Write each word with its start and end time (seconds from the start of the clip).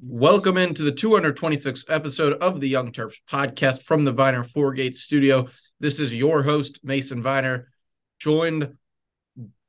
Welcome 0.00 0.58
into 0.58 0.84
the 0.84 0.92
226th 0.92 1.86
episode 1.88 2.34
of 2.34 2.60
the 2.60 2.68
Young 2.68 2.92
Terps 2.92 3.16
podcast 3.28 3.82
from 3.82 4.04
the 4.04 4.12
Viner 4.12 4.44
Four 4.44 4.72
Gate 4.72 4.94
studio. 4.94 5.48
This 5.80 5.98
is 5.98 6.14
your 6.14 6.44
host, 6.44 6.78
Mason 6.84 7.20
Viner, 7.20 7.68
joined 8.20 8.74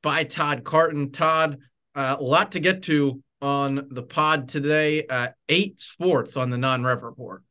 by 0.02 0.22
Todd 0.22 0.62
Carton. 0.62 1.10
Todd, 1.10 1.58
uh, 1.96 2.16
a 2.20 2.22
lot 2.22 2.52
to 2.52 2.60
get 2.60 2.84
to 2.84 3.20
on 3.42 3.88
the 3.90 4.04
pod 4.04 4.48
today. 4.48 5.04
Uh, 5.04 5.30
eight 5.48 5.82
sports 5.82 6.36
on 6.36 6.50
the 6.50 6.58
non 6.58 6.84
rev 6.84 7.02
report. 7.02 7.42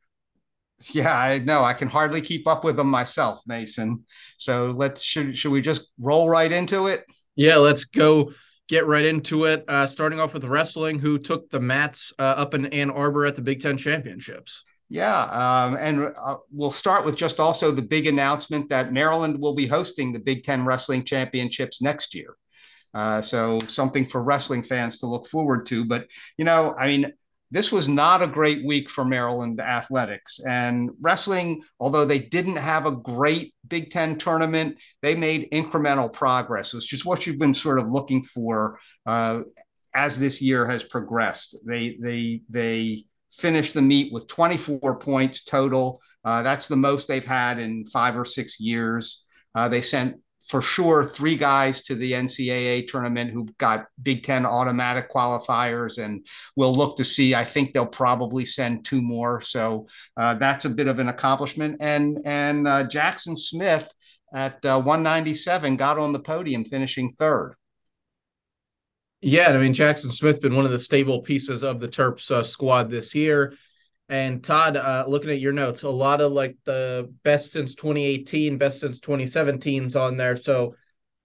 Yeah, 0.92 1.14
I 1.14 1.38
know. 1.38 1.62
I 1.62 1.74
can 1.74 1.88
hardly 1.88 2.22
keep 2.22 2.48
up 2.48 2.64
with 2.64 2.76
them 2.76 2.88
myself, 2.88 3.42
Mason. 3.46 4.06
So 4.38 4.72
let's 4.74 5.02
should 5.02 5.36
should 5.36 5.52
we 5.52 5.60
just 5.60 5.92
roll 5.98 6.30
right 6.30 6.50
into 6.50 6.86
it? 6.86 7.00
Yeah, 7.36 7.56
let's 7.56 7.84
go 7.84 8.32
get 8.70 8.86
right 8.86 9.04
into 9.04 9.44
it. 9.44 9.64
Uh, 9.68 9.86
starting 9.86 10.20
off 10.20 10.32
with 10.32 10.44
wrestling, 10.44 10.98
who 10.98 11.18
took 11.18 11.50
the 11.50 11.60
mats 11.60 12.12
uh, 12.18 12.22
up 12.22 12.54
in 12.54 12.66
Ann 12.66 12.90
Arbor 12.90 13.26
at 13.26 13.34
the 13.34 13.42
Big 13.42 13.60
Ten 13.60 13.76
Championships. 13.76 14.64
Yeah, 14.88 15.22
um, 15.24 15.76
and 15.78 16.12
uh, 16.16 16.36
we'll 16.50 16.70
start 16.70 17.04
with 17.04 17.16
just 17.16 17.38
also 17.38 17.70
the 17.70 17.82
big 17.82 18.06
announcement 18.06 18.68
that 18.70 18.92
Maryland 18.92 19.38
will 19.38 19.54
be 19.54 19.66
hosting 19.66 20.12
the 20.12 20.20
Big 20.20 20.44
Ten 20.44 20.64
Wrestling 20.64 21.04
Championships 21.04 21.82
next 21.82 22.14
year. 22.14 22.36
Uh, 22.94 23.20
so 23.20 23.60
something 23.66 24.04
for 24.04 24.22
wrestling 24.22 24.62
fans 24.62 24.98
to 24.98 25.06
look 25.06 25.26
forward 25.26 25.66
to. 25.66 25.84
But 25.84 26.06
you 26.38 26.44
know, 26.44 26.74
I 26.78 26.86
mean, 26.86 27.12
this 27.50 27.72
was 27.72 27.88
not 27.88 28.22
a 28.22 28.26
great 28.26 28.64
week 28.64 28.88
for 28.88 29.04
Maryland 29.04 29.60
athletics. 29.60 30.40
And 30.46 30.90
wrestling, 31.00 31.62
although 31.80 32.04
they 32.04 32.18
didn't 32.18 32.56
have 32.56 32.86
a 32.86 32.92
great 32.92 33.54
Big 33.66 33.90
Ten 33.90 34.16
tournament, 34.16 34.78
they 35.02 35.16
made 35.16 35.50
incremental 35.50 36.12
progress, 36.12 36.72
which 36.72 36.92
is 36.92 37.04
what 37.04 37.26
you've 37.26 37.38
been 37.38 37.54
sort 37.54 37.78
of 37.78 37.88
looking 37.88 38.22
for 38.22 38.78
uh, 39.06 39.42
as 39.94 40.18
this 40.18 40.40
year 40.40 40.68
has 40.68 40.84
progressed. 40.84 41.56
They 41.66 41.98
they 42.00 42.42
they 42.48 43.04
finished 43.32 43.74
the 43.74 43.82
meet 43.82 44.12
with 44.12 44.28
24 44.28 44.98
points 44.98 45.44
total. 45.44 46.00
Uh, 46.24 46.42
that's 46.42 46.68
the 46.68 46.76
most 46.76 47.08
they've 47.08 47.24
had 47.24 47.58
in 47.58 47.84
five 47.86 48.16
or 48.16 48.24
six 48.24 48.60
years. 48.60 49.26
Uh, 49.54 49.68
they 49.68 49.80
sent 49.80 50.16
for 50.50 50.60
sure 50.60 51.04
three 51.04 51.36
guys 51.36 51.80
to 51.82 51.94
the 51.94 52.10
NCAA 52.10 52.88
tournament 52.88 53.30
who 53.30 53.46
got 53.58 53.86
Big 54.02 54.24
Ten 54.24 54.44
automatic 54.44 55.08
qualifiers, 55.08 56.02
and 56.02 56.26
we'll 56.56 56.74
look 56.74 56.96
to 56.96 57.04
see. 57.04 57.36
I 57.36 57.44
think 57.44 57.72
they'll 57.72 57.86
probably 57.86 58.44
send 58.44 58.84
two 58.84 59.00
more, 59.00 59.40
so 59.40 59.86
uh, 60.16 60.34
that's 60.34 60.64
a 60.64 60.70
bit 60.70 60.88
of 60.88 60.98
an 60.98 61.08
accomplishment. 61.08 61.76
And 61.80 62.18
and 62.24 62.66
uh, 62.66 62.88
Jackson 62.88 63.36
Smith 63.36 63.92
at 64.34 64.64
uh, 64.66 64.80
197 64.80 65.76
got 65.76 65.98
on 65.98 66.12
the 66.12 66.18
podium, 66.18 66.64
finishing 66.64 67.10
third. 67.10 67.54
Yeah, 69.20 69.50
I 69.50 69.58
mean 69.58 69.74
Jackson 69.74 70.10
Smith 70.10 70.40
been 70.40 70.56
one 70.56 70.64
of 70.64 70.72
the 70.72 70.78
stable 70.80 71.22
pieces 71.22 71.62
of 71.62 71.78
the 71.78 71.88
Terps 71.88 72.28
uh, 72.30 72.42
squad 72.42 72.90
this 72.90 73.14
year. 73.14 73.54
And 74.10 74.42
Todd, 74.42 74.76
uh, 74.76 75.04
looking 75.06 75.30
at 75.30 75.38
your 75.38 75.52
notes, 75.52 75.84
a 75.84 75.88
lot 75.88 76.20
of 76.20 76.32
like 76.32 76.56
the 76.64 77.10
best 77.22 77.52
since 77.52 77.74
2018, 77.76 78.58
best 78.58 78.80
since 78.80 79.00
2017's 79.00 79.94
on 79.94 80.16
there. 80.16 80.34
So 80.36 80.74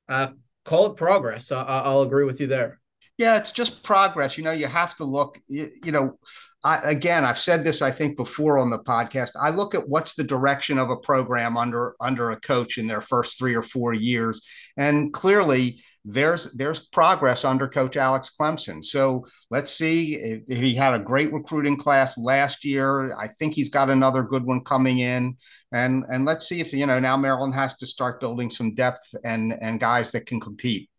uh, 0.07 0.29
call 0.63 0.85
it 0.85 0.95
progress. 0.95 1.51
I- 1.51 1.63
I'll 1.63 2.03
agree 2.03 2.25
with 2.25 2.39
you 2.39 2.47
there. 2.47 2.79
Yeah, 3.17 3.37
it's 3.37 3.51
just 3.51 3.83
progress. 3.83 4.37
You 4.37 4.43
know, 4.43 4.51
you 4.51 4.67
have 4.67 4.95
to 4.95 5.03
look, 5.05 5.39
you, 5.47 5.67
you 5.83 5.91
know, 5.91 6.19
I, 6.63 6.77
again, 6.83 7.23
I've 7.23 7.39
said 7.39 7.63
this, 7.63 7.81
I 7.81 7.91
think, 7.91 8.17
before 8.17 8.59
on 8.59 8.69
the 8.69 8.79
podcast. 8.79 9.31
I 9.41 9.51
look 9.51 9.73
at 9.73 9.87
what's 9.87 10.15
the 10.15 10.23
direction 10.23 10.77
of 10.77 10.89
a 10.89 10.97
program 10.97 11.57
under 11.57 11.95
under 12.01 12.31
a 12.31 12.39
coach 12.39 12.77
in 12.77 12.87
their 12.87 13.01
first 13.01 13.37
three 13.39 13.55
or 13.55 13.61
four 13.61 13.93
years, 13.93 14.45
and 14.75 15.13
clearly, 15.13 15.79
there's 16.05 16.53
there's 16.53 16.87
progress 16.87 17.43
under 17.43 17.67
coach 17.67 17.97
alex 17.97 18.31
clemsen. 18.39 18.83
So 18.83 19.25
let's 19.49 19.71
see 19.71 20.43
he 20.47 20.75
had 20.75 20.93
a 20.93 21.03
great 21.03 21.33
recruiting 21.33 21.75
class 21.75 22.17
last 22.17 22.63
year. 22.63 23.11
I 23.17 23.27
think 23.39 23.55
he's 23.55 23.69
got 23.69 23.89
another 23.89 24.21
good 24.21 24.45
one 24.45 24.63
coming 24.63 24.99
in. 24.99 25.35
And 25.71 26.03
and 26.09 26.23
let's 26.23 26.47
see 26.47 26.61
if 26.61 26.71
you 26.73 26.85
know 26.85 26.99
now 26.99 27.17
maryland 27.17 27.55
has 27.55 27.75
to 27.77 27.87
start 27.87 28.19
building 28.19 28.51
some 28.51 28.75
depth 28.75 29.15
and 29.23 29.55
and 29.61 29.79
guys 29.79 30.11
that 30.11 30.27
can 30.27 30.39
compete. 30.39 30.89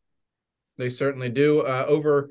They 0.77 0.91
certainly 0.91 1.31
do. 1.31 1.61
Uh, 1.61 1.87
over 1.89 2.31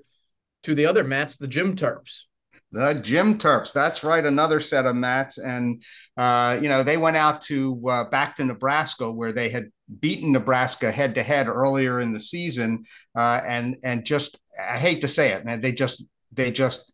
to 0.64 0.76
the 0.76 0.86
other 0.86 1.04
mats 1.04 1.38
the 1.38 1.48
gym 1.48 1.76
terps. 1.76 2.24
The 2.72 2.94
Gym 2.94 3.38
Terps. 3.38 3.74
That's 3.74 4.04
right, 4.04 4.24
another 4.24 4.60
set 4.60 4.86
of 4.86 4.96
mats, 4.96 5.38
and 5.38 5.84
uh, 6.18 6.58
you 6.62 6.70
know 6.70 6.84
they 6.84 6.98
went 6.98 7.18
out 7.18 7.42
to 7.44 7.82
uh, 7.90 8.10
back 8.10 8.36
to 8.38 8.46
Nebraska 8.46 9.12
where 9.12 9.34
they 9.34 9.50
had 9.50 9.72
beaten 10.00 10.32
Nebraska 10.32 10.92
head 10.92 11.16
to 11.16 11.24
head 11.24 11.48
earlier 11.48 12.00
in 12.00 12.12
the 12.12 12.20
season, 12.20 12.86
uh, 13.16 13.42
and 13.46 13.78
and 13.84 14.06
just 14.06 14.40
I 14.60 14.78
hate 14.78 15.02
to 15.02 15.08
say 15.08 15.32
it, 15.32 15.46
man, 15.46 15.62
they 15.62 15.72
just 15.72 16.06
they 16.32 16.52
just 16.52 16.94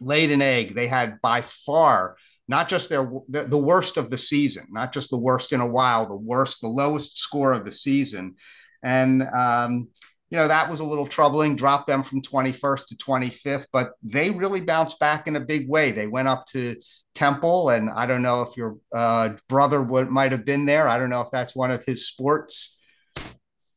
laid 0.00 0.30
an 0.30 0.42
egg. 0.42 0.74
They 0.74 0.86
had 0.86 1.20
by 1.22 1.40
far 1.42 2.16
not 2.46 2.68
just 2.68 2.88
their 2.88 3.10
the, 3.28 3.58
worst 3.58 3.96
of 3.96 4.10
the 4.10 4.18
season, 4.18 4.66
not 4.70 4.92
just 4.92 5.10
the 5.10 5.18
worst 5.18 5.52
in 5.52 5.60
a 5.60 5.66
while, 5.66 6.06
the 6.06 6.16
worst, 6.16 6.60
the 6.60 6.68
lowest 6.68 7.18
score 7.18 7.52
of 7.52 7.64
the 7.64 7.72
season, 7.72 8.34
and 8.82 9.22
um, 9.22 9.88
you 10.30 10.36
know 10.36 10.48
that 10.48 10.68
was 10.68 10.80
a 10.80 10.84
little 10.84 11.06
troubling. 11.06 11.56
Dropped 11.56 11.86
them 11.86 12.02
from 12.02 12.20
21st 12.20 12.86
to 12.88 12.96
25th, 12.96 13.68
but 13.72 13.92
they 14.02 14.30
really 14.30 14.60
bounced 14.60 14.98
back 14.98 15.26
in 15.26 15.36
a 15.36 15.40
big 15.40 15.68
way. 15.68 15.90
They 15.90 16.06
went 16.06 16.28
up 16.28 16.44
to 16.48 16.76
Temple, 17.14 17.70
and 17.70 17.90
I 17.90 18.06
don't 18.06 18.22
know 18.22 18.42
if 18.42 18.56
your 18.56 18.76
uh, 18.94 19.30
brother 19.48 19.82
would 19.82 20.10
might 20.10 20.32
have 20.32 20.44
been 20.44 20.66
there. 20.66 20.88
I 20.88 20.98
don't 20.98 21.10
know 21.10 21.20
if 21.20 21.30
that's 21.30 21.54
one 21.54 21.70
of 21.70 21.84
his 21.84 22.06
sports. 22.06 22.80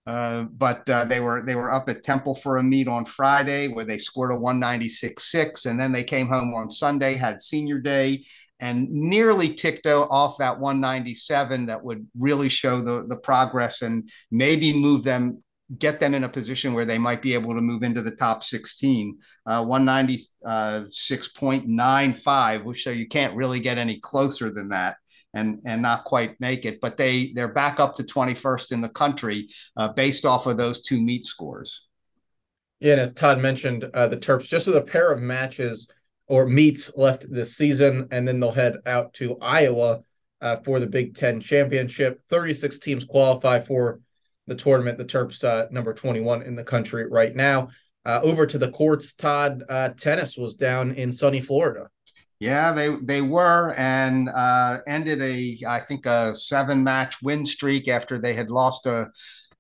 Uh, 0.08 0.44
but 0.44 0.90
uh, 0.90 1.04
they 1.04 1.20
were 1.20 1.44
they 1.46 1.56
were 1.56 1.72
up 1.72 1.90
at 1.90 2.04
Temple 2.04 2.34
for 2.34 2.58
a 2.58 2.64
meet 2.64 2.88
on 2.88 3.04
Friday 3.04 3.68
where 3.68 3.84
they 3.84 3.98
scored 3.98 4.32
a 4.32 4.38
196.6, 4.38 5.66
and 5.66 5.80
then 5.80 5.92
they 5.92 6.04
came 6.04 6.28
home 6.28 6.54
on 6.54 6.72
Sunday, 6.72 7.16
had 7.16 7.42
senior 7.42 7.78
day, 7.78 8.24
and 8.62 8.90
nearly 8.90 9.54
ticked 9.54 9.86
off 9.86 10.38
that 10.38 10.58
197 10.60 11.66
that 11.66 11.84
would 11.84 12.08
really 12.18 12.48
show 12.48 12.80
the 12.80 13.06
the 13.08 13.18
progress 13.18 13.82
and 13.82 14.10
maybe 14.32 14.72
move 14.72 15.04
them 15.04 15.44
get 15.78 16.00
them 16.00 16.14
in 16.14 16.24
a 16.24 16.30
position 16.30 16.74
where 16.74 16.86
they 16.86 16.98
might 16.98 17.22
be 17.22 17.34
able 17.34 17.54
to 17.54 17.60
move 17.62 17.84
into 17.84 18.02
the 18.02 18.16
top 18.16 18.42
16. 18.44 19.18
Uh, 19.46 19.66
196.95, 19.66 22.64
which 22.64 22.84
so 22.84 22.90
you 22.90 23.08
can't 23.08 23.36
really 23.36 23.60
get 23.60 23.78
any 23.78 24.00
closer 24.00 24.50
than 24.50 24.70
that 24.70 24.96
and 25.34 25.60
and 25.66 25.82
not 25.82 26.06
quite 26.06 26.40
make 26.40 26.66
it. 26.66 26.82
But 26.82 26.98
they 26.98 27.32
they're 27.34 27.48
back 27.48 27.80
up 27.80 27.96
to 27.96 28.04
21st 28.04 28.72
in 28.72 28.82
the 28.82 28.90
country 28.90 29.50
uh, 29.76 29.94
based 29.94 30.26
off 30.26 30.48
of 30.48 30.58
those 30.58 30.82
two 30.82 31.02
meet 31.02 31.26
scores. 31.26 31.86
Yeah, 32.80 32.94
and 32.94 33.02
as 33.02 33.14
Todd 33.14 33.40
mentioned, 33.40 33.90
uh, 33.94 34.08
the 34.08 34.18
Terps 34.18 34.48
just 34.48 34.68
with 34.68 34.76
a 34.76 34.82
pair 34.82 35.12
of 35.12 35.20
matches 35.20 35.90
or 36.28 36.46
meets 36.46 36.92
left 36.96 37.26
this 37.32 37.56
season, 37.56 38.08
and 38.12 38.28
then 38.28 38.40
they'll 38.40 38.52
head 38.52 38.78
out 38.86 39.14
to 39.16 39.38
Iowa 39.42 40.02
uh, 40.42 40.58
for 40.64 40.80
the 40.80 40.88
Big 40.88 41.16
Ten 41.16 41.40
championship. 41.40 42.22
36 42.30 42.80
teams 42.80 43.06
qualify 43.06 43.64
for 43.64 44.02
the 44.48 44.56
tournament. 44.56 44.98
The 44.98 45.06
Terps 45.06 45.44
uh, 45.44 45.68
number 45.72 45.94
21 45.94 46.42
in 46.44 46.56
the 46.56 46.64
country 46.64 47.06
right 47.10 47.36
now. 47.36 47.70
Uh, 48.06 48.22
over 48.24 48.46
to 48.46 48.58
the 48.58 48.72
courts, 48.72 49.14
Todd. 49.14 49.64
Uh, 49.70 49.90
tennis 49.90 50.38
was 50.38 50.56
down 50.56 50.94
in 50.94 51.12
sunny 51.12 51.42
Florida. 51.42 51.90
Yeah, 52.40 52.72
they 52.72 52.96
they 53.04 53.22
were 53.22 53.74
and 53.78 54.30
uh, 54.34 54.78
ended 54.88 55.22
a 55.22 55.58
I 55.68 55.80
think 55.80 56.06
a 56.06 56.34
seven 56.36 56.84
match 56.84 57.18
win 57.22 57.46
streak 57.46 57.88
after 57.88 58.20
they 58.20 58.34
had 58.34 58.50
lost 58.50 58.86
a 58.86 59.10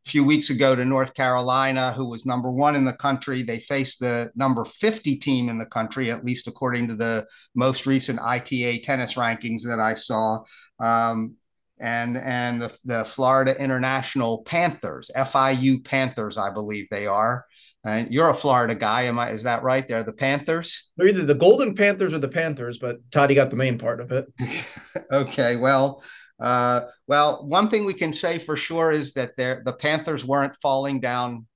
few 0.06 0.24
weeks 0.24 0.50
ago 0.50 0.76
to 0.76 0.86
North 0.86 1.14
Carolina, 1.14 1.92
who 1.92 2.06
was 2.08 2.26
number 2.26 2.50
one 2.50 2.76
in 2.76 2.86
the 2.86 2.94
country. 2.94 3.42
They 3.42 3.60
faced 3.60 4.00
the 4.00 4.32
number 4.36 4.64
50 4.64 5.18
team 5.18 5.50
in 5.50 5.58
the 5.58 5.66
country, 5.66 6.10
at 6.10 6.24
least 6.24 6.48
according 6.48 6.88
to 6.88 6.96
the 6.96 7.28
most 7.56 7.86
recent 7.86 8.20
ITA 8.20 8.80
tennis 8.80 9.16
rankings 9.16 9.64
that 9.64 9.80
I 9.80 9.94
saw. 9.94 10.44
Um, 10.80 11.36
and 11.80 12.18
and 12.18 12.62
the, 12.62 12.78
the 12.86 13.06
Florida 13.06 13.56
International 13.62 14.44
Panthers, 14.44 15.12
FIU 15.16 15.84
Panthers, 15.84 16.38
I 16.38 16.54
believe 16.54 16.88
they 16.90 17.08
are. 17.08 17.46
And 17.86 18.12
you're 18.12 18.30
a 18.30 18.34
Florida 18.34 18.76
guy, 18.76 19.04
am 19.04 19.18
I? 19.18 19.30
Is 19.30 19.44
that 19.44 19.64
right? 19.64 19.88
They're 19.88 20.04
the 20.04 20.12
Panthers. 20.12 20.92
They're 20.98 21.08
either 21.08 21.24
the 21.24 21.34
Golden 21.34 21.74
Panthers 21.74 22.12
or 22.12 22.20
the 22.20 22.28
Panthers, 22.28 22.80
but 22.80 22.98
Toddy 23.12 23.34
got 23.34 23.50
the 23.50 23.56
main 23.56 23.78
part 23.78 24.02
of 24.02 24.12
it. 24.12 24.26
okay, 25.12 25.56
well, 25.56 26.04
uh, 26.40 26.82
well, 27.08 27.48
one 27.48 27.70
thing 27.70 27.86
we 27.86 27.94
can 27.94 28.14
say 28.14 28.40
for 28.40 28.58
sure 28.58 28.92
is 28.92 29.14
that 29.14 29.38
the 29.38 29.76
Panthers 29.80 30.26
weren't 30.26 30.56
falling 30.56 31.00
down 31.00 31.48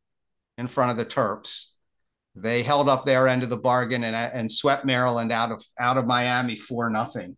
in 0.57 0.68
front 0.68 0.91
of 0.91 0.97
the 0.97 1.06
Terps. 1.06 1.71
They 2.35 2.63
held 2.63 2.88
up 2.88 3.03
their 3.03 3.27
end 3.27 3.44
of 3.44 3.50
the 3.50 3.57
bargain 3.57 4.06
and 4.06 4.15
and 4.15 4.50
swept 4.50 4.85
Maryland 4.85 5.31
out 5.31 5.51
of 5.51 5.62
out 5.79 5.97
of 5.97 6.07
Miami 6.07 6.56
for 6.56 6.89
nothing. 6.89 7.35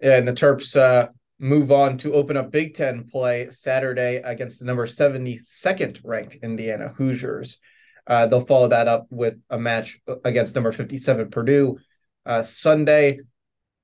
Yeah, 0.00 0.16
and 0.16 0.28
the 0.28 0.32
Terps 0.32 0.76
uh, 0.76 1.08
move 1.40 1.72
on 1.72 1.96
to 1.98 2.12
open 2.12 2.36
up 2.36 2.52
Big 2.52 2.74
Ten 2.74 3.08
play 3.10 3.48
Saturday 3.50 4.16
against 4.16 4.58
the 4.58 4.66
number 4.66 4.86
72nd 4.86 6.00
ranked 6.04 6.36
Indiana 6.42 6.88
Hoosiers. 6.96 7.58
Uh, 8.06 8.26
they'll 8.26 8.44
follow 8.44 8.68
that 8.68 8.88
up 8.88 9.06
with 9.10 9.42
a 9.50 9.58
match 9.58 10.00
against 10.24 10.54
number 10.54 10.70
57 10.72 11.30
Purdue 11.30 11.78
uh, 12.26 12.42
Sunday. 12.42 13.20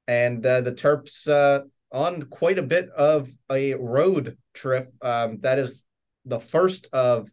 And 0.06 0.44
uh, 0.44 0.60
the 0.60 0.72
Terps 0.72 1.26
uh, 1.28 1.64
on 1.90 2.24
quite 2.24 2.58
a 2.58 2.62
bit 2.62 2.90
of 2.90 3.30
a 3.50 3.74
road 3.74 4.36
trip. 4.54 4.92
Um, 5.00 5.38
that 5.38 5.58
is 5.58 5.84
the 6.24 6.40
first 6.40 6.88
of 6.92 7.30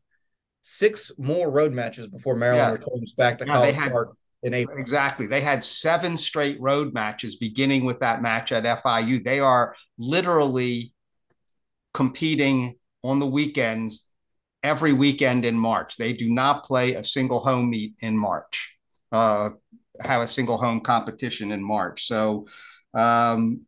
six 0.62 1.12
more 1.18 1.52
road 1.52 1.74
matches 1.74 2.08
before 2.08 2.36
Maryland 2.36 2.80
yeah. 2.80 2.86
returns 2.86 3.14
back 3.14 3.40
to 3.40 3.46
yeah, 3.46 3.54
College 3.54 3.76
had, 3.76 3.92
Park. 3.92 4.18
In 4.44 4.54
April. 4.54 4.78
Exactly. 4.78 5.26
They 5.26 5.42
had 5.42 5.64
seven 5.64 6.18
straight 6.18 6.60
road 6.60 6.94
matches 6.94 7.38
beginning 7.38 7.86
with 7.86 8.00
that 8.00 8.22
match 8.22 8.52
at 8.52 8.66
FIU. 8.66 9.24
They 9.24 9.40
are 9.40 9.76
literally 9.98 10.94
competing 11.94 12.78
on 13.04 13.20
the 13.20 13.28
weekends 13.28 14.10
every 14.64 14.94
weekend 14.94 15.46
in 15.46 15.58
March. 15.58 15.98
They 15.98 16.14
do 16.14 16.30
not 16.30 16.64
play 16.64 16.94
a 16.94 17.04
single 17.04 17.40
home 17.40 17.70
meet 17.70 17.96
in 18.00 18.18
March, 18.18 18.76
uh, 19.12 19.50
have 20.02 20.22
a 20.22 20.28
single 20.28 20.58
home 20.58 20.82
competition 20.82 21.52
in 21.52 21.64
March. 21.64 22.06
So 22.06 22.48
um, 22.94 23.62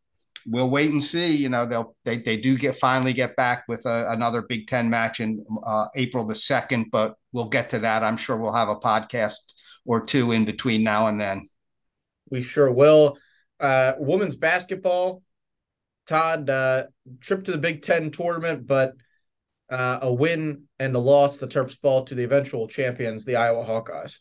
we'll 0.45 0.69
wait 0.69 0.91
and 0.91 1.03
see. 1.03 1.35
You 1.35 1.49
know, 1.49 1.65
they'll 1.65 1.95
they 2.05 2.17
they 2.17 2.37
do 2.37 2.57
get 2.57 2.75
finally 2.75 3.13
get 3.13 3.35
back 3.35 3.65
with 3.67 3.85
a, 3.85 4.11
another 4.11 4.41
Big 4.41 4.67
Ten 4.67 4.89
match 4.89 5.19
in 5.19 5.45
uh, 5.65 5.87
April 5.95 6.25
the 6.25 6.35
second, 6.35 6.87
but 6.91 7.15
we'll 7.33 7.49
get 7.49 7.69
to 7.71 7.79
that. 7.79 8.03
I'm 8.03 8.17
sure 8.17 8.37
we'll 8.37 8.53
have 8.53 8.69
a 8.69 8.75
podcast 8.75 9.54
or 9.85 10.03
two 10.03 10.31
in 10.31 10.45
between 10.45 10.83
now 10.83 11.07
and 11.07 11.19
then. 11.19 11.47
We 12.29 12.41
sure 12.41 12.71
will. 12.71 13.17
Uh, 13.59 13.93
women's 13.97 14.35
basketball, 14.35 15.21
Todd, 16.07 16.49
uh, 16.49 16.85
trip 17.21 17.45
to 17.45 17.51
the 17.51 17.57
Big 17.57 17.81
Ten 17.81 18.11
tournament, 18.11 18.67
but 18.67 18.93
uh, 19.69 19.99
a 20.01 20.13
win 20.13 20.63
and 20.79 20.95
a 20.95 20.99
loss. 20.99 21.37
The 21.37 21.47
Terps 21.47 21.77
fall 21.77 22.03
to 22.05 22.15
the 22.15 22.23
eventual 22.23 22.67
champions, 22.67 23.25
the 23.25 23.35
Iowa 23.35 23.63
Hawkeyes. 23.65 24.17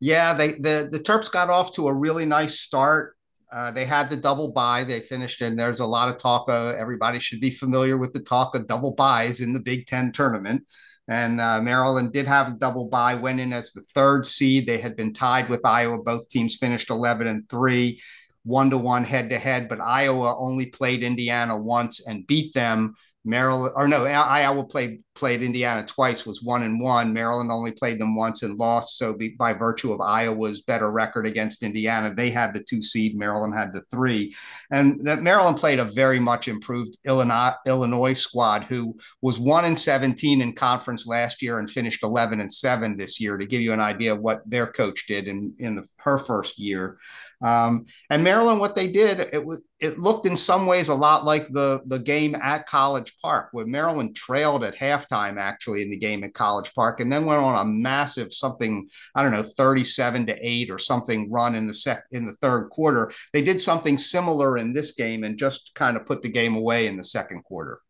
Yeah, 0.00 0.34
they 0.34 0.52
the 0.52 0.88
the 0.90 1.00
Terps 1.00 1.30
got 1.30 1.48
off 1.48 1.72
to 1.74 1.88
a 1.88 1.94
really 1.94 2.26
nice 2.26 2.60
start. 2.60 3.16
Uh, 3.50 3.70
they 3.70 3.84
had 3.84 4.10
the 4.10 4.16
double 4.16 4.50
bye. 4.50 4.84
They 4.84 5.00
finished, 5.00 5.40
and 5.40 5.58
there's 5.58 5.80
a 5.80 5.86
lot 5.86 6.08
of 6.08 6.18
talk. 6.18 6.48
Uh, 6.48 6.74
everybody 6.78 7.18
should 7.18 7.40
be 7.40 7.50
familiar 7.50 7.96
with 7.96 8.12
the 8.12 8.22
talk 8.22 8.54
of 8.54 8.66
double 8.66 8.92
byes 8.92 9.40
in 9.40 9.52
the 9.52 9.60
Big 9.60 9.86
Ten 9.86 10.12
tournament. 10.12 10.64
And 11.08 11.40
uh, 11.40 11.60
Maryland 11.62 12.12
did 12.12 12.26
have 12.26 12.48
a 12.48 12.56
double 12.58 12.88
bye, 12.88 13.14
went 13.14 13.40
in 13.40 13.52
as 13.52 13.72
the 13.72 13.82
third 13.94 14.26
seed. 14.26 14.66
They 14.66 14.78
had 14.78 14.96
been 14.96 15.12
tied 15.12 15.48
with 15.48 15.64
Iowa. 15.64 15.98
Both 15.98 16.28
teams 16.28 16.56
finished 16.56 16.90
11 16.90 17.28
and 17.28 17.48
three, 17.48 18.00
one 18.44 18.70
to 18.70 18.78
one 18.78 19.04
head 19.04 19.30
to 19.30 19.38
head. 19.38 19.68
But 19.68 19.80
Iowa 19.80 20.36
only 20.36 20.66
played 20.66 21.04
Indiana 21.04 21.56
once 21.56 22.06
and 22.06 22.26
beat 22.26 22.54
them. 22.54 22.94
Maryland, 23.24 23.72
or 23.76 23.88
no, 23.88 24.04
Iowa 24.04 24.64
played 24.64 25.02
played 25.16 25.42
Indiana 25.42 25.84
twice, 25.84 26.24
was 26.24 26.42
one 26.42 26.62
and 26.62 26.80
one. 26.80 27.12
Maryland 27.12 27.50
only 27.50 27.72
played 27.72 27.98
them 27.98 28.14
once 28.14 28.42
and 28.42 28.58
lost. 28.58 28.98
So 28.98 29.12
be, 29.12 29.30
by 29.30 29.52
virtue 29.52 29.92
of 29.92 30.00
Iowa's 30.00 30.60
better 30.60 30.92
record 30.92 31.26
against 31.26 31.62
Indiana, 31.62 32.14
they 32.14 32.30
had 32.30 32.54
the 32.54 32.62
two 32.62 32.82
seed. 32.82 33.16
Maryland 33.16 33.54
had 33.54 33.72
the 33.72 33.80
three, 33.82 34.34
and 34.70 35.04
that 35.06 35.22
Maryland 35.22 35.56
played 35.56 35.80
a 35.80 35.84
very 35.84 36.20
much 36.20 36.46
improved 36.46 36.98
Illinois 37.04 37.54
Illinois 37.66 38.12
squad 38.12 38.62
who 38.64 38.96
was 39.22 39.38
one 39.38 39.64
and 39.64 39.78
seventeen 39.78 40.40
in 40.40 40.52
conference 40.52 41.06
last 41.06 41.42
year 41.42 41.58
and 41.58 41.70
finished 41.70 42.04
eleven 42.04 42.40
and 42.40 42.52
seven 42.52 42.96
this 42.96 43.18
year. 43.18 43.36
To 43.36 43.46
give 43.46 43.60
you 43.60 43.72
an 43.72 43.80
idea 43.80 44.12
of 44.12 44.20
what 44.20 44.48
their 44.48 44.66
coach 44.66 45.06
did 45.06 45.26
in 45.26 45.54
in 45.58 45.76
the, 45.76 45.84
her 45.96 46.18
first 46.18 46.58
year. 46.58 46.98
Um, 47.42 47.84
and 48.08 48.24
Maryland, 48.24 48.60
what 48.60 48.74
they 48.74 48.88
did, 48.90 49.20
it 49.32 49.44
was 49.44 49.64
it 49.78 49.98
looked 49.98 50.26
in 50.26 50.36
some 50.36 50.66
ways 50.66 50.88
a 50.88 50.94
lot 50.94 51.24
like 51.24 51.48
the 51.48 51.80
the 51.86 51.98
game 51.98 52.34
at 52.34 52.66
College 52.66 53.14
Park, 53.22 53.48
where 53.52 53.66
Maryland 53.66 54.16
trailed 54.16 54.64
at 54.64 54.74
halftime 55.10 55.38
actually 55.38 55.82
in 55.82 55.90
the 55.90 55.96
game 55.96 56.24
at 56.24 56.34
College 56.34 56.72
Park, 56.74 57.00
and 57.00 57.12
then 57.12 57.26
went 57.26 57.42
on 57.42 57.58
a 57.58 57.68
massive 57.68 58.32
something 58.32 58.88
I 59.14 59.22
don't 59.22 59.32
know 59.32 59.42
thirty 59.42 59.84
seven 59.84 60.26
to 60.26 60.36
eight 60.40 60.70
or 60.70 60.78
something 60.78 61.30
run 61.30 61.54
in 61.54 61.66
the 61.66 61.74
sec 61.74 62.04
in 62.12 62.24
the 62.24 62.32
third 62.34 62.68
quarter. 62.70 63.12
They 63.32 63.42
did 63.42 63.60
something 63.60 63.96
similar 63.98 64.58
in 64.58 64.72
this 64.72 64.92
game 64.92 65.24
and 65.24 65.38
just 65.38 65.72
kind 65.74 65.96
of 65.96 66.06
put 66.06 66.22
the 66.22 66.28
game 66.28 66.56
away 66.56 66.86
in 66.86 66.96
the 66.96 67.04
second 67.04 67.42
quarter. 67.42 67.80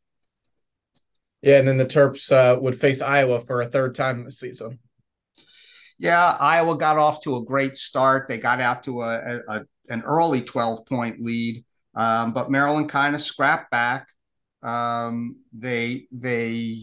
Yeah, 1.42 1.58
and 1.58 1.68
then 1.68 1.76
the 1.76 1.86
Terps 1.86 2.32
uh, 2.32 2.58
would 2.60 2.80
face 2.80 3.00
Iowa 3.00 3.42
for 3.46 3.62
a 3.62 3.68
third 3.68 3.94
time 3.94 4.24
this 4.24 4.40
season 4.40 4.78
yeah, 5.98 6.36
Iowa 6.38 6.76
got 6.76 6.98
off 6.98 7.22
to 7.22 7.36
a 7.36 7.44
great 7.44 7.76
start. 7.76 8.28
They 8.28 8.38
got 8.38 8.60
out 8.60 8.82
to 8.84 9.02
a, 9.02 9.40
a 9.48 9.64
an 9.88 10.02
early 10.02 10.42
12 10.42 10.84
point 10.86 11.22
lead, 11.22 11.64
um, 11.94 12.32
but 12.32 12.50
Maryland 12.50 12.88
kind 12.88 13.14
of 13.14 13.20
scrapped 13.20 13.70
back. 13.70 14.08
Um, 14.62 15.36
they 15.52 16.06
they 16.12 16.82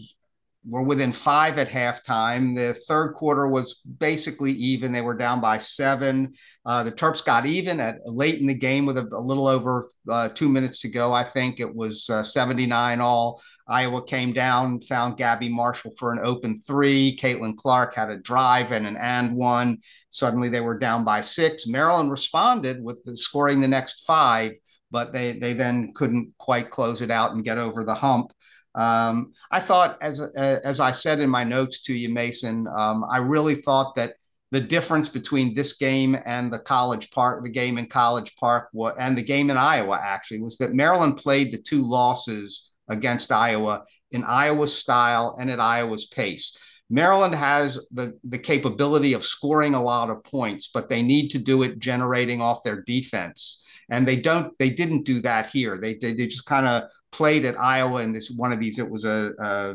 were 0.66 0.82
within 0.82 1.12
five 1.12 1.58
at 1.58 1.68
halftime. 1.68 2.56
The 2.56 2.74
third 2.88 3.14
quarter 3.14 3.46
was 3.46 3.82
basically 3.98 4.52
even. 4.52 4.92
They 4.92 5.02
were 5.02 5.16
down 5.16 5.40
by 5.40 5.58
seven. 5.58 6.32
Uh, 6.64 6.82
the 6.82 6.92
Terps 6.92 7.24
got 7.24 7.46
even 7.46 7.80
at 7.80 7.98
late 8.04 8.40
in 8.40 8.46
the 8.46 8.54
game 8.54 8.86
with 8.86 8.98
a, 8.98 9.08
a 9.12 9.20
little 9.20 9.46
over 9.46 9.88
uh, 10.10 10.28
two 10.30 10.48
minutes 10.48 10.80
to 10.80 10.88
go. 10.88 11.12
I 11.12 11.24
think 11.24 11.60
it 11.60 11.74
was 11.74 12.08
uh, 12.10 12.22
79 12.22 13.00
all. 13.00 13.42
Iowa 13.66 14.04
came 14.04 14.32
down, 14.32 14.80
found 14.82 15.16
Gabby 15.16 15.48
Marshall 15.48 15.92
for 15.98 16.12
an 16.12 16.18
open 16.18 16.60
three. 16.60 17.16
Caitlin 17.16 17.56
Clark 17.56 17.94
had 17.94 18.10
a 18.10 18.18
drive 18.18 18.72
and 18.72 18.86
an 18.86 18.96
and 18.98 19.34
one. 19.34 19.78
Suddenly 20.10 20.50
they 20.50 20.60
were 20.60 20.78
down 20.78 21.04
by 21.04 21.22
six. 21.22 21.66
Maryland 21.66 22.10
responded 22.10 22.82
with 22.82 23.02
the, 23.04 23.16
scoring 23.16 23.60
the 23.60 23.68
next 23.68 24.04
five, 24.06 24.52
but 24.90 25.12
they 25.12 25.32
they 25.32 25.54
then 25.54 25.92
couldn't 25.94 26.34
quite 26.38 26.70
close 26.70 27.00
it 27.00 27.10
out 27.10 27.32
and 27.32 27.44
get 27.44 27.56
over 27.56 27.84
the 27.84 27.94
hump. 27.94 28.32
Um, 28.74 29.32
I 29.50 29.60
thought, 29.60 29.98
as 30.00 30.20
as 30.20 30.80
I 30.80 30.90
said 30.90 31.20
in 31.20 31.30
my 31.30 31.44
notes 31.44 31.82
to 31.82 31.94
you, 31.94 32.08
Mason, 32.08 32.66
um, 32.74 33.04
I 33.10 33.18
really 33.18 33.54
thought 33.54 33.94
that 33.96 34.14
the 34.50 34.60
difference 34.60 35.08
between 35.08 35.54
this 35.54 35.74
game 35.74 36.16
and 36.24 36.52
the 36.52 36.58
College 36.58 37.10
Park, 37.10 37.42
the 37.42 37.50
game 37.50 37.78
in 37.78 37.86
College 37.86 38.36
Park, 38.36 38.68
and 38.98 39.16
the 39.16 39.22
game 39.22 39.50
in 39.50 39.56
Iowa 39.56 39.98
actually 40.00 40.40
was 40.40 40.58
that 40.58 40.74
Maryland 40.74 41.16
played 41.16 41.50
the 41.50 41.58
two 41.58 41.82
losses 41.82 42.72
against 42.88 43.32
Iowa 43.32 43.84
in 44.12 44.22
Iowa's 44.24 44.76
style 44.76 45.36
and 45.40 45.50
at 45.50 45.60
Iowa's 45.60 46.06
pace. 46.06 46.56
Maryland 46.90 47.34
has 47.34 47.88
the, 47.92 48.18
the 48.24 48.38
capability 48.38 49.14
of 49.14 49.24
scoring 49.24 49.74
a 49.74 49.82
lot 49.82 50.10
of 50.10 50.22
points, 50.24 50.68
but 50.72 50.88
they 50.88 51.02
need 51.02 51.28
to 51.28 51.38
do 51.38 51.62
it 51.62 51.78
generating 51.78 52.40
off 52.40 52.62
their 52.62 52.82
defense. 52.82 53.64
And 53.90 54.06
they 54.06 54.16
don't, 54.16 54.56
they 54.58 54.70
didn't 54.70 55.04
do 55.04 55.20
that 55.20 55.46
here. 55.46 55.78
They, 55.80 55.94
they, 55.94 56.14
they 56.14 56.26
just 56.26 56.46
kind 56.46 56.66
of 56.66 56.90
played 57.12 57.44
at 57.44 57.58
Iowa 57.58 58.02
in 58.02 58.12
this 58.12 58.30
one 58.30 58.52
of 58.52 58.60
these. 58.60 58.78
It 58.78 58.88
was 58.88 59.04
a, 59.04 59.32
a, 59.38 59.74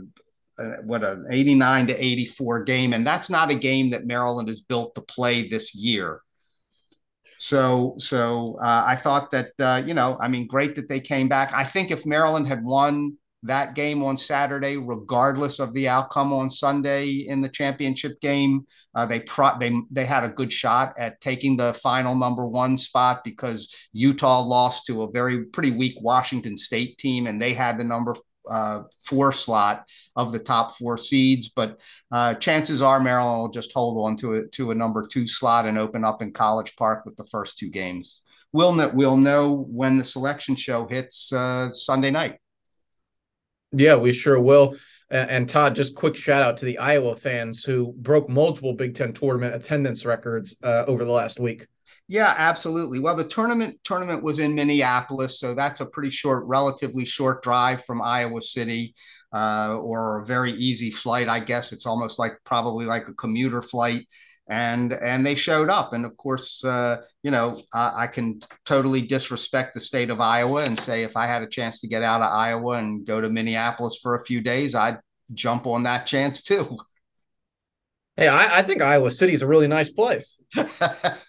a 0.60 0.64
what 0.84 1.06
an 1.06 1.26
89 1.30 1.88
to 1.88 2.04
84 2.04 2.64
game. 2.64 2.94
And 2.94 3.06
that's 3.06 3.30
not 3.30 3.52
a 3.52 3.56
game 3.56 3.90
that 3.92 4.06
Maryland 4.06 4.50
is 4.50 4.62
built 4.62 4.96
to 4.96 5.02
play 5.02 5.48
this 5.48 5.74
year. 5.74 6.22
So, 7.38 7.96
so 7.98 8.58
uh, 8.62 8.84
I 8.86 8.98
thought 8.98 9.32
that 9.32 9.52
uh, 9.60 9.82
you 9.86 9.94
know, 9.94 10.18
I 10.20 10.28
mean, 10.28 10.46
great 10.46 10.76
that 10.76 10.90
they 10.90 11.00
came 11.00 11.30
back. 11.30 11.52
I 11.54 11.64
think 11.64 11.90
if 11.90 12.06
Maryland 12.06 12.48
had 12.48 12.64
won 12.64 13.18
that 13.44 13.76
game 13.76 14.04
on 14.04 14.18
Saturday, 14.18 14.78
regardless 14.78 15.60
of 15.60 15.74
the 15.74 15.88
outcome 15.88 16.34
on 16.34 16.50
Sunday 16.50 17.26
in 17.28 17.42
the 17.42 17.50
championship 17.50 18.20
game, 18.20 18.66
uh, 18.96 19.06
they 19.06 19.22
pro- 19.22 19.58
they 19.60 19.72
they 19.92 20.06
had 20.06 20.24
a 20.24 20.30
good 20.30 20.52
shot 20.52 20.94
at 20.98 21.22
taking 21.22 21.56
the 21.56 21.74
final 21.76 22.16
number 22.16 22.46
one 22.46 22.78
spot 22.78 23.24
because 23.24 23.74
Utah 23.94 24.42
lost 24.42 24.86
to 24.88 25.04
a 25.04 25.12
very 25.12 25.46
pretty 25.46 25.72
weak 25.72 25.96
Washington 26.02 26.58
State 26.58 26.98
team, 26.98 27.28
and 27.28 27.42
they 27.42 27.54
had 27.54 27.80
the 27.80 27.84
number 27.84 28.14
uh, 28.50 28.84
four 29.06 29.32
slot 29.32 29.86
of 30.16 30.32
the 30.32 30.40
top 30.40 30.76
four 30.76 30.98
seeds. 30.98 31.50
But 31.50 31.78
uh, 32.12 32.34
chances 32.36 32.82
are 32.82 33.00
Maryland 33.00 33.42
will 33.42 33.50
just 33.50 33.72
hold 33.74 34.06
on 34.06 34.16
to 34.18 34.34
it 34.34 34.52
to 34.54 34.72
a 34.72 34.76
number 34.76 35.06
two 35.06 35.28
slot 35.28 35.66
and 35.66 35.78
open 35.78 36.04
up 36.04 36.22
in 36.22 36.34
College 36.34 36.76
Park 36.76 37.06
with 37.06 37.16
the 37.16 37.26
first 37.26 37.58
two 37.58 37.70
games. 37.70 38.24
We'll 38.52 38.76
we'll 38.94 39.18
know 39.18 39.66
when 39.70 39.98
the 39.98 40.04
selection 40.04 40.56
show 40.56 40.88
hits 40.88 41.32
uh, 41.32 41.72
Sunday 41.72 42.12
night. 42.12 42.40
Yeah, 43.72 43.96
we 43.96 44.14
sure 44.14 44.40
will. 44.40 44.76
And 45.12 45.50
Todd, 45.50 45.76
just 45.76 45.96
quick 45.96 46.16
shout 46.16 46.44
out 46.44 46.58
to 46.58 46.66
the 46.66 46.78
Iowa 46.78 47.16
fans 47.16 47.64
who 47.64 47.94
broke 47.98 48.30
multiple 48.30 48.74
Big 48.74 48.94
Ten 48.94 49.12
tournament 49.12 49.56
attendance 49.56 50.06
records 50.06 50.56
uh, 50.64 50.86
over 50.88 51.04
the 51.04 51.12
last 51.12 51.40
week. 51.40 51.66
Yeah, 52.08 52.34
absolutely. 52.38 53.00
Well, 53.00 53.16
the 53.16 53.24
tournament 53.24 53.80
tournament 53.84 54.22
was 54.22 54.38
in 54.38 54.54
Minneapolis, 54.54 55.40
so 55.40 55.56
that's 55.56 55.80
a 55.80 55.88
pretty 55.88 56.12
short, 56.12 56.46
relatively 56.46 57.06
short 57.06 57.42
drive 57.42 57.84
from 57.86 58.04
Iowa 58.04 58.42
City, 58.42 58.94
uh, 59.34 59.78
or 59.78 60.20
a 60.20 60.26
very 60.26 60.52
easy 60.52 60.92
flight. 60.92 61.28
I 61.28 61.40
guess 61.40 61.72
it's 61.72 61.86
almost 61.86 62.20
like 62.20 62.34
probably 62.44 62.86
like 62.86 63.08
a 63.08 63.14
commuter 63.14 63.62
flight. 63.62 64.08
And 64.52 64.94
and 64.94 65.24
they 65.24 65.36
showed 65.36 65.70
up, 65.70 65.94
and 65.94 66.06
of 66.06 66.18
course, 66.18 66.66
uh, 66.66 67.04
you 67.22 67.30
know, 67.30 67.62
I, 67.72 67.92
I 67.96 68.08
can 68.08 68.40
totally 68.66 69.02
disrespect 69.02 69.76
the 69.76 69.80
state 69.80 70.10
of 70.10 70.20
Iowa 70.20 70.64
and 70.64 70.78
say 70.78 71.04
if 71.04 71.16
I 71.16 71.28
had 71.28 71.44
a 71.44 71.48
chance 71.48 71.82
to 71.82 71.88
get 71.88 72.02
out 72.02 72.22
of 72.22 72.34
Iowa 72.34 72.78
and 72.80 73.06
go 73.06 73.22
to 73.22 73.30
Minneapolis 73.30 74.00
for 74.02 74.16
a 74.16 74.26
few 74.26 74.42
days, 74.42 74.74
I'd 74.74 74.98
jump 75.36 75.68
on 75.68 75.84
that 75.84 76.08
chance 76.08 76.42
too. 76.42 76.80
Hey, 78.18 78.28
I, 78.28 78.60
I 78.60 78.62
think 78.64 78.82
Iowa 78.82 79.12
City 79.12 79.34
is 79.34 79.44
a 79.44 79.48
really 79.48 79.68
nice 79.68 79.92
place. 79.92 80.40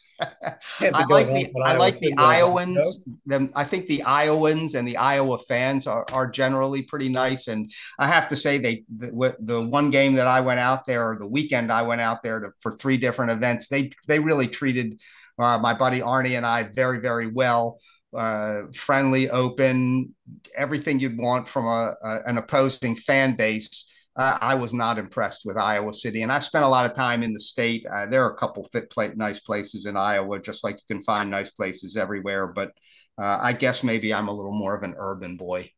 I 0.81 1.05
like 1.09 1.27
the 1.29 1.53
I 1.65 1.77
like 1.77 1.99
the 1.99 2.15
Iowans. 2.17 3.05
Them, 3.27 3.51
I 3.55 3.65
think 3.65 3.87
the 3.87 4.03
Iowans 4.03 4.75
and 4.75 4.87
the 4.87 4.97
Iowa 4.97 5.39
fans 5.39 5.87
are, 5.87 6.05
are 6.13 6.31
generally 6.31 6.83
pretty 6.83 7.09
nice. 7.09 7.49
And 7.49 7.71
I 7.99 8.07
have 8.09 8.29
to 8.29 8.37
say, 8.37 8.59
they 8.59 8.85
the, 8.99 9.37
the 9.41 9.61
one 9.61 9.91
game 9.91 10.15
that 10.15 10.27
I 10.27 10.41
went 10.41 10.61
out 10.61 10.85
there, 10.85 11.11
or 11.11 11.19
the 11.19 11.27
weekend 11.27 11.71
I 11.73 11.83
went 11.83 12.01
out 12.01 12.23
there 12.23 12.41
to, 12.41 12.51
for 12.61 12.73
three 12.73 12.97
different 12.97 13.33
events, 13.33 13.69
they 13.69 13.91
they 14.07 14.19
really 14.19 14.47
treated 14.47 15.01
uh, 15.39 15.59
my 15.59 15.75
buddy 15.75 16.01
Arnie 16.01 16.37
and 16.37 16.47
I 16.47 16.65
very 16.75 17.01
very 17.01 17.27
well. 17.27 17.79
Uh, 18.13 18.63
friendly, 18.75 19.31
open, 19.31 20.13
everything 20.57 20.99
you'd 20.99 21.17
want 21.17 21.47
from 21.47 21.65
a, 21.65 21.95
a 22.03 22.19
an 22.27 22.39
opposing 22.39 22.97
fan 22.97 23.37
base 23.37 23.95
uh, 24.17 24.39
I 24.41 24.55
was 24.55 24.75
not 24.75 24.99
impressed 24.99 25.43
with 25.45 25.57
Iowa 25.57 25.93
City. 25.95 26.23
And 26.23 26.33
I've 26.33 26.45
spent 26.45 26.65
a 26.65 26.69
lot 26.69 26.85
of 26.85 26.95
time 26.95 27.23
in 27.23 27.33
the 27.33 27.41
state. 27.41 27.87
Uh, 27.93 28.07
there 28.07 28.25
are 28.25 28.33
a 28.33 28.37
couple 28.37 28.65
fit 28.65 28.91
play, 28.91 29.11
nice 29.15 29.41
places 29.41 29.87
in 29.87 29.97
Iowa, 29.97 30.41
just 30.41 30.65
like 30.65 30.77
you 30.77 30.95
can 30.95 31.03
find 31.03 31.31
nice 31.31 31.51
places 31.51 31.97
everywhere. 31.97 32.49
But 32.49 32.73
uh, 33.21 33.39
I 33.41 33.53
guess 33.53 33.83
maybe 33.83 34.13
I'm 34.13 34.29
a 34.29 34.35
little 34.35 34.53
more 34.53 34.77
of 34.77 34.83
an 34.83 34.95
urban 34.99 35.37
boy. 35.37 35.71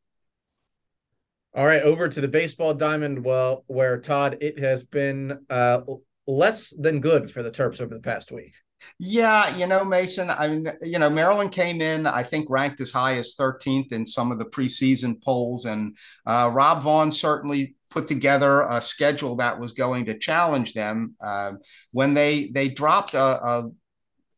All 1.54 1.66
right, 1.66 1.82
over 1.82 2.08
to 2.08 2.20
the 2.20 2.28
baseball 2.28 2.72
diamond. 2.72 3.22
Well, 3.22 3.64
where 3.66 3.98
Todd, 4.00 4.38
it 4.40 4.58
has 4.58 4.84
been 4.84 5.44
uh, 5.50 5.82
less 6.26 6.70
than 6.70 7.00
good 7.00 7.30
for 7.30 7.42
the 7.42 7.50
Terps 7.50 7.80
over 7.80 7.92
the 7.92 8.00
past 8.00 8.32
week. 8.32 8.52
Yeah, 8.98 9.56
you 9.56 9.66
know, 9.66 9.84
Mason, 9.84 10.30
I 10.30 10.48
mean, 10.48 10.72
you 10.82 10.98
know, 10.98 11.10
Maryland 11.10 11.52
came 11.52 11.80
in, 11.80 12.06
I 12.06 12.22
think, 12.22 12.48
ranked 12.48 12.80
as 12.80 12.90
high 12.90 13.14
as 13.14 13.34
13th 13.36 13.92
in 13.92 14.06
some 14.06 14.30
of 14.30 14.38
the 14.38 14.44
preseason 14.44 15.20
polls. 15.22 15.64
And 15.64 15.96
uh, 16.26 16.50
Rob 16.52 16.82
Vaughn 16.82 17.10
certainly 17.10 17.74
put 17.90 18.08
together 18.08 18.62
a 18.62 18.80
schedule 18.80 19.36
that 19.36 19.58
was 19.58 19.72
going 19.72 20.06
to 20.06 20.18
challenge 20.18 20.72
them. 20.72 21.14
Uh, 21.20 21.52
when 21.90 22.14
they 22.14 22.48
they 22.48 22.68
dropped 22.68 23.14
a, 23.14 23.20
a 23.20 23.70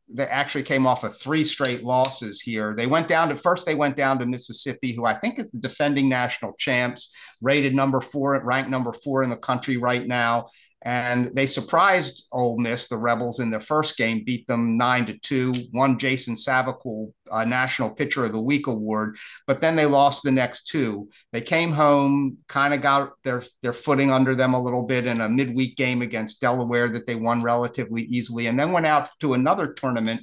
they 0.08 0.26
actually 0.26 0.62
came 0.62 0.86
off 0.86 1.02
of 1.02 1.16
three 1.16 1.44
straight 1.44 1.82
losses 1.82 2.40
here. 2.40 2.74
They 2.76 2.86
went 2.86 3.08
down 3.08 3.28
to 3.30 3.36
first. 3.36 3.66
They 3.66 3.74
went 3.74 3.96
down 3.96 4.18
to 4.18 4.26
Mississippi, 4.26 4.92
who 4.92 5.06
I 5.06 5.14
think 5.14 5.38
is 5.38 5.50
the 5.50 5.58
defending 5.58 6.08
national 6.08 6.52
champs, 6.58 7.14
rated 7.40 7.74
number 7.74 8.00
four, 8.00 8.40
ranked 8.44 8.70
number 8.70 8.92
four 8.92 9.22
in 9.22 9.30
the 9.30 9.36
country 9.36 9.76
right 9.76 10.06
now, 10.06 10.48
and 10.84 11.34
they 11.34 11.46
surprised 11.46 12.26
Ole 12.30 12.58
Miss, 12.58 12.88
the 12.88 12.98
Rebels, 12.98 13.40
in 13.40 13.50
their 13.50 13.58
first 13.58 13.96
game, 13.96 14.22
beat 14.22 14.46
them 14.46 14.76
nine 14.76 15.06
to 15.06 15.18
two, 15.18 15.54
won 15.72 15.98
Jason 15.98 16.34
Savacool 16.34 17.10
uh, 17.30 17.44
National 17.44 17.88
Pitcher 17.88 18.24
of 18.24 18.32
the 18.32 18.40
Week 18.40 18.66
award, 18.66 19.16
but 19.46 19.62
then 19.62 19.76
they 19.76 19.86
lost 19.86 20.22
the 20.22 20.30
next 20.30 20.68
two. 20.68 21.08
They 21.32 21.40
came 21.40 21.72
home, 21.72 22.36
kind 22.48 22.74
of 22.74 22.82
got 22.82 23.12
their 23.24 23.42
their 23.62 23.72
footing 23.72 24.10
under 24.10 24.34
them 24.34 24.52
a 24.52 24.62
little 24.62 24.82
bit 24.82 25.06
in 25.06 25.22
a 25.22 25.28
midweek 25.28 25.76
game 25.76 26.02
against 26.02 26.42
Delaware 26.42 26.88
that 26.90 27.06
they 27.06 27.14
won 27.16 27.42
relatively 27.42 28.02
easily, 28.02 28.46
and 28.46 28.60
then 28.60 28.72
went 28.72 28.86
out 28.86 29.08
to 29.20 29.32
another 29.32 29.72
tournament 29.72 30.20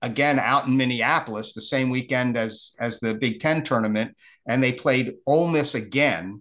again 0.00 0.38
out 0.38 0.66
in 0.66 0.76
Minneapolis 0.76 1.54
the 1.54 1.60
same 1.60 1.90
weekend 1.90 2.36
as 2.36 2.74
as 2.78 3.00
the 3.00 3.14
Big 3.14 3.40
Ten 3.40 3.64
tournament, 3.64 4.16
and 4.46 4.62
they 4.62 4.72
played 4.72 5.14
Ole 5.26 5.48
Miss 5.48 5.74
again 5.74 6.40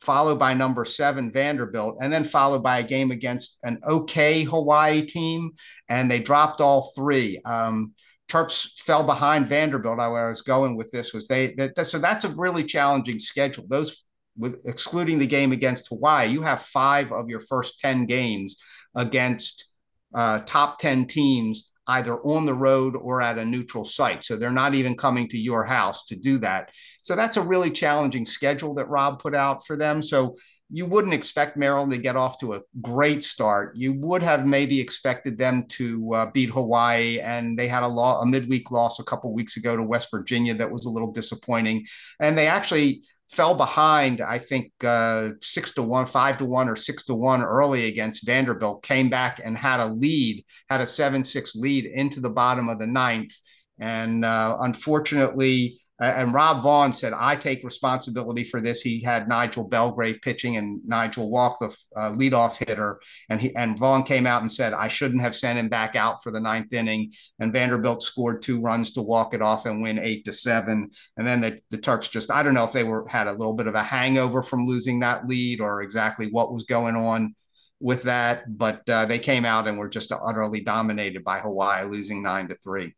followed 0.00 0.38
by 0.38 0.54
number 0.54 0.84
seven 0.84 1.32
Vanderbilt, 1.32 1.96
and 2.00 2.12
then 2.12 2.24
followed 2.24 2.62
by 2.62 2.78
a 2.78 2.86
game 2.86 3.10
against 3.10 3.58
an 3.64 3.78
okay 3.86 4.42
Hawaii 4.42 5.02
team, 5.02 5.50
and 5.88 6.10
they 6.10 6.20
dropped 6.20 6.60
all 6.60 6.92
three. 6.96 7.40
Um, 7.44 7.94
Terps 8.28 8.78
fell 8.82 9.04
behind 9.04 9.48
Vanderbilt. 9.48 9.96
Where 9.96 10.26
I 10.26 10.28
was 10.28 10.42
going 10.42 10.76
with 10.76 10.90
this 10.90 11.14
was 11.14 11.26
they 11.28 11.54
that, 11.54 11.86
so 11.86 11.98
that's 11.98 12.24
a 12.24 12.34
really 12.36 12.64
challenging 12.64 13.18
schedule. 13.18 13.64
Those 13.68 14.04
with 14.36 14.60
excluding 14.66 15.18
the 15.18 15.26
game 15.26 15.52
against 15.52 15.88
Hawaii, 15.88 16.28
you 16.28 16.42
have 16.42 16.62
five 16.62 17.10
of 17.10 17.28
your 17.28 17.40
first 17.40 17.80
ten 17.80 18.06
games 18.06 18.62
against 18.94 19.72
uh, 20.14 20.40
top 20.40 20.78
ten 20.78 21.06
teams 21.06 21.70
either 21.88 22.18
on 22.20 22.46
the 22.46 22.54
road 22.54 22.94
or 22.94 23.20
at 23.20 23.38
a 23.38 23.44
neutral 23.44 23.84
site. 23.84 24.22
So 24.22 24.36
they're 24.36 24.50
not 24.50 24.74
even 24.74 24.96
coming 24.96 25.28
to 25.28 25.38
your 25.38 25.64
house 25.64 26.04
to 26.06 26.16
do 26.16 26.38
that. 26.38 26.70
So 27.02 27.16
that's 27.16 27.38
a 27.38 27.42
really 27.42 27.70
challenging 27.70 28.26
schedule 28.26 28.74
that 28.74 28.88
Rob 28.88 29.20
put 29.20 29.34
out 29.34 29.66
for 29.66 29.76
them. 29.76 30.02
So 30.02 30.36
you 30.70 30.84
wouldn't 30.84 31.14
expect 31.14 31.56
Maryland 31.56 31.90
to 31.92 31.98
get 31.98 32.16
off 32.16 32.38
to 32.40 32.52
a 32.52 32.60
great 32.82 33.24
start. 33.24 33.74
You 33.74 33.94
would 33.94 34.22
have 34.22 34.46
maybe 34.46 34.78
expected 34.78 35.38
them 35.38 35.64
to 35.68 36.14
uh, 36.14 36.30
beat 36.32 36.50
Hawaii, 36.50 37.20
and 37.20 37.58
they 37.58 37.68
had 37.68 37.84
a, 37.84 37.88
law, 37.88 38.20
a 38.20 38.26
midweek 38.26 38.70
loss 38.70 38.98
a 38.98 39.04
couple 39.04 39.32
weeks 39.32 39.56
ago 39.56 39.76
to 39.76 39.82
West 39.82 40.10
Virginia 40.10 40.52
that 40.54 40.70
was 40.70 40.84
a 40.84 40.90
little 40.90 41.10
disappointing. 41.10 41.86
And 42.20 42.36
they 42.36 42.46
actually 42.46 43.02
fell 43.30 43.54
behind, 43.54 44.20
I 44.20 44.38
think, 44.38 44.72
uh, 44.82 45.30
six 45.42 45.72
to 45.74 45.82
one, 45.82 46.06
five 46.06 46.38
to 46.38 46.44
one, 46.44 46.68
or 46.68 46.76
six 46.76 47.04
to 47.04 47.14
one 47.14 47.42
early 47.42 47.86
against 47.86 48.26
Vanderbilt, 48.26 48.82
came 48.82 49.10
back 49.10 49.40
and 49.44 49.56
had 49.56 49.80
a 49.80 49.92
lead, 49.92 50.44
had 50.70 50.80
a 50.80 50.86
7 50.86 51.22
6 51.22 51.56
lead 51.56 51.84
into 51.84 52.20
the 52.20 52.30
bottom 52.30 52.68
of 52.68 52.78
the 52.78 52.86
ninth. 52.86 53.34
And 53.78 54.24
uh, 54.24 54.56
unfortunately, 54.60 55.80
and 56.00 56.32
Rob 56.32 56.62
Vaughn 56.62 56.92
said, 56.92 57.12
I 57.12 57.34
take 57.34 57.64
responsibility 57.64 58.44
for 58.44 58.60
this. 58.60 58.80
He 58.80 59.02
had 59.02 59.28
Nigel 59.28 59.64
Belgrave 59.64 60.20
pitching 60.22 60.56
and 60.56 60.80
Nigel 60.86 61.28
Walk, 61.28 61.58
the 61.58 61.76
uh, 61.96 62.12
leadoff 62.12 62.56
hitter. 62.56 63.00
And 63.28 63.40
he 63.40 63.54
and 63.56 63.76
Vaughn 63.76 64.04
came 64.04 64.26
out 64.26 64.42
and 64.42 64.50
said, 64.50 64.74
I 64.74 64.86
shouldn't 64.86 65.22
have 65.22 65.34
sent 65.34 65.58
him 65.58 65.68
back 65.68 65.96
out 65.96 66.22
for 66.22 66.30
the 66.30 66.40
ninth 66.40 66.72
inning. 66.72 67.12
And 67.40 67.52
Vanderbilt 67.52 68.02
scored 68.02 68.42
two 68.42 68.60
runs 68.60 68.92
to 68.92 69.02
walk 69.02 69.34
it 69.34 69.42
off 69.42 69.66
and 69.66 69.82
win 69.82 69.98
eight 69.98 70.24
to 70.26 70.32
seven. 70.32 70.88
And 71.16 71.26
then 71.26 71.40
the, 71.40 71.58
the 71.70 71.78
Terps 71.78 72.08
just, 72.08 72.30
I 72.30 72.44
don't 72.44 72.54
know 72.54 72.64
if 72.64 72.72
they 72.72 72.84
were 72.84 73.04
had 73.08 73.26
a 73.26 73.32
little 73.32 73.54
bit 73.54 73.66
of 73.66 73.74
a 73.74 73.82
hangover 73.82 74.42
from 74.42 74.66
losing 74.66 75.00
that 75.00 75.26
lead 75.26 75.60
or 75.60 75.82
exactly 75.82 76.28
what 76.30 76.52
was 76.52 76.62
going 76.62 76.94
on 76.94 77.34
with 77.80 78.04
that. 78.04 78.56
But 78.56 78.88
uh, 78.88 79.06
they 79.06 79.18
came 79.18 79.44
out 79.44 79.66
and 79.66 79.76
were 79.76 79.88
just 79.88 80.12
utterly 80.12 80.60
dominated 80.60 81.24
by 81.24 81.40
Hawaii, 81.40 81.84
losing 81.84 82.22
nine 82.22 82.46
to 82.48 82.54
three. 82.54 82.94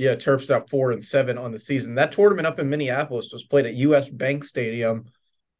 Yeah, 0.00 0.14
Terps 0.14 0.48
got 0.48 0.70
four 0.70 0.92
and 0.92 1.04
seven 1.04 1.36
on 1.36 1.52
the 1.52 1.58
season. 1.58 1.94
That 1.96 2.10
tournament 2.10 2.46
up 2.46 2.58
in 2.58 2.70
Minneapolis 2.70 3.34
was 3.34 3.44
played 3.44 3.66
at 3.66 3.74
U.S. 3.74 4.08
Bank 4.08 4.44
Stadium, 4.44 5.04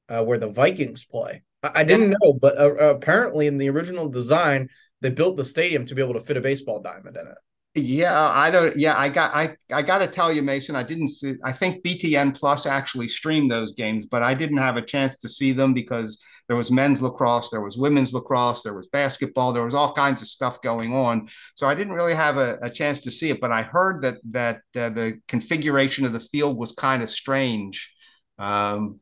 uh, 0.09 0.25
where 0.25 0.39
the 0.39 0.49
Vikings 0.49 1.05
play. 1.05 1.43
I, 1.63 1.73
I 1.75 1.85
didn't 1.85 2.17
know, 2.19 2.33
but 2.33 2.57
uh, 2.57 2.73
apparently 2.95 3.49
in 3.49 3.59
the 3.59 3.69
original 3.69 4.09
design, 4.09 4.71
they 5.03 5.11
built 5.11 5.37
the 5.37 5.45
stadium 5.45 5.85
to 5.85 5.95
be 5.95 6.01
able 6.01 6.15
to 6.15 6.23
fit 6.23 6.39
a 6.39 6.41
baseball 6.41 6.81
diamond 6.81 7.19
in 7.19 7.27
it. 7.27 7.35
Yeah, 7.75 8.19
I 8.19 8.51
don't. 8.51 8.75
Yeah, 8.77 8.97
I 8.97 9.11
got. 9.11 9.31
I 9.35 9.55
I 9.71 9.83
got 9.83 9.99
to 9.99 10.07
tell 10.07 10.33
you, 10.33 10.41
Mason. 10.41 10.75
I 10.75 10.85
didn't. 10.85 11.15
See, 11.17 11.35
I 11.45 11.53
think 11.53 11.85
BTN 11.85 12.35
Plus 12.35 12.65
actually 12.65 13.09
streamed 13.09 13.51
those 13.51 13.75
games, 13.75 14.07
but 14.07 14.23
I 14.23 14.33
didn't 14.33 14.57
have 14.57 14.79
a 14.79 14.83
chance 14.83 15.19
to 15.19 15.29
see 15.29 15.53
them 15.53 15.75
because 15.75 16.25
there 16.51 16.57
was 16.57 16.73
men's 16.73 17.01
lacrosse, 17.01 17.49
there 17.49 17.61
was 17.61 17.79
women's 17.79 18.13
lacrosse, 18.13 18.65
there 18.65 18.75
was 18.75 18.89
basketball, 18.89 19.53
there 19.53 19.65
was 19.65 19.73
all 19.73 19.93
kinds 19.95 20.21
of 20.21 20.27
stuff 20.27 20.61
going 20.63 20.93
on. 20.93 21.29
So 21.55 21.69
I 21.69 21.77
didn't 21.77 21.93
really 21.93 22.17
have 22.17 22.39
a, 22.39 22.59
a 22.61 22.69
chance 22.69 22.99
to 23.03 23.11
see 23.13 23.31
it, 23.31 23.41
but 23.41 23.53
I 23.53 23.63
heard 23.63 24.03
that 24.03 24.17
that 24.33 24.57
uh, 24.77 24.91
the 24.91 25.21
configuration 25.29 26.05
of 26.05 26.13
the 26.13 26.19
field 26.19 26.57
was 26.57 26.73
kind 26.73 27.05
of 27.05 27.09
strange. 27.09 27.95
Um, 28.41 28.99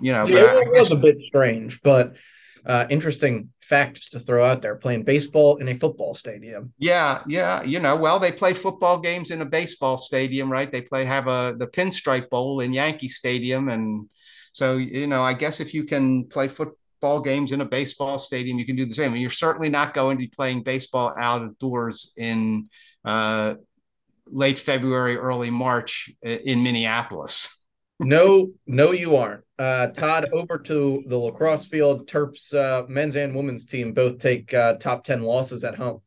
you 0.00 0.12
know, 0.12 0.26
yeah, 0.26 0.58
it 0.58 0.72
was 0.72 0.90
a 0.90 0.96
bit 0.96 1.20
strange, 1.20 1.80
but 1.84 2.14
uh, 2.66 2.86
interesting 2.90 3.50
fact 3.60 3.98
just 3.98 4.10
to 4.10 4.18
throw 4.18 4.44
out 4.44 4.60
there 4.60 4.74
playing 4.74 5.04
baseball 5.04 5.58
in 5.58 5.68
a 5.68 5.74
football 5.76 6.12
stadium 6.12 6.72
yeah 6.78 7.20
yeah 7.28 7.62
you 7.62 7.78
know 7.78 7.94
well 7.94 8.18
they 8.18 8.32
play 8.32 8.52
football 8.52 8.98
games 8.98 9.30
in 9.30 9.42
a 9.42 9.44
baseball 9.46 9.96
stadium 9.96 10.50
right 10.50 10.72
they 10.72 10.82
play 10.82 11.04
have 11.04 11.28
a 11.28 11.54
the 11.56 11.68
pinstripe 11.68 12.28
bowl 12.30 12.58
in 12.58 12.72
yankee 12.72 13.08
stadium 13.08 13.68
and 13.68 14.08
so 14.52 14.76
you 14.76 15.06
know 15.06 15.22
i 15.22 15.32
guess 15.32 15.60
if 15.60 15.72
you 15.72 15.84
can 15.84 16.24
play 16.24 16.48
foot, 16.48 16.76
ball 17.00 17.20
games 17.20 17.52
in 17.52 17.60
a 17.60 17.64
baseball 17.64 18.18
stadium, 18.18 18.58
you 18.58 18.66
can 18.66 18.76
do 18.76 18.84
the 18.84 18.94
same. 18.94 19.12
And 19.12 19.20
you're 19.20 19.30
certainly 19.30 19.68
not 19.68 19.94
going 19.94 20.16
to 20.16 20.22
be 20.22 20.28
playing 20.28 20.62
baseball 20.62 21.14
outdoors 21.18 22.12
in 22.16 22.68
uh, 23.04 23.54
late 24.26 24.58
February, 24.58 25.16
early 25.16 25.50
March 25.50 26.10
in 26.22 26.62
Minneapolis. 26.62 27.64
no, 28.00 28.50
no, 28.66 28.92
you 28.92 29.16
aren't. 29.16 29.44
Uh, 29.58 29.88
Todd, 29.88 30.26
over 30.32 30.58
to 30.58 31.04
the 31.06 31.18
lacrosse 31.18 31.66
field. 31.66 32.08
Terps 32.08 32.54
uh, 32.54 32.86
men's 32.88 33.16
and 33.16 33.34
women's 33.34 33.66
team 33.66 33.92
both 33.92 34.18
take 34.18 34.54
uh, 34.54 34.76
top 34.76 35.04
10 35.04 35.22
losses 35.22 35.64
at 35.64 35.74
home. 35.74 36.00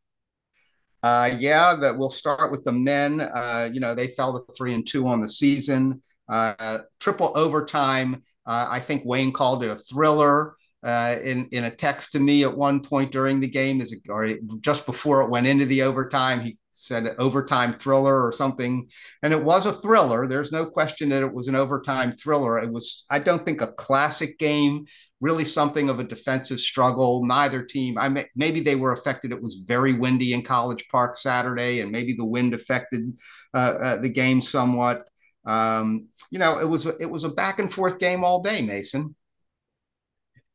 Uh, 1.03 1.31
yeah, 1.37 1.75
that 1.75 1.97
we'll 1.97 2.09
start 2.09 2.49
with 2.49 2.63
the 2.63 2.71
men. 2.71 3.19
Uh, 3.19 3.69
you 3.71 3.81
know, 3.81 3.93
they 3.93 4.07
fell 4.07 4.33
to 4.33 4.53
three 4.53 4.73
and 4.73 4.87
two 4.87 5.05
on 5.07 5.19
the 5.19 5.27
season. 5.27 6.01
Uh, 6.29 6.79
triple 6.99 7.31
overtime. 7.35 8.23
Uh, 8.45 8.67
I 8.71 8.79
think 8.79 9.03
Wayne 9.05 9.33
called 9.33 9.63
it 9.63 9.69
a 9.69 9.75
thriller 9.75 10.55
uh, 10.83 11.15
in 11.23 11.47
in 11.51 11.65
a 11.65 11.71
text 11.71 12.11
to 12.11 12.19
me 12.19 12.43
at 12.43 12.57
one 12.57 12.81
point 12.81 13.11
during 13.11 13.39
the 13.39 13.47
game, 13.47 13.81
is 13.81 13.93
it, 13.93 14.09
or 14.09 14.29
just 14.61 14.85
before 14.85 15.21
it 15.21 15.29
went 15.29 15.47
into 15.47 15.65
the 15.65 15.81
overtime, 15.81 16.41
he 16.41 16.57
said 16.73 17.15
overtime 17.17 17.71
thriller 17.71 18.25
or 18.25 18.31
something, 18.31 18.87
and 19.21 19.31
it 19.31 19.41
was 19.43 19.65
a 19.65 19.71
thriller. 19.71 20.27
There's 20.27 20.51
no 20.51 20.65
question 20.65 21.09
that 21.09 21.23
it 21.23 21.33
was 21.33 21.47
an 21.47 21.55
overtime 21.55 22.11
thriller. 22.11 22.59
It 22.59 22.71
was, 22.71 23.05
I 23.09 23.19
don't 23.19 23.45
think, 23.45 23.61
a 23.61 23.71
classic 23.73 24.37
game. 24.37 24.85
Really, 25.21 25.45
something 25.45 25.87
of 25.87 26.01
a 26.01 26.03
defensive 26.03 26.59
struggle. 26.59 27.25
Neither 27.25 27.63
team. 27.63 27.97
I 27.97 28.09
may, 28.09 28.27
maybe 28.35 28.59
they 28.59 28.75
were 28.75 28.91
affected. 28.91 29.31
It 29.31 29.41
was 29.41 29.63
very 29.65 29.93
windy 29.93 30.33
in 30.33 30.41
College 30.41 30.85
Park 30.89 31.15
Saturday, 31.15 31.79
and 31.79 31.91
maybe 31.91 32.13
the 32.13 32.25
wind 32.25 32.53
affected 32.53 33.17
uh, 33.53 33.75
uh, 33.79 33.97
the 33.97 34.09
game 34.09 34.41
somewhat. 34.41 35.07
Um, 35.45 36.07
you 36.29 36.39
know, 36.39 36.59
it 36.59 36.67
was 36.67 36.85
it 36.85 37.09
was 37.09 37.23
a 37.23 37.29
back 37.29 37.59
and 37.59 37.71
forth 37.71 37.99
game 37.99 38.25
all 38.25 38.41
day, 38.41 38.61
Mason. 38.61 39.15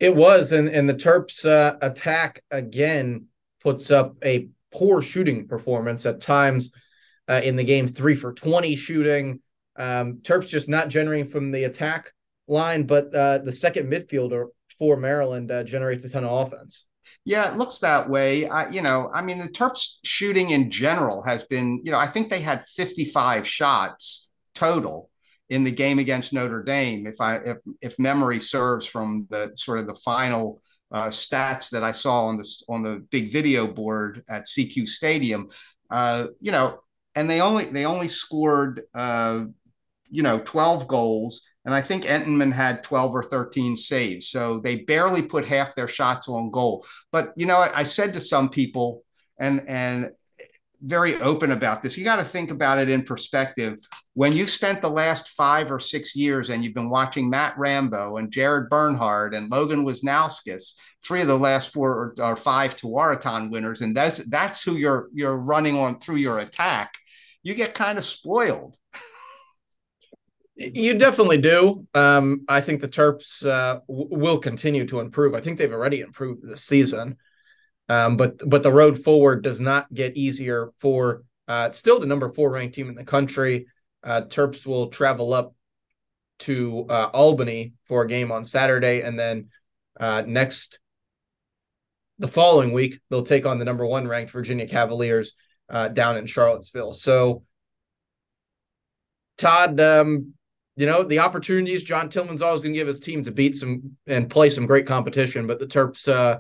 It 0.00 0.14
was, 0.14 0.52
and 0.52 0.68
and 0.68 0.88
the 0.88 0.94
Terps 0.94 1.44
uh, 1.44 1.76
attack 1.82 2.42
again 2.50 3.26
puts 3.62 3.90
up 3.90 4.16
a 4.24 4.48
poor 4.72 5.02
shooting 5.02 5.48
performance 5.48 6.06
at 6.06 6.20
times 6.20 6.72
uh, 7.28 7.40
in 7.42 7.56
the 7.56 7.64
game. 7.64 7.88
Three 7.88 8.14
for 8.14 8.32
twenty 8.32 8.76
shooting. 8.76 9.40
Um, 9.76 10.18
Terps 10.22 10.48
just 10.48 10.68
not 10.68 10.88
generating 10.88 11.28
from 11.28 11.50
the 11.50 11.64
attack 11.64 12.12
line, 12.46 12.84
but 12.84 13.14
uh, 13.14 13.38
the 13.38 13.52
second 13.52 13.90
midfielder 13.90 14.46
for 14.78 14.96
Maryland 14.96 15.50
uh, 15.50 15.64
generates 15.64 16.04
a 16.04 16.10
ton 16.10 16.24
of 16.24 16.46
offense. 16.46 16.86
Yeah, 17.24 17.50
it 17.50 17.56
looks 17.56 17.78
that 17.78 18.08
way. 18.08 18.46
I, 18.48 18.68
you 18.70 18.82
know, 18.82 19.10
I 19.12 19.22
mean, 19.22 19.38
the 19.38 19.48
Terps 19.48 19.98
shooting 20.04 20.50
in 20.50 20.70
general 20.70 21.22
has 21.22 21.44
been, 21.44 21.80
you 21.84 21.90
know, 21.90 21.98
I 21.98 22.06
think 22.06 22.30
they 22.30 22.40
had 22.40 22.64
55 22.64 23.46
shots 23.46 24.30
total 24.54 25.07
in 25.50 25.64
the 25.64 25.70
game 25.70 25.98
against 25.98 26.32
Notre 26.32 26.62
Dame, 26.62 27.06
if 27.06 27.20
I 27.20 27.36
if 27.36 27.58
if 27.80 27.98
memory 27.98 28.40
serves 28.40 28.86
from 28.86 29.26
the 29.30 29.50
sort 29.54 29.78
of 29.78 29.86
the 29.86 29.94
final 29.94 30.60
uh, 30.92 31.06
stats 31.06 31.70
that 31.70 31.82
I 31.82 31.92
saw 31.92 32.26
on 32.26 32.36
this 32.36 32.62
on 32.68 32.82
the 32.82 33.06
big 33.10 33.32
video 33.32 33.66
board 33.66 34.22
at 34.28 34.46
SECU 34.46 34.86
Stadium, 34.86 35.48
uh, 35.90 36.26
you 36.40 36.52
know, 36.52 36.80
and 37.14 37.28
they 37.28 37.40
only 37.40 37.64
they 37.64 37.84
only 37.84 38.08
scored 38.08 38.82
uh, 38.94 39.44
you 40.10 40.22
know 40.22 40.40
12 40.40 40.86
goals, 40.86 41.42
and 41.64 41.74
I 41.74 41.80
think 41.80 42.04
Entenmann 42.04 42.52
had 42.52 42.82
12 42.82 43.14
or 43.14 43.22
13 43.22 43.76
saves, 43.76 44.28
so 44.28 44.60
they 44.60 44.82
barely 44.82 45.22
put 45.22 45.46
half 45.46 45.74
their 45.74 45.88
shots 45.88 46.28
on 46.28 46.50
goal. 46.50 46.84
But 47.10 47.32
you 47.36 47.46
know, 47.46 47.58
I, 47.58 47.70
I 47.76 47.82
said 47.84 48.12
to 48.14 48.20
some 48.20 48.50
people, 48.50 49.02
and 49.38 49.62
and 49.66 50.10
very 50.82 51.16
open 51.16 51.52
about 51.52 51.82
this. 51.82 51.98
You 51.98 52.04
got 52.04 52.16
to 52.16 52.24
think 52.24 52.50
about 52.50 52.78
it 52.78 52.88
in 52.88 53.02
perspective. 53.02 53.78
When 54.14 54.32
you 54.32 54.46
spent 54.46 54.80
the 54.80 54.90
last 54.90 55.30
five 55.30 55.72
or 55.72 55.80
six 55.80 56.14
years 56.14 56.50
and 56.50 56.62
you've 56.62 56.74
been 56.74 56.90
watching 56.90 57.28
Matt 57.28 57.56
Rambo 57.58 58.16
and 58.16 58.30
Jared 58.30 58.68
Bernhardt 58.70 59.34
and 59.34 59.50
Logan 59.50 59.84
Wisnauskas, 59.84 60.74
three 61.04 61.22
of 61.22 61.28
the 61.28 61.38
last 61.38 61.72
four 61.72 62.14
or, 62.18 62.24
or 62.24 62.36
five 62.36 62.76
Tewaaraton 62.76 63.50
winners, 63.50 63.80
and 63.80 63.96
that's 63.96 64.28
that's 64.28 64.62
who 64.62 64.76
you're 64.76 65.08
you're 65.12 65.36
running 65.36 65.76
on 65.76 65.98
through 66.00 66.16
your 66.16 66.38
attack. 66.38 66.92
You 67.42 67.54
get 67.54 67.74
kind 67.74 67.98
of 67.98 68.04
spoiled. 68.04 68.76
You 70.56 70.98
definitely 70.98 71.38
do. 71.38 71.86
Um, 71.94 72.44
I 72.48 72.60
think 72.60 72.80
the 72.80 72.88
Terps 72.88 73.46
uh, 73.46 73.80
w- 73.88 74.08
will 74.10 74.38
continue 74.38 74.86
to 74.86 74.98
improve. 74.98 75.34
I 75.34 75.40
think 75.40 75.56
they've 75.56 75.72
already 75.72 76.00
improved 76.00 76.42
this 76.42 76.64
season. 76.64 77.16
Um, 77.88 78.16
but 78.16 78.48
but 78.48 78.62
the 78.62 78.72
road 78.72 79.02
forward 79.02 79.42
does 79.42 79.60
not 79.60 79.92
get 79.92 80.16
easier 80.16 80.72
for 80.78 81.24
uh, 81.46 81.70
still 81.70 81.98
the 81.98 82.06
number 82.06 82.28
four 82.30 82.50
ranked 82.50 82.74
team 82.74 82.88
in 82.88 82.94
the 82.94 83.04
country. 83.04 83.66
Uh, 84.04 84.22
Terps 84.22 84.66
will 84.66 84.88
travel 84.88 85.32
up 85.32 85.54
to 86.40 86.86
uh, 86.88 87.10
Albany 87.12 87.72
for 87.86 88.02
a 88.02 88.08
game 88.08 88.30
on 88.30 88.44
Saturday, 88.44 89.00
and 89.00 89.18
then 89.18 89.48
uh, 89.98 90.22
next 90.26 90.78
the 92.20 92.28
following 92.28 92.72
week 92.72 93.00
they'll 93.08 93.22
take 93.22 93.46
on 93.46 93.58
the 93.58 93.64
number 93.64 93.86
one 93.86 94.06
ranked 94.06 94.32
Virginia 94.32 94.66
Cavaliers 94.66 95.34
uh, 95.70 95.88
down 95.88 96.16
in 96.16 96.26
Charlottesville. 96.26 96.92
So, 96.92 97.44
Todd, 99.38 99.80
um, 99.80 100.34
you 100.76 100.86
know 100.86 101.02
the 101.02 101.20
opportunities 101.20 101.82
John 101.82 102.10
Tillman's 102.10 102.42
always 102.42 102.62
going 102.62 102.74
to 102.74 102.78
give 102.78 102.86
his 102.86 103.00
team 103.00 103.24
to 103.24 103.32
beat 103.32 103.56
some 103.56 103.96
and 104.06 104.28
play 104.28 104.50
some 104.50 104.66
great 104.66 104.86
competition, 104.86 105.46
but 105.46 105.58
the 105.58 105.66
Terps 105.66 106.38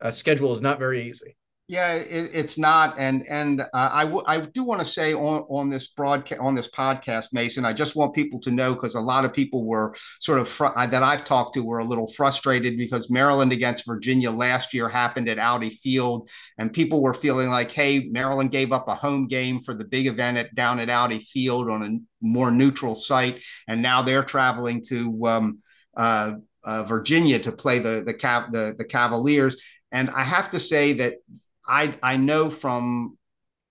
uh, 0.00 0.10
schedule 0.10 0.52
is 0.52 0.60
not 0.60 0.78
very 0.78 1.08
easy. 1.08 1.36
Yeah, 1.70 1.96
it, 1.96 2.30
it's 2.32 2.56
not, 2.56 2.94
and 2.98 3.24
and 3.28 3.60
uh, 3.60 3.64
I, 3.74 4.04
w- 4.04 4.24
I 4.26 4.40
do 4.40 4.64
want 4.64 4.80
to 4.80 4.86
say 4.86 5.12
on 5.12 5.40
on 5.50 5.68
this 5.68 5.88
broadcast 5.88 6.40
on 6.40 6.54
this 6.54 6.70
podcast, 6.70 7.34
Mason. 7.34 7.66
I 7.66 7.74
just 7.74 7.94
want 7.94 8.14
people 8.14 8.40
to 8.40 8.50
know 8.50 8.72
because 8.72 8.94
a 8.94 9.00
lot 9.00 9.26
of 9.26 9.34
people 9.34 9.66
were 9.66 9.94
sort 10.18 10.38
of 10.38 10.48
fr- 10.48 10.68
that 10.74 11.02
I've 11.02 11.26
talked 11.26 11.52
to 11.54 11.62
were 11.62 11.80
a 11.80 11.84
little 11.84 12.08
frustrated 12.08 12.78
because 12.78 13.10
Maryland 13.10 13.52
against 13.52 13.84
Virginia 13.84 14.30
last 14.30 14.72
year 14.72 14.88
happened 14.88 15.28
at 15.28 15.38
Audi 15.38 15.68
Field, 15.68 16.30
and 16.56 16.72
people 16.72 17.02
were 17.02 17.12
feeling 17.12 17.50
like, 17.50 17.70
hey, 17.70 18.08
Maryland 18.10 18.50
gave 18.50 18.72
up 18.72 18.88
a 18.88 18.94
home 18.94 19.26
game 19.26 19.60
for 19.60 19.74
the 19.74 19.84
big 19.84 20.06
event 20.06 20.38
at 20.38 20.54
down 20.54 20.80
at 20.80 20.88
Audi 20.88 21.18
Field 21.18 21.68
on 21.68 21.82
a 21.82 22.24
more 22.26 22.50
neutral 22.50 22.94
site, 22.94 23.42
and 23.66 23.82
now 23.82 24.00
they're 24.00 24.24
traveling 24.24 24.82
to. 24.88 25.26
Um, 25.26 25.58
uh, 25.94 26.36
uh, 26.68 26.84
Virginia 26.84 27.38
to 27.38 27.50
play 27.50 27.78
the 27.78 28.02
the, 28.04 28.12
Cav- 28.12 28.52
the 28.52 28.74
the 28.76 28.84
Cavaliers, 28.84 29.62
and 29.90 30.10
I 30.10 30.22
have 30.22 30.50
to 30.50 30.60
say 30.60 30.92
that 30.94 31.14
I, 31.66 31.96
I 32.02 32.16
know 32.18 32.50
from 32.50 33.16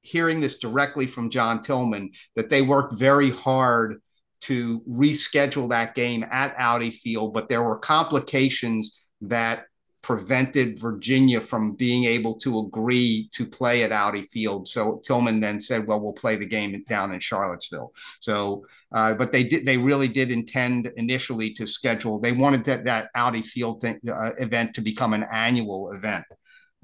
hearing 0.02 0.42
this 0.42 0.58
directly 0.58 1.06
from 1.06 1.30
John 1.30 1.62
Tillman 1.62 2.12
that 2.36 2.50
they 2.50 2.64
worked 2.64 2.98
very 2.98 3.30
hard 3.30 4.02
to 4.42 4.82
reschedule 4.90 5.70
that 5.70 5.94
game 5.94 6.26
at 6.32 6.56
Audi 6.58 6.90
Field, 6.90 7.34
but 7.34 7.50
there 7.50 7.62
were 7.62 7.78
complications 7.78 9.10
that 9.22 9.66
prevented 10.08 10.80
Virginia 10.80 11.42
from 11.42 11.74
being 11.74 12.06
able 12.06 12.34
to 12.34 12.60
agree 12.60 13.28
to 13.34 13.46
play 13.46 13.84
at 13.84 13.92
Audi 13.92 14.22
Field. 14.22 14.66
So 14.66 15.02
Tillman 15.06 15.42
then 15.42 15.60
said, 15.60 15.86
"Well, 15.86 16.00
we'll 16.00 16.14
play 16.14 16.38
the 16.38 16.48
game 16.48 16.82
down 16.88 17.14
in 17.14 17.20
Charlottesville." 17.20 17.92
So, 18.22 18.66
uh, 18.94 19.16
but 19.16 19.34
they 19.34 19.44
did. 19.44 19.66
They 19.66 19.76
really 19.76 20.08
did 20.08 20.32
intend 20.32 20.90
initially 20.96 21.52
to 21.56 21.68
schedule. 21.68 22.22
They 22.22 22.32
wanted 22.32 22.64
that 22.64 22.86
that 22.86 23.10
Audi 23.16 23.42
Field 23.42 23.82
thing, 23.82 24.00
uh, 24.08 24.32
event 24.40 24.74
to 24.76 24.82
become 24.82 25.14
an 25.14 25.26
annual 25.30 25.92
event. 25.92 26.24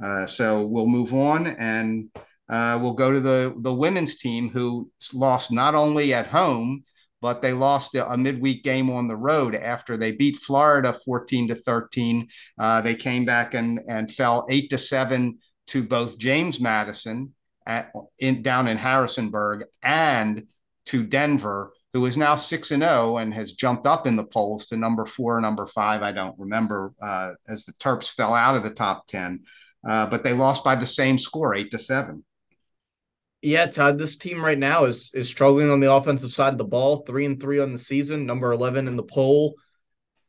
Uh, 0.04 0.26
so 0.26 0.66
we'll 0.68 0.88
move 1.00 1.14
on 1.14 1.48
and. 1.48 2.10
Uh, 2.50 2.78
we'll 2.80 2.94
go 2.94 3.10
to 3.10 3.22
the 3.22 3.56
the 3.60 3.74
women's 3.74 4.18
team 4.18 4.50
who 4.50 4.92
lost 5.14 5.50
not 5.50 5.76
only 5.76 6.14
at 6.14 6.28
home 6.28 6.84
but 7.24 7.42
they 7.42 7.54
lost 7.54 7.96
a, 7.96 8.18
midweek 8.18 8.66
game 8.66 8.90
on 8.90 9.08
the 9.08 9.16
road 9.16 9.56
after 9.56 9.96
they 9.96 10.12
beat 10.12 10.36
Florida 10.36 10.92
14 11.06 11.48
to 11.48 11.56
13. 11.56 12.28
Uh, 12.60 12.82
they 12.82 12.94
came 12.94 13.24
back 13.24 13.54
and, 13.54 13.80
and 13.88 14.12
fell 14.12 14.46
eight 14.50 14.70
to 14.70 14.78
seven 14.78 15.40
to 15.68 15.82
both 15.82 16.18
James 16.18 16.60
Madison 16.60 17.34
at, 17.66 17.94
in, 18.20 18.42
down 18.42 18.68
in 18.68 18.76
Harrisonburg 18.76 19.64
and 19.82 20.46
to 20.88 21.06
Denver, 21.06 21.72
who 21.94 22.06
is 22.06 22.18
now 22.18 22.36
6 22.36 22.72
and 22.72 22.84
0 22.84 23.16
and 23.16 23.34
has 23.34 23.54
jumped 23.54 23.88
up 23.88 24.06
in 24.06 24.18
the 24.18 24.26
polls 24.26 24.66
to 24.66 24.76
number 24.76 25.06
four, 25.06 25.40
number 25.40 25.66
five. 25.66 26.02
I 26.02 26.12
don't 26.12 26.38
remember 26.38 26.94
uh, 27.02 27.32
as 27.48 27.64
the 27.64 27.72
Terps 27.74 28.12
fell 28.12 28.34
out 28.34 28.58
of 28.58 28.64
the 28.64 28.70
top 28.70 29.08
10, 29.08 29.40
uh, 29.88 30.08
but 30.08 30.26
they 30.26 30.34
lost 30.34 30.66
by 30.66 30.76
the 30.76 30.86
same 30.86 31.18
score, 31.18 31.56
8 31.56 31.72
to 31.72 31.80
7. 31.80 32.22
Yeah, 33.44 33.66
Todd, 33.66 34.00
this 34.00 34.16
team 34.16 34.44
right 34.44 34.58
now 34.58 34.86
is 34.86 35.12
is 35.14 35.28
struggling 35.28 35.70
on 35.70 35.82
the 35.82 35.92
offensive 35.92 36.32
side 36.32 36.54
of 36.54 36.58
the 36.58 36.64
ball. 36.64 37.04
Three 37.06 37.26
and 37.26 37.42
three 37.42 37.60
on 37.60 37.74
the 37.74 37.80
season, 37.80 38.26
number 38.26 38.54
eleven 38.54 38.88
in 38.88 38.96
the 38.96 39.04
poll. 39.04 39.56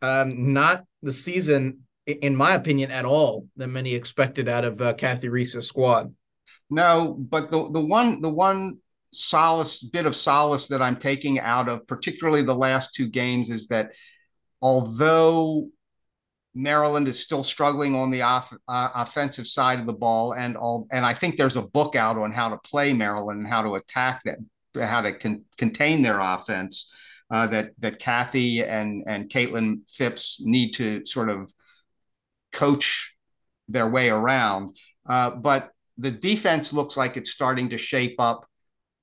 Um, 0.03 0.53
not 0.53 0.85
the 1.01 1.13
season, 1.13 1.87
in 2.07 2.35
my 2.35 2.55
opinion, 2.55 2.91
at 2.91 3.05
all 3.05 3.47
that 3.57 3.69
many 3.69 3.95
expected 3.95 4.49
out 4.49 4.65
of 4.65 4.83
uh, 4.83 4.95
Cathy 4.95 5.29
Reese's 5.29 5.69
squad. 5.69 6.13
No, 6.69 7.17
but 7.17 7.53
the 7.53 7.71
the 7.71 7.81
one 7.81 8.21
the 8.21 8.31
one 8.31 8.79
solace 9.13 9.81
bit 9.81 10.07
of 10.07 10.17
solace 10.17 10.67
that 10.67 10.83
I'm 10.83 10.97
taking 10.97 11.39
out 11.39 11.69
of 11.69 11.87
particularly 11.87 12.43
the 12.43 12.57
last 12.57 12.97
two 12.97 13.07
games 13.07 13.49
is 13.49 13.69
that 13.69 13.93
although 14.61 15.69
Maryland 16.55 17.09
is 17.09 17.21
still 17.21 17.43
struggling 17.43 17.95
on 17.95 18.11
the 18.11 18.23
off, 18.23 18.53
uh, 18.69 18.89
offensive 18.95 19.47
side 19.47 19.81
of 19.81 19.87
the 19.87 19.93
ball, 19.93 20.35
and 20.35 20.57
all. 20.57 20.87
And 20.93 21.05
I 21.05 21.15
think 21.15 21.37
there's 21.37 21.57
a 21.57 21.63
book 21.63 21.97
out 21.97 22.17
on 22.17 22.33
how 22.33 22.49
to 22.49 22.59
play 22.59 22.93
Maryland 22.93 23.41
and 23.41 23.49
how 23.49 23.63
to 23.63 23.75
attack 23.75 24.23
that, 24.25 24.39
how 24.87 25.01
to 25.03 25.13
con- 25.13 25.45
contain 25.59 26.03
their 26.03 26.21
offense. 26.21 26.93
Uh, 27.31 27.47
that 27.47 27.71
that 27.79 27.99
Cathy 27.99 28.63
and 28.63 29.03
and 29.07 29.31
Caitlin 29.31 29.81
Phipps 29.89 30.41
need 30.45 30.73
to 30.75 31.05
sort 31.07 31.31
of 31.31 31.51
coach 32.53 33.15
their 33.67 33.89
way 33.89 34.11
around. 34.11 34.77
Uh, 35.07 35.31
but 35.31 35.71
the 35.99 36.11
defense 36.11 36.73
looks 36.73 36.97
like 36.97 37.17
it's 37.17 37.31
starting 37.31 37.71
to 37.71 37.79
shape 37.79 38.17
up 38.19 38.47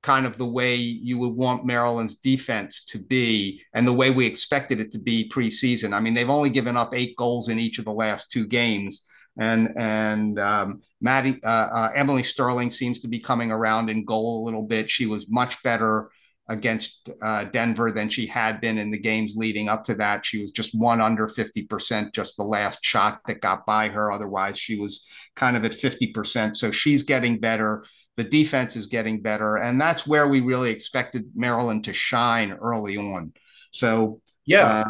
kind 0.01 0.25
of 0.25 0.37
the 0.37 0.45
way 0.45 0.75
you 0.75 1.17
would 1.19 1.33
want 1.33 1.65
Maryland's 1.65 2.15
defense 2.15 2.83
to 2.85 2.97
be 2.97 3.61
and 3.73 3.85
the 3.85 3.93
way 3.93 4.09
we 4.09 4.25
expected 4.25 4.79
it 4.79 4.91
to 4.91 4.99
be 4.99 5.29
preseason. 5.29 5.93
I 5.93 5.99
mean, 5.99 6.13
they've 6.13 6.29
only 6.29 6.49
given 6.49 6.75
up 6.75 6.95
eight 6.95 7.15
goals 7.17 7.49
in 7.49 7.59
each 7.59 7.77
of 7.77 7.85
the 7.85 7.93
last 7.93 8.31
two 8.31 8.47
games. 8.47 9.07
And 9.37 9.69
and 9.77 10.39
um, 10.39 10.81
Maddie 10.99 11.39
uh, 11.43 11.69
uh, 11.71 11.89
Emily 11.95 12.23
Sterling 12.23 12.69
seems 12.69 12.99
to 12.99 13.07
be 13.07 13.19
coming 13.19 13.51
around 13.51 13.89
in 13.89 14.03
goal 14.03 14.41
a 14.41 14.45
little 14.45 14.63
bit. 14.63 14.89
She 14.89 15.05
was 15.05 15.29
much 15.29 15.61
better 15.63 16.09
against 16.49 17.09
uh, 17.21 17.45
Denver 17.45 17.91
than 17.91 18.09
she 18.09 18.25
had 18.25 18.59
been 18.59 18.77
in 18.77 18.91
the 18.91 18.99
games 18.99 19.35
leading 19.37 19.69
up 19.69 19.85
to 19.85 19.95
that. 19.95 20.25
She 20.25 20.41
was 20.41 20.51
just 20.51 20.75
one 20.75 20.99
under 20.99 21.27
50%, 21.27 22.13
just 22.13 22.35
the 22.35 22.43
last 22.43 22.83
shot 22.83 23.21
that 23.27 23.39
got 23.39 23.65
by 23.65 23.87
her. 23.87 24.11
Otherwise, 24.11 24.59
she 24.59 24.77
was 24.77 25.07
kind 25.35 25.55
of 25.55 25.63
at 25.63 25.71
50%. 25.71 26.57
So 26.57 26.69
she's 26.69 27.03
getting 27.03 27.39
better. 27.39 27.85
The 28.21 28.29
defense 28.29 28.75
is 28.75 28.87
getting 28.87 29.21
better. 29.21 29.57
And 29.57 29.79
that's 29.79 30.05
where 30.05 30.27
we 30.27 30.41
really 30.41 30.71
expected 30.71 31.31
Maryland 31.35 31.85
to 31.85 31.93
shine 31.93 32.51
early 32.53 32.97
on. 32.97 33.33
So, 33.71 34.21
yeah. 34.45 34.83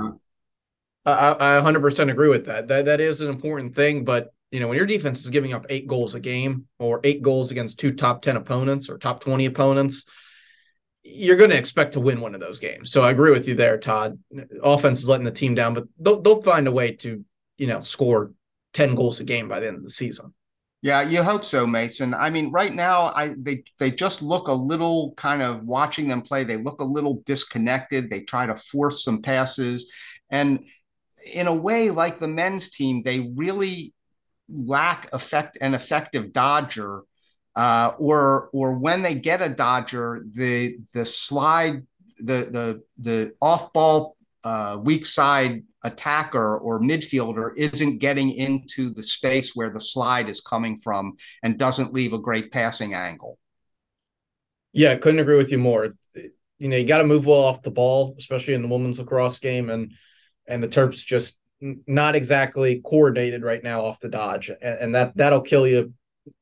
Uh, 1.05 1.35
I, 1.39 1.57
I 1.57 1.61
100% 1.61 2.11
agree 2.11 2.29
with 2.29 2.45
that. 2.45 2.67
That 2.67 2.85
that 2.85 3.01
is 3.01 3.21
an 3.21 3.29
important 3.29 3.75
thing, 3.75 4.03
but 4.03 4.33
you 4.51 4.59
know 4.59 4.67
when 4.67 4.77
your 4.77 4.85
defense 4.85 5.21
is 5.21 5.29
giving 5.29 5.53
up 5.53 5.65
eight 5.69 5.87
goals 5.87 6.13
a 6.13 6.19
game 6.19 6.67
or 6.77 6.99
eight 7.03 7.21
goals 7.21 7.51
against 7.51 7.79
two 7.79 7.93
top 7.93 8.21
10 8.21 8.35
opponents 8.35 8.89
or 8.89 8.97
top 8.97 9.21
20 9.21 9.45
opponents 9.45 10.05
you're 11.03 11.37
going 11.37 11.49
to 11.49 11.57
expect 11.57 11.93
to 11.93 11.99
win 11.99 12.21
one 12.21 12.35
of 12.35 12.41
those 12.41 12.59
games 12.59 12.91
so 12.91 13.01
i 13.01 13.11
agree 13.11 13.31
with 13.31 13.47
you 13.47 13.55
there 13.55 13.77
todd 13.77 14.19
offense 14.61 14.99
is 14.99 15.09
letting 15.09 15.23
the 15.23 15.31
team 15.31 15.55
down 15.55 15.73
but 15.73 15.85
they'll, 15.99 16.21
they'll 16.21 16.41
find 16.41 16.67
a 16.67 16.71
way 16.71 16.91
to 16.91 17.23
you 17.57 17.67
know 17.67 17.81
score 17.81 18.33
10 18.73 18.93
goals 18.93 19.19
a 19.19 19.23
game 19.23 19.47
by 19.47 19.59
the 19.59 19.67
end 19.67 19.77
of 19.77 19.83
the 19.83 19.89
season 19.89 20.33
yeah, 20.81 21.03
you 21.03 21.21
hope 21.21 21.43
so, 21.45 21.67
Mason. 21.67 22.13
I 22.13 22.31
mean, 22.31 22.51
right 22.51 22.73
now, 22.73 23.11
I 23.15 23.35
they 23.37 23.63
they 23.77 23.91
just 23.91 24.23
look 24.23 24.47
a 24.47 24.53
little 24.53 25.13
kind 25.15 25.43
of 25.43 25.63
watching 25.63 26.07
them 26.07 26.21
play. 26.21 26.43
They 26.43 26.57
look 26.57 26.81
a 26.81 26.85
little 26.85 27.21
disconnected. 27.25 28.09
They 28.09 28.23
try 28.23 28.47
to 28.47 28.55
force 28.55 29.03
some 29.03 29.21
passes, 29.21 29.93
and 30.31 30.59
in 31.35 31.45
a 31.45 31.53
way, 31.53 31.91
like 31.91 32.17
the 32.17 32.27
men's 32.27 32.71
team, 32.71 33.03
they 33.03 33.31
really 33.35 33.93
lack 34.49 35.13
effect 35.13 35.57
an 35.61 35.75
effective 35.75 36.33
dodger. 36.33 37.03
Uh, 37.55 37.93
or 37.99 38.49
or 38.53 38.73
when 38.73 39.03
they 39.03 39.13
get 39.13 39.41
a 39.41 39.49
dodger, 39.49 40.25
the 40.31 40.77
the 40.93 41.05
slide 41.05 41.85
the 42.17 42.49
the 42.49 42.81
the 42.97 43.33
off 43.41 43.71
ball 43.73 44.15
uh, 44.43 44.79
weak 44.83 45.05
side 45.05 45.63
attacker 45.83 46.57
or 46.57 46.79
midfielder 46.79 47.51
isn't 47.57 47.97
getting 47.97 48.31
into 48.31 48.89
the 48.89 49.01
space 49.03 49.55
where 49.55 49.69
the 49.69 49.79
slide 49.79 50.29
is 50.29 50.41
coming 50.41 50.79
from 50.79 51.13
and 51.43 51.57
doesn't 51.57 51.93
leave 51.93 52.13
a 52.13 52.19
great 52.19 52.51
passing 52.51 52.93
angle. 52.93 53.37
Yeah, 54.73 54.95
couldn't 54.95 55.19
agree 55.19 55.37
with 55.37 55.51
you 55.51 55.57
more. 55.57 55.95
You 56.13 56.67
know, 56.67 56.77
you 56.77 56.85
got 56.85 56.99
to 56.99 57.03
move 57.03 57.25
well 57.25 57.43
off 57.43 57.63
the 57.63 57.71
ball, 57.71 58.15
especially 58.17 58.53
in 58.53 58.61
the 58.61 58.67
women's 58.67 58.99
lacrosse 58.99 59.39
game, 59.39 59.69
and 59.69 59.93
and 60.47 60.63
the 60.63 60.67
Terps 60.67 61.05
just 61.05 61.37
not 61.59 62.15
exactly 62.15 62.81
coordinated 62.83 63.43
right 63.43 63.63
now 63.63 63.83
off 63.83 63.99
the 63.99 64.09
dodge, 64.09 64.49
and, 64.49 64.79
and 64.79 64.95
that 64.95 65.15
that'll 65.17 65.41
kill 65.41 65.67
you 65.67 65.93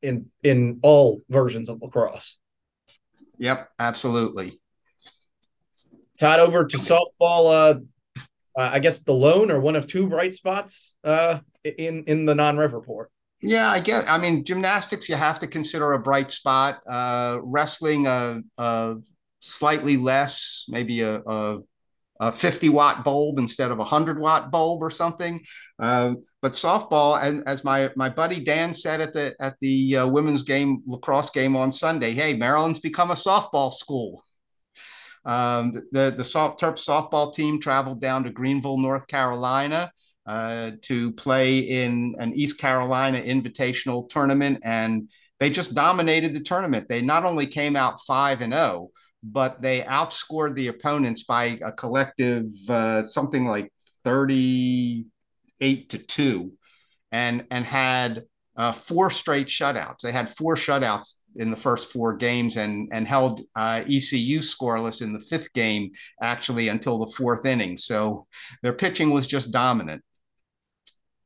in 0.02 0.26
in 0.44 0.80
all 0.84 1.22
versions 1.30 1.70
of 1.70 1.82
lacrosse. 1.82 2.38
Yep, 3.38 3.70
absolutely. 3.80 4.59
Todd, 6.19 6.39
over 6.39 6.65
to 6.65 6.77
softball. 6.77 7.10
Uh, 7.21 7.79
uh, 8.58 8.69
I 8.73 8.79
guess 8.79 8.99
the 8.99 9.13
lone 9.13 9.51
or 9.51 9.60
one 9.60 9.75
of 9.75 9.88
two 9.88 10.08
bright 10.08 10.34
spots 10.36 10.95
uh, 11.03 11.39
in 11.63 12.03
in 12.05 12.25
the 12.25 12.36
non-rev 12.36 12.73
report. 12.73 13.10
Yeah, 13.41 13.69
I 13.69 13.79
guess. 13.79 14.05
I 14.08 14.17
mean, 14.17 14.43
gymnastics 14.43 15.08
you 15.08 15.15
have 15.15 15.39
to 15.39 15.47
consider 15.47 15.93
a 15.93 15.99
bright 15.99 16.29
spot. 16.29 16.82
Uh, 16.86 17.38
wrestling 17.41 18.05
a, 18.05 18.41
a 18.58 18.97
slightly 19.39 19.95
less, 19.95 20.65
maybe 20.67 21.01
a, 21.01 21.21
a, 21.25 21.60
a, 22.19 22.32
50 22.34 22.67
watt 22.67 23.05
bulb 23.05 23.39
instead 23.39 23.71
of 23.71 23.77
a 23.77 23.88
100 23.88 24.19
watt 24.19 24.51
bulb 24.51 24.84
or 24.84 24.89
something. 24.89 25.41
Uh, 25.82 26.15
but 26.41 26.51
softball, 26.51 27.21
and 27.23 27.43
as 27.47 27.63
my 27.63 27.91
my 27.95 28.10
buddy 28.10 28.43
Dan 28.43 28.73
said 28.73 28.99
at 28.99 29.13
the 29.13 29.34
at 29.39 29.55
the 29.62 29.97
uh, 29.97 30.08
women's 30.08 30.43
game 30.43 30.84
lacrosse 30.86 31.29
game 31.29 31.55
on 31.55 31.71
Sunday, 31.71 32.12
hey, 32.12 32.34
Maryland's 32.34 32.79
become 32.79 33.12
a 33.12 33.15
softball 33.15 33.71
school. 33.71 34.21
Um, 35.25 35.73
the 35.91 36.13
the 36.15 36.23
soft, 36.23 36.60
Terp 36.62 36.75
softball 36.75 37.34
team 37.34 37.60
traveled 37.60 38.01
down 38.01 38.23
to 38.23 38.29
Greenville, 38.29 38.77
North 38.77 39.08
Carolina, 39.08 39.91
uh, 40.25 40.71
to 40.84 41.12
play 41.13 41.60
in 41.60 42.15
an 42.19 42.34
East 42.34 42.60
Carolina 42.60 43.21
Invitational 43.21 44.08
tournament, 44.10 44.60
and 44.63 45.10
they 45.39 45.49
just 45.49 45.75
dominated 45.75 46.34
the 46.34 46.41
tournament. 46.41 46.88
They 46.88 47.01
not 47.01 47.25
only 47.25 47.47
came 47.47 47.75
out 47.75 48.01
five 48.05 48.41
and 48.41 48.53
zero, 48.53 48.63
oh, 48.65 48.91
but 49.23 49.62
they 49.62 49.82
outscored 49.82 50.55
the 50.55 50.67
opponents 50.67 51.23
by 51.23 51.60
a 51.63 51.71
collective 51.71 52.45
uh, 52.69 53.03
something 53.03 53.45
like 53.45 53.71
thirty 54.03 55.05
eight 55.60 55.89
to 55.89 55.97
two, 55.97 56.53
and 57.12 57.45
and 57.51 57.65
had 57.65 58.23
uh, 58.55 58.71
four 58.71 59.10
straight 59.10 59.47
shutouts. 59.47 59.99
They 60.01 60.12
had 60.12 60.29
four 60.29 60.55
shutouts 60.55 61.15
in 61.39 61.49
the 61.49 61.58
first 61.58 61.91
four 61.91 62.15
games 62.15 62.58
and 62.58 62.89
and 62.91 63.08
held 63.08 63.41
uh, 63.56 63.82
ECU 63.86 64.39
scoreless 64.39 65.02
in 65.02 65.13
the 65.13 65.19
fifth 65.19 65.52
game 65.54 65.91
actually 66.21 66.67
until 66.67 66.99
the 66.99 67.12
fourth 67.13 67.45
inning. 67.45 67.78
So 67.78 68.28
their 68.62 68.73
pitching 68.73 69.10
was 69.10 69.25
just 69.25 69.52
dominant. 69.52 70.04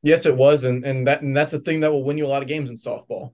Yes, 0.02 0.24
it 0.24 0.36
was, 0.36 0.64
and 0.64 0.84
and 0.84 1.06
that 1.06 1.22
and 1.22 1.36
that's 1.36 1.52
a 1.52 1.60
thing 1.60 1.80
that 1.80 1.90
will 1.90 2.04
win 2.04 2.18
you 2.18 2.26
a 2.26 2.28
lot 2.28 2.42
of 2.42 2.48
games 2.48 2.70
in 2.70 2.76
softball. 2.76 3.32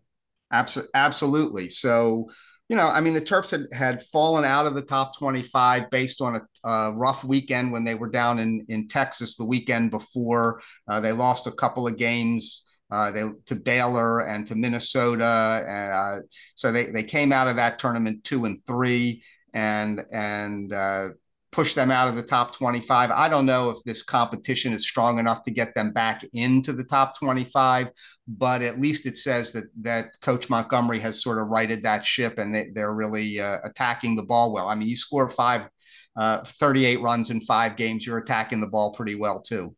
Absolutely, 0.52 0.90
absolutely. 0.94 1.68
So 1.68 2.30
you 2.70 2.76
know, 2.76 2.86
I 2.86 3.00
mean, 3.00 3.14
the 3.14 3.20
Terps 3.20 3.50
had, 3.50 3.66
had 3.76 4.00
fallen 4.00 4.44
out 4.44 4.64
of 4.64 4.76
the 4.76 4.82
top 4.82 5.18
25 5.18 5.90
based 5.90 6.20
on 6.20 6.36
a, 6.36 6.68
a 6.68 6.92
rough 6.94 7.24
weekend 7.24 7.72
when 7.72 7.82
they 7.82 7.96
were 7.96 8.08
down 8.08 8.38
in, 8.38 8.64
in 8.68 8.86
Texas 8.86 9.34
the 9.34 9.44
weekend 9.44 9.90
before. 9.90 10.62
Uh, 10.88 11.00
they 11.00 11.10
lost 11.10 11.48
a 11.48 11.52
couple 11.52 11.88
of 11.88 11.96
games 11.96 12.69
uh, 12.90 13.11
they 13.11 13.24
to 13.46 13.55
Baylor 13.55 14.20
and 14.22 14.46
to 14.46 14.55
Minnesota. 14.55 15.24
Uh, 15.24 16.20
so 16.55 16.72
they, 16.72 16.87
they 16.87 17.03
came 17.03 17.33
out 17.33 17.48
of 17.48 17.57
that 17.57 17.79
tournament 17.79 18.24
two 18.24 18.44
and 18.44 18.61
three 18.66 19.22
and 19.53 20.03
and 20.12 20.72
uh, 20.72 21.09
pushed 21.53 21.74
them 21.74 21.90
out 21.90 22.09
of 22.09 22.16
the 22.16 22.22
top 22.22 22.55
25. 22.57 23.11
I 23.11 23.29
don't 23.29 23.46
know 23.46 23.70
if 23.70 23.83
this 23.85 24.03
competition 24.03 24.72
is 24.72 24.87
strong 24.87 25.18
enough 25.18 25.42
to 25.44 25.50
get 25.50 25.74
them 25.74 25.92
back 25.92 26.22
into 26.33 26.72
the 26.72 26.85
top 26.85 27.18
25, 27.18 27.90
but 28.29 28.62
at 28.62 28.81
least 28.81 29.07
it 29.07 29.16
says 29.16 29.53
that 29.53 29.64
that 29.81 30.07
Coach 30.22 30.48
Montgomery 30.48 31.00
has 31.00 31.22
sort 31.22 31.38
of 31.38 31.48
righted 31.48 31.83
that 31.83 32.07
ship 32.07 32.38
and 32.38 32.55
they, 32.55 32.70
they're 32.74 32.94
really 32.94 33.40
uh, 33.40 33.59
attacking 33.64 34.14
the 34.14 34.22
ball 34.22 34.53
well. 34.53 34.68
I 34.68 34.74
mean, 34.76 34.88
you 34.88 34.96
score 34.96 35.29
five, 35.29 35.68
uh, 36.16 36.44
38 36.44 37.00
runs 37.00 37.31
in 37.31 37.40
five 37.40 37.76
games, 37.76 38.07
you're 38.07 38.18
attacking 38.18 38.61
the 38.61 38.68
ball 38.68 38.92
pretty 38.92 39.16
well 39.16 39.40
too, 39.40 39.74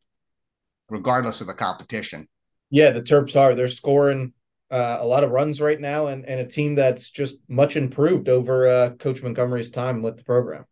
regardless 0.90 1.40
of 1.40 1.46
the 1.46 1.54
competition. 1.54 2.28
Yeah, 2.72 2.90
the 2.90 3.02
Terps 3.02 3.36
are. 3.36 3.54
They're 3.54 3.68
scoring 3.68 4.32
uh, 4.70 4.96
a 5.00 5.06
lot 5.06 5.24
of 5.24 5.30
runs 5.30 5.60
right 5.60 5.78
now, 5.78 6.06
and 6.06 6.24
and 6.24 6.40
a 6.40 6.46
team 6.46 6.74
that's 6.74 7.10
just 7.10 7.36
much 7.46 7.76
improved 7.76 8.30
over 8.30 8.66
uh, 8.66 8.90
Coach 8.98 9.22
Montgomery's 9.22 9.70
time 9.70 10.00
with 10.00 10.16
the 10.16 10.24
program. 10.24 10.64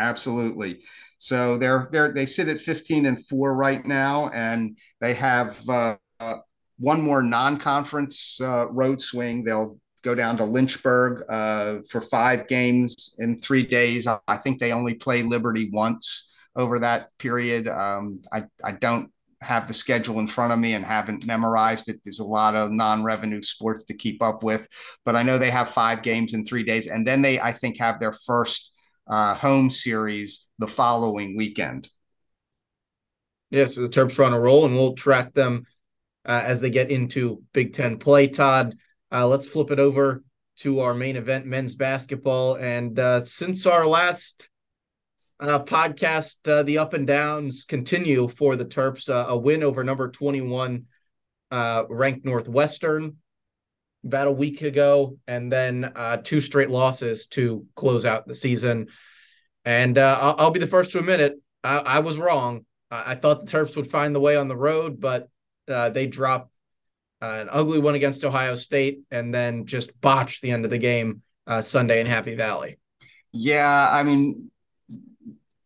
Absolutely. 0.00 0.82
So 1.18 1.56
they're 1.56 1.88
they're 1.92 2.12
they 2.12 2.26
sit 2.26 2.48
at 2.48 2.58
fifteen 2.58 3.06
and 3.06 3.24
four 3.28 3.54
right 3.54 3.86
now, 3.86 4.30
and 4.34 4.76
they 5.00 5.14
have 5.14 5.56
uh, 5.68 5.96
uh 6.18 6.38
one 6.78 7.00
more 7.00 7.22
non-conference 7.22 8.40
uh, 8.40 8.66
road 8.70 9.00
swing. 9.00 9.44
They'll 9.44 9.78
go 10.02 10.16
down 10.16 10.36
to 10.38 10.44
Lynchburg 10.44 11.22
uh, 11.28 11.78
for 11.88 12.00
five 12.00 12.48
games 12.48 13.14
in 13.20 13.38
three 13.38 13.64
days. 13.64 14.08
I 14.26 14.36
think 14.38 14.58
they 14.58 14.72
only 14.72 14.94
play 14.94 15.22
Liberty 15.22 15.70
once 15.72 16.34
over 16.56 16.80
that 16.80 17.16
period. 17.18 17.68
Um, 17.68 18.22
I 18.32 18.46
I 18.64 18.72
don't 18.72 19.12
have 19.44 19.66
the 19.66 19.74
schedule 19.74 20.18
in 20.18 20.26
front 20.26 20.52
of 20.52 20.58
me 20.58 20.74
and 20.74 20.84
haven't 20.84 21.26
memorized 21.26 21.88
it. 21.88 22.00
There's 22.04 22.20
a 22.20 22.24
lot 22.24 22.54
of 22.56 22.72
non-revenue 22.72 23.42
sports 23.42 23.84
to 23.84 23.94
keep 23.94 24.22
up 24.22 24.42
with, 24.42 24.66
but 25.04 25.16
I 25.16 25.22
know 25.22 25.38
they 25.38 25.50
have 25.50 25.70
five 25.70 26.02
games 26.02 26.34
in 26.34 26.44
three 26.44 26.64
days, 26.64 26.86
and 26.86 27.06
then 27.06 27.22
they 27.22 27.38
I 27.40 27.52
think 27.52 27.78
have 27.78 28.00
their 28.00 28.12
first 28.12 28.72
uh, 29.06 29.34
home 29.34 29.70
series 29.70 30.50
the 30.58 30.66
following 30.66 31.36
weekend. 31.36 31.88
Yeah, 33.50 33.66
so 33.66 33.82
the 33.82 33.88
Terps 33.88 34.18
are 34.18 34.24
on 34.24 34.32
a 34.32 34.40
roll, 34.40 34.64
and 34.64 34.74
we'll 34.74 34.94
track 34.94 35.32
them 35.34 35.66
uh, 36.24 36.42
as 36.44 36.60
they 36.60 36.70
get 36.70 36.90
into 36.90 37.42
Big 37.52 37.72
Ten 37.72 37.98
play. 37.98 38.26
Todd, 38.28 38.76
uh, 39.12 39.26
let's 39.26 39.46
flip 39.46 39.70
it 39.70 39.78
over 39.78 40.24
to 40.56 40.80
our 40.80 40.94
main 40.94 41.16
event, 41.16 41.46
men's 41.46 41.74
basketball, 41.74 42.54
and 42.56 42.98
uh, 42.98 43.24
since 43.24 43.66
our 43.66 43.86
last 43.86 44.48
uh, 45.48 45.64
podcast, 45.64 46.36
uh, 46.48 46.62
the 46.62 46.78
up 46.78 46.92
and 46.94 47.06
downs 47.06 47.64
continue 47.64 48.28
for 48.28 48.56
the 48.56 48.64
Terps. 48.64 49.08
Uh, 49.08 49.26
a 49.28 49.36
win 49.36 49.62
over 49.62 49.82
number 49.84 50.10
21 50.10 50.86
uh, 51.50 51.84
ranked 51.88 52.24
Northwestern 52.24 53.16
about 54.04 54.28
a 54.28 54.32
week 54.32 54.62
ago, 54.62 55.18
and 55.26 55.50
then 55.50 55.92
uh, 55.96 56.18
two 56.18 56.40
straight 56.40 56.70
losses 56.70 57.26
to 57.28 57.66
close 57.74 58.04
out 58.04 58.26
the 58.26 58.34
season. 58.34 58.88
And 59.64 59.96
uh, 59.96 60.18
I'll, 60.20 60.34
I'll, 60.38 60.50
be 60.50 60.60
the 60.60 60.66
first 60.66 60.90
to 60.92 60.98
admit 60.98 61.20
it. 61.20 61.34
I, 61.62 61.78
I 61.78 61.98
was 62.00 62.18
wrong. 62.18 62.66
I, 62.90 63.12
I, 63.12 63.14
thought 63.14 63.44
the 63.44 63.50
Terps 63.50 63.76
would 63.76 63.90
find 63.90 64.14
the 64.14 64.20
way 64.20 64.36
on 64.36 64.48
the 64.48 64.56
road, 64.56 65.00
but 65.00 65.28
they 65.66 66.06
dropped 66.06 66.50
an 67.22 67.48
ugly 67.50 67.78
one 67.78 67.94
against 67.94 68.24
Ohio 68.24 68.54
State 68.54 69.00
and 69.10 69.34
then 69.34 69.64
just 69.64 69.98
botched 70.00 70.42
the 70.42 70.50
end 70.50 70.66
of 70.66 70.70
the 70.70 70.78
game 70.78 71.22
Sunday 71.62 72.00
in 72.00 72.06
Happy 72.06 72.34
Valley. 72.34 72.78
Yeah, 73.32 73.88
I 73.90 74.02
mean, 74.02 74.50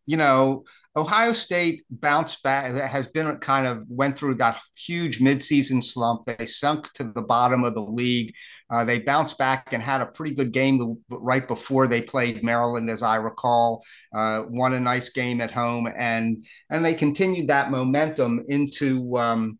you 0.09 0.17
know, 0.17 0.63
Ohio 0.95 1.33
State 1.33 1.83
bounced 1.91 2.41
back, 2.41 2.73
That 2.73 2.89
has 2.89 3.05
been 3.05 3.37
kind 3.37 3.67
of 3.67 3.83
went 3.87 4.17
through 4.17 4.35
that 4.35 4.59
huge 4.75 5.19
midseason 5.19 5.83
slump. 5.83 6.23
They 6.25 6.47
sunk 6.47 6.91
to 6.93 7.03
the 7.03 7.21
bottom 7.21 7.63
of 7.63 7.75
the 7.75 7.81
league. 7.81 8.33
Uh, 8.71 8.83
they 8.83 8.97
bounced 8.97 9.37
back 9.37 9.71
and 9.71 9.83
had 9.83 10.01
a 10.01 10.07
pretty 10.07 10.33
good 10.33 10.51
game 10.51 10.97
right 11.11 11.47
before 11.47 11.85
they 11.85 12.01
played 12.01 12.43
Maryland, 12.43 12.89
as 12.89 13.03
I 13.03 13.17
recall. 13.17 13.83
Uh, 14.11 14.45
won 14.49 14.73
a 14.73 14.79
nice 14.79 15.11
game 15.11 15.41
at 15.41 15.51
home, 15.51 15.87
and 15.95 16.43
and 16.71 16.83
they 16.83 16.95
continued 16.95 17.49
that 17.49 17.69
momentum 17.69 18.43
into 18.47 19.15
um, 19.15 19.59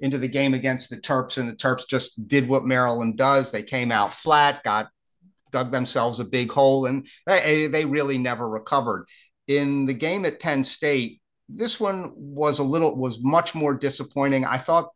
into 0.00 0.18
the 0.18 0.28
game 0.28 0.52
against 0.52 0.90
the 0.90 0.96
Terps. 0.96 1.38
And 1.38 1.48
the 1.48 1.56
Terps 1.56 1.88
just 1.88 2.28
did 2.28 2.46
what 2.46 2.66
Maryland 2.66 3.16
does. 3.16 3.50
They 3.50 3.62
came 3.62 3.90
out 3.90 4.12
flat, 4.12 4.62
got 4.64 4.90
dug 5.50 5.72
themselves 5.72 6.20
a 6.20 6.24
big 6.26 6.50
hole, 6.50 6.84
and 6.84 7.06
they, 7.26 7.68
they 7.68 7.86
really 7.86 8.18
never 8.18 8.46
recovered 8.46 9.06
in 9.48 9.86
the 9.86 9.94
game 9.94 10.24
at 10.24 10.40
Penn 10.40 10.62
State, 10.62 11.20
this 11.48 11.80
one 11.80 12.12
was 12.14 12.58
a 12.58 12.64
little 12.64 12.94
was 12.94 13.22
much 13.22 13.54
more 13.54 13.74
disappointing. 13.74 14.44
I 14.44 14.58
thought, 14.58 14.90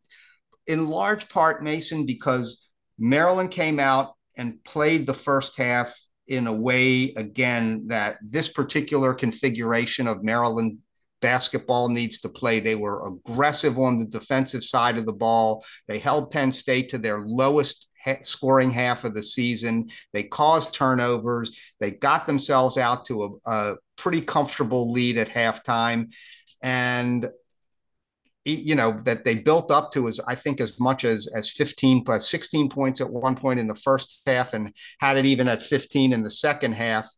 in 0.66 0.88
large 0.88 1.28
part, 1.28 1.64
Mason, 1.64 2.06
because 2.06 2.68
Maryland 2.98 3.50
came 3.50 3.80
out 3.80 4.12
and 4.38 4.62
played 4.64 5.06
the 5.06 5.14
first 5.14 5.58
half 5.58 5.98
in 6.28 6.46
a 6.46 6.52
way 6.52 7.12
again 7.16 7.84
that 7.88 8.16
this 8.22 8.48
particular 8.48 9.12
configuration 9.12 10.06
of 10.06 10.22
Maryland 10.22 10.78
basketball 11.20 11.88
needs 11.88 12.20
to 12.20 12.28
play. 12.28 12.60
They 12.60 12.74
were 12.74 13.06
aggressive 13.06 13.78
on 13.78 13.98
the 13.98 14.06
defensive 14.06 14.62
side 14.62 14.98
of 14.98 15.06
the 15.06 15.12
ball. 15.12 15.64
They 15.88 15.98
held 15.98 16.30
Penn 16.30 16.52
State 16.52 16.90
to 16.90 16.98
their 16.98 17.20
lowest 17.20 17.88
scoring 18.20 18.70
half 18.70 19.04
of 19.04 19.14
the 19.14 19.22
season. 19.22 19.88
They 20.12 20.24
caused 20.24 20.74
turnovers. 20.74 21.58
They 21.80 21.92
got 21.92 22.26
themselves 22.26 22.76
out 22.76 23.04
to 23.06 23.40
a, 23.46 23.50
a 23.50 23.74
pretty 24.02 24.20
comfortable 24.20 24.90
lead 24.90 25.16
at 25.16 25.28
halftime. 25.28 26.12
And 26.62 27.30
you 28.44 28.74
know 28.74 29.00
that 29.04 29.24
they 29.24 29.36
built 29.36 29.70
up 29.70 29.92
to 29.92 30.08
as 30.08 30.18
I 30.26 30.34
think 30.34 30.60
as 30.60 30.80
much 30.80 31.04
as 31.04 31.28
as 31.36 31.52
15 31.52 32.04
plus 32.04 32.28
16 32.28 32.70
points 32.70 33.00
at 33.00 33.08
one 33.08 33.36
point 33.36 33.60
in 33.60 33.68
the 33.68 33.74
first 33.76 34.20
half 34.26 34.52
and 34.52 34.74
had 34.98 35.16
it 35.16 35.26
even 35.26 35.46
at 35.46 35.62
15 35.62 36.12
in 36.12 36.24
the 36.24 36.30
second 36.30 36.72
half 36.72 37.08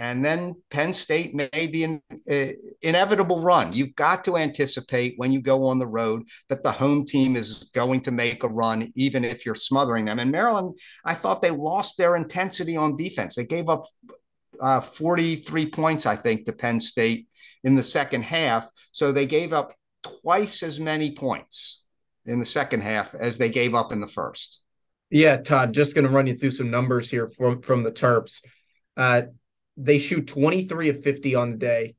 and 0.00 0.24
then 0.24 0.54
Penn 0.70 0.92
State 0.92 1.34
made 1.34 1.72
the 1.72 1.82
in, 1.82 2.02
uh, 2.30 2.52
inevitable 2.82 3.42
run. 3.42 3.72
You've 3.72 3.96
got 3.96 4.24
to 4.24 4.36
anticipate 4.36 5.14
when 5.16 5.32
you 5.32 5.42
go 5.42 5.64
on 5.64 5.80
the 5.80 5.88
road 5.88 6.22
that 6.48 6.62
the 6.62 6.70
home 6.70 7.04
team 7.04 7.34
is 7.34 7.70
going 7.74 8.02
to 8.02 8.12
make 8.12 8.44
a 8.44 8.48
run, 8.48 8.88
even 8.94 9.24
if 9.24 9.44
you're 9.44 9.56
smothering 9.56 10.04
them. 10.04 10.20
And 10.20 10.30
Maryland, 10.30 10.78
I 11.04 11.14
thought 11.14 11.42
they 11.42 11.50
lost 11.50 11.98
their 11.98 12.14
intensity 12.14 12.76
on 12.76 12.96
defense. 12.96 13.34
They 13.34 13.44
gave 13.44 13.68
up 13.68 13.86
uh, 14.60 14.80
43 14.80 15.70
points, 15.70 16.06
I 16.06 16.16
think, 16.16 16.44
to 16.44 16.52
Penn 16.52 16.80
State 16.80 17.26
in 17.64 17.74
the 17.74 17.82
second 17.82 18.22
half. 18.22 18.68
So 18.92 19.12
they 19.12 19.26
gave 19.26 19.52
up 19.52 19.74
twice 20.02 20.62
as 20.62 20.80
many 20.80 21.14
points 21.14 21.84
in 22.26 22.38
the 22.38 22.44
second 22.44 22.82
half 22.82 23.14
as 23.14 23.38
they 23.38 23.48
gave 23.48 23.74
up 23.74 23.92
in 23.92 24.00
the 24.00 24.06
first. 24.06 24.60
Yeah, 25.10 25.38
Todd, 25.38 25.72
just 25.72 25.94
going 25.94 26.06
to 26.06 26.12
run 26.12 26.26
you 26.26 26.36
through 26.36 26.50
some 26.50 26.70
numbers 26.70 27.10
here 27.10 27.30
from, 27.36 27.62
from 27.62 27.82
the 27.82 27.90
Terps. 27.90 28.42
Uh, 28.96 29.22
they 29.76 29.98
shoot 29.98 30.26
23 30.26 30.90
of 30.90 31.02
50 31.02 31.34
on 31.34 31.50
the 31.50 31.56
day, 31.56 31.94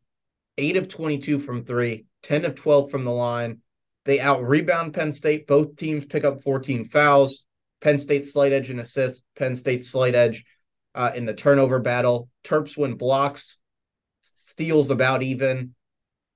8 0.57 0.77
of 0.77 0.87
22 0.87 1.39
from 1.39 1.65
three, 1.65 2.05
10 2.23 2.45
of 2.45 2.55
12 2.55 2.91
from 2.91 3.05
the 3.05 3.11
line. 3.11 3.59
They 4.05 4.19
out 4.19 4.43
rebound 4.43 4.93
Penn 4.93 5.11
State. 5.11 5.47
Both 5.47 5.75
teams 5.75 6.05
pick 6.05 6.23
up 6.23 6.41
14 6.41 6.85
fouls. 6.85 7.45
Penn 7.81 7.97
State 7.97 8.25
slight 8.25 8.51
edge 8.51 8.69
and 8.69 8.79
assist. 8.79 9.23
Penn 9.37 9.55
State 9.55 9.83
slight 9.83 10.15
edge 10.15 10.45
uh, 10.95 11.12
in 11.15 11.25
the 11.25 11.34
turnover 11.34 11.80
battle. 11.80 12.30
Terps 12.43 12.78
win 12.78 12.95
blocks, 12.95 13.58
steals 14.21 14.89
about 14.89 15.23
even. 15.23 15.75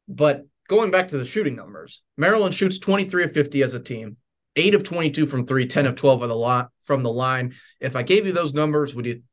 But 0.08 0.46
going 0.68 0.92
back 0.92 1.10
to 1.10 1.18
the 1.18 1.26
shooting 1.26 1.56
numbers, 1.56 2.02
Maryland 2.18 2.54
shoots 2.54 2.80
23 2.80 3.26
of 3.26 3.34
50 3.34 3.64
as 3.64 3.74
a 3.74 3.80
team, 3.80 4.18
eight 4.56 4.76
of 4.76 4.84
22 4.84 5.28
from 5.28 5.46
three, 5.46 5.66
10 5.66 5.86
of 5.86 5.96
12 5.96 6.24
of 6.24 6.30
the 6.30 6.36
lot 6.36 6.70
from 6.86 7.04
the 7.04 7.12
line. 7.12 7.54
If 7.80 7.96
I 7.96 8.04
gave 8.04 8.26
you 8.26 8.34
those 8.34 8.54
numbers, 8.54 8.94
would 8.96 9.06
you? 9.06 9.24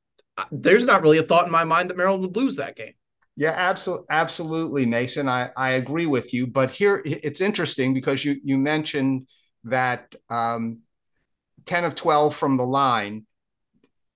There's 0.50 0.84
not 0.84 1.02
really 1.02 1.18
a 1.18 1.22
thought 1.22 1.46
in 1.46 1.52
my 1.52 1.64
mind 1.64 1.90
that 1.90 1.96
Maryland 1.96 2.22
would 2.22 2.36
lose 2.36 2.56
that 2.56 2.76
game. 2.76 2.94
Yeah, 3.36 3.54
absolutely, 3.56 4.06
absolutely, 4.10 4.86
Mason. 4.86 5.28
I, 5.28 5.50
I 5.56 5.70
agree 5.72 6.06
with 6.06 6.32
you. 6.34 6.46
But 6.46 6.70
here 6.70 7.02
it's 7.04 7.40
interesting 7.40 7.94
because 7.94 8.24
you 8.24 8.40
you 8.44 8.58
mentioned 8.58 9.28
that 9.64 10.14
um, 10.28 10.80
10 11.66 11.84
of 11.84 11.94
12 11.94 12.34
from 12.34 12.56
the 12.56 12.66
line 12.66 13.26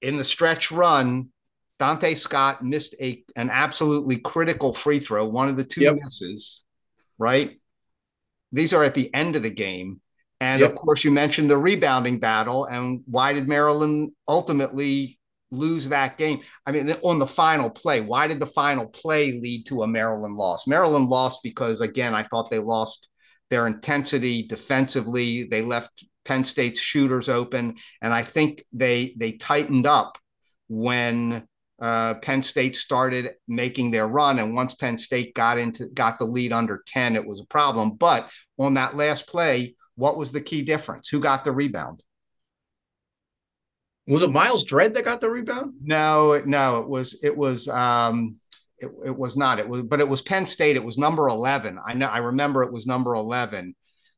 in 0.04 0.16
the 0.16 0.24
stretch 0.24 0.70
run. 0.70 1.30
Donta 1.80 2.16
Scott 2.16 2.64
missed 2.64 2.94
a 3.00 3.24
an 3.36 3.50
absolutely 3.50 4.18
critical 4.18 4.72
free 4.72 5.00
throw, 5.00 5.26
one 5.26 5.48
of 5.48 5.56
the 5.56 5.64
two 5.64 5.82
yep. 5.82 5.96
misses, 5.96 6.64
right? 7.18 7.58
These 8.52 8.72
are 8.72 8.84
at 8.84 8.94
the 8.94 9.12
end 9.12 9.34
of 9.34 9.42
the 9.42 9.50
game. 9.50 10.00
And 10.40 10.60
yep. 10.60 10.70
of 10.70 10.76
course, 10.76 11.02
you 11.02 11.10
mentioned 11.10 11.50
the 11.50 11.56
rebounding 11.56 12.20
battle. 12.20 12.66
And 12.66 13.02
why 13.06 13.32
did 13.32 13.48
Maryland 13.48 14.12
ultimately 14.28 15.18
lose 15.50 15.88
that 15.88 16.18
game? 16.18 16.40
I 16.66 16.70
mean, 16.70 16.92
on 17.02 17.18
the 17.18 17.26
final 17.26 17.70
play, 17.70 18.00
why 18.00 18.28
did 18.28 18.38
the 18.38 18.46
final 18.46 18.86
play 18.86 19.32
lead 19.32 19.66
to 19.66 19.82
a 19.82 19.86
Maryland 19.86 20.36
loss? 20.36 20.66
Maryland 20.66 21.08
lost 21.08 21.40
because, 21.42 21.80
again, 21.80 22.14
I 22.14 22.22
thought 22.24 22.50
they 22.50 22.58
lost 22.58 23.08
their 23.50 23.66
intensity 23.66 24.46
defensively. 24.46 25.44
They 25.44 25.62
left 25.62 26.04
Penn 26.24 26.44
State's 26.44 26.80
shooters 26.80 27.28
open, 27.28 27.76
and 28.02 28.12
I 28.12 28.22
think 28.22 28.62
they 28.72 29.14
they 29.16 29.32
tightened 29.32 29.86
up 29.86 30.18
when 30.68 31.46
uh, 31.80 32.14
Penn 32.14 32.42
State 32.42 32.76
started 32.76 33.32
making 33.48 33.90
their 33.90 34.06
run. 34.06 34.38
And 34.38 34.54
once 34.54 34.74
Penn 34.74 34.96
State 34.96 35.34
got 35.34 35.58
into 35.58 35.86
got 35.94 36.18
the 36.18 36.24
lead 36.24 36.52
under 36.52 36.82
ten, 36.86 37.16
it 37.16 37.26
was 37.26 37.40
a 37.40 37.46
problem. 37.46 37.94
But 37.94 38.30
on 38.58 38.74
that 38.74 38.96
last 38.96 39.28
play, 39.28 39.74
what 39.96 40.16
was 40.16 40.32
the 40.32 40.40
key 40.40 40.62
difference? 40.62 41.08
Who 41.08 41.20
got 41.20 41.44
the 41.44 41.52
rebound? 41.52 42.02
Was 44.06 44.22
it 44.22 44.30
Myles 44.30 44.64
Dread 44.64 44.94
that 44.94 45.04
got 45.04 45.20
the 45.20 45.30
rebound? 45.30 45.74
No, 45.82 46.42
no, 46.44 46.80
it 46.80 46.88
was 46.88 47.22
it 47.24 47.36
was 47.36 47.68
um 47.68 48.36
it, 48.78 48.90
it 49.06 49.16
was 49.16 49.36
not. 49.36 49.58
It 49.58 49.68
was 49.68 49.82
but 49.82 50.00
it 50.00 50.08
was 50.08 50.22
Penn 50.22 50.46
State. 50.46 50.76
It 50.76 50.84
was 50.84 50.98
number 50.98 51.28
11. 51.28 51.78
I 51.84 51.94
know 51.94 52.06
I 52.06 52.18
remember 52.18 52.62
it 52.62 52.72
was 52.72 52.86
number 52.86 53.14
11. 53.14 53.74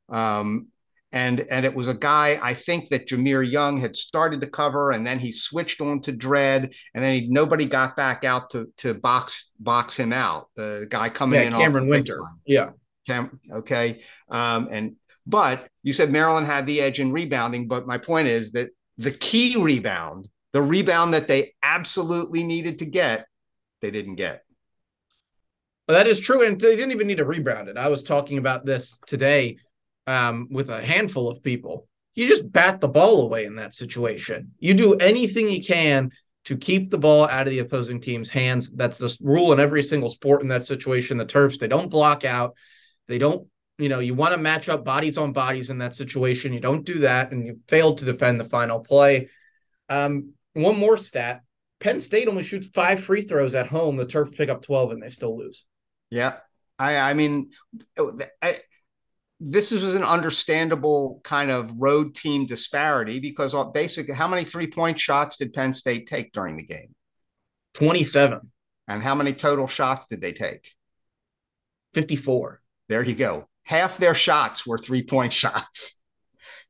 Um 0.09 0.69
and 1.17 1.47
and 1.51 1.65
it 1.65 1.75
was 1.75 1.89
a 1.89 1.95
guy 1.95 2.39
I 2.43 2.53
think 2.53 2.91
that 2.91 3.09
Jahmir 3.09 3.51
Young 3.51 3.81
had 3.81 3.97
started 3.97 4.39
to 4.43 4.47
cover, 4.47 4.91
and 4.91 5.07
then 5.07 5.19
he 5.19 5.33
switched 5.33 5.81
on 5.81 6.03
to 6.03 6.13
Dread, 6.13 6.75
and 6.95 7.03
then 7.03 7.15
he, 7.15 7.27
nobody 7.29 7.65
got 7.65 7.97
back 7.97 8.25
out 8.25 8.51
to 8.51 8.71
to 8.79 8.93
box 8.93 9.53
box 9.59 9.97
him 9.97 10.13
out. 10.13 10.49
The 10.57 10.87
guy 10.91 11.09
coming 11.09 11.41
yeah, 11.41 11.47
in, 11.47 11.53
Camren 11.55 11.89
Wynter, 11.89 12.19
baseline. 12.19 12.39
yeah, 12.45 12.71
Cam, 13.07 13.41
okay, 13.51 14.03
um, 14.29 14.69
and 14.71 14.97
but 15.27 15.69
you 15.83 15.95
said 15.95 16.11
Maryland 16.11 16.47
had 16.47 16.67
the 16.67 16.83
edge 16.83 17.01
in 17.01 17.11
rebounding, 17.11 17.67
but 17.67 17.87
my 17.87 17.97
point 17.97 18.29
is 18.29 18.53
that 18.53 18.69
the 18.99 19.11
key 19.11 19.57
rebound, 19.59 20.29
the 20.53 20.61
rebound 20.61 21.15
that 21.15 21.29
they 21.29 21.55
absolutely 21.63 22.45
needed 22.45 22.79
to 22.81 22.85
get, 22.85 23.27
they 23.81 23.91
didn't 23.91 24.17
get. 24.17 24.43
Well, 25.89 25.97
that 25.97 26.09
is 26.09 26.19
true. 26.19 26.45
And 26.45 26.61
they 26.61 26.75
didn't 26.75 26.91
even 26.91 27.07
need 27.07 27.19
to 27.19 27.25
rebound 27.25 27.69
it. 27.69 27.77
I 27.77 27.89
was 27.89 28.03
talking 28.03 28.39
about 28.39 28.67
this 28.67 28.99
today 29.07 29.59
um, 30.07 30.49
with 30.51 30.71
a 30.71 30.85
handful 30.85 31.29
of 31.29 31.43
people. 31.43 31.89
You 32.15 32.29
just 32.29 32.51
bat 32.51 32.81
the 32.81 32.89
ball 32.89 33.23
away 33.23 33.45
in 33.45 33.57
that 33.57 33.75
situation. 33.75 34.53
You 34.59 34.75
do 34.75 34.95
anything 34.95 35.49
you 35.49 35.63
can 35.63 36.11
to 36.45 36.57
keep 36.57 36.89
the 36.89 36.99
ball 36.99 37.29
out 37.29 37.47
of 37.47 37.51
the 37.51 37.59
opposing 37.59 38.01
team's 38.01 38.31
hands. 38.31 38.71
That's 38.71 38.99
the 38.99 39.15
rule 39.21 39.53
in 39.53 39.61
every 39.61 39.83
single 39.83 40.09
sport 40.09 40.43
in 40.43 40.49
that 40.49 40.65
situation. 40.65 41.19
The 41.19 41.27
Terps, 41.27 41.59
they 41.59 41.69
don't 41.69 41.91
block 41.91 42.25
out. 42.25 42.55
They 43.09 43.19
don't 43.19 43.47
you 43.79 43.89
know, 43.89 43.99
you 43.99 44.15
want 44.15 44.33
to 44.33 44.41
match 44.41 44.69
up 44.69 44.85
bodies 44.85 45.19
on 45.19 45.33
bodies 45.33 45.71
in 45.71 45.79
that 45.79 45.95
situation. 45.95 46.53
You 46.53 46.61
don't 46.61 46.85
do 46.85 47.01
that, 47.01 47.33
and 47.33 47.47
you 47.47 47.61
failed 47.69 47.99
to 47.99 48.05
defend 48.05 48.41
the 48.41 48.47
final 48.47 48.81
play. 48.81 49.29
Um, 49.89 50.33
one 50.55 50.79
more 50.79 50.97
stat: 50.97 51.43
Penn 51.81 51.99
State 51.99 52.29
only 52.29 52.43
shoots 52.43 52.69
five 52.69 53.05
free 53.05 53.23
throws 53.23 53.55
at 53.55 53.69
home. 53.69 53.97
The 53.97 54.07
Terps 54.07 54.35
pick 54.35 54.49
up 54.49 54.63
twelve, 54.63 54.93
and 54.93 55.03
they 55.03 55.11
still 55.11 55.37
lose. 55.37 55.65
Yeah, 56.11 56.39
I, 56.79 56.97
I 56.97 57.15
mean, 57.15 57.51
I, 58.41 58.55
this 59.39 59.71
was 59.71 59.95
an 59.95 60.03
understandable 60.03 61.21
kind 61.25 61.51
of 61.51 61.73
road 61.77 62.15
team 62.15 62.47
disparity 62.47 63.21
because 63.21 63.55
uh, 63.55 63.65
basically, 63.65 64.15
how 64.15 64.29
many 64.29 64.45
three 64.45 64.67
point 64.67 64.99
shots 64.99 65.37
did 65.37 65.53
Penn 65.53 65.73
State 65.73 66.07
take 66.07 66.33
during 66.33 66.57
the 66.57 66.65
game? 66.65 66.95
Twenty-seven. 67.75 68.53
And 68.89 69.03
how 69.03 69.15
many 69.15 69.33
total 69.33 69.67
shots 69.67 70.07
did 70.07 70.21
they 70.21 70.33
take? 70.33 70.73
Fifty-four. 71.93 72.61
There 72.89 73.03
you 73.03 73.15
go 73.15 73.49
half 73.67 73.99
their 73.99 74.15
shots 74.15 74.67
were 74.67 74.79
three 74.79 75.03
point 75.03 75.33
shots. 75.43 76.03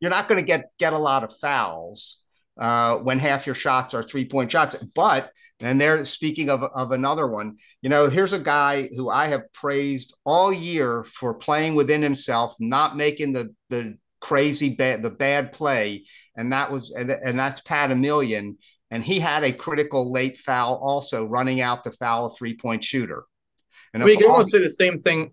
You're 0.01 0.11
not 0.11 0.29
going 0.29 0.41
to 0.41 0.47
get 0.47 0.71
get 0.79 0.93
a 0.93 0.99
lot 0.99 1.23
of 1.23 1.33
fouls 1.37 2.25
uh, 2.59 2.99
when 2.99 3.19
half 3.19 3.47
your 3.47 3.55
shots 3.55 3.95
are 3.95 4.03
three 4.03 4.25
point 4.25 4.51
shots. 4.51 4.77
But 4.95 5.31
and 5.61 5.81
they're 5.81 6.05
speaking 6.05 6.51
of 6.51 6.63
of 6.63 6.93
another 6.93 7.27
one. 7.27 7.57
You 7.83 7.91
know, 7.91 8.09
here's 8.09 8.33
a 8.33 8.39
guy 8.39 8.89
who 8.97 9.11
I 9.11 9.29
have 9.29 9.53
praised 9.53 10.17
all 10.25 10.53
year 10.53 11.05
for 11.05 11.35
playing 11.35 11.75
within 11.75 12.03
himself, 12.03 12.55
not 12.61 12.97
making 12.97 13.33
the 13.33 13.55
the 13.71 13.97
crazy 14.21 14.71
bad 14.71 15.03
the 15.03 15.11
bad 15.11 15.53
play, 15.53 16.05
and 16.37 16.53
that 16.53 16.71
was 16.71 16.91
and, 16.91 17.11
and 17.11 17.39
that's 17.39 17.61
Pat 17.61 17.91
Emilien. 17.91 18.57
And 18.91 19.03
he 19.03 19.19
had 19.19 19.43
a 19.43 19.53
critical 19.53 20.13
late 20.13 20.37
foul 20.37 20.79
also 20.81 21.27
running 21.27 21.61
out 21.61 21.83
to 21.85 21.91
foul 21.91 22.27
a 22.27 22.31
three 22.31 22.57
point 22.57 22.85
shooter. 22.85 23.25
And 23.93 24.07
you 24.07 24.17
can 24.17 24.31
almost 24.31 24.53
say 24.53 24.59
the 24.61 24.69
same 24.69 25.03
thing 25.03 25.33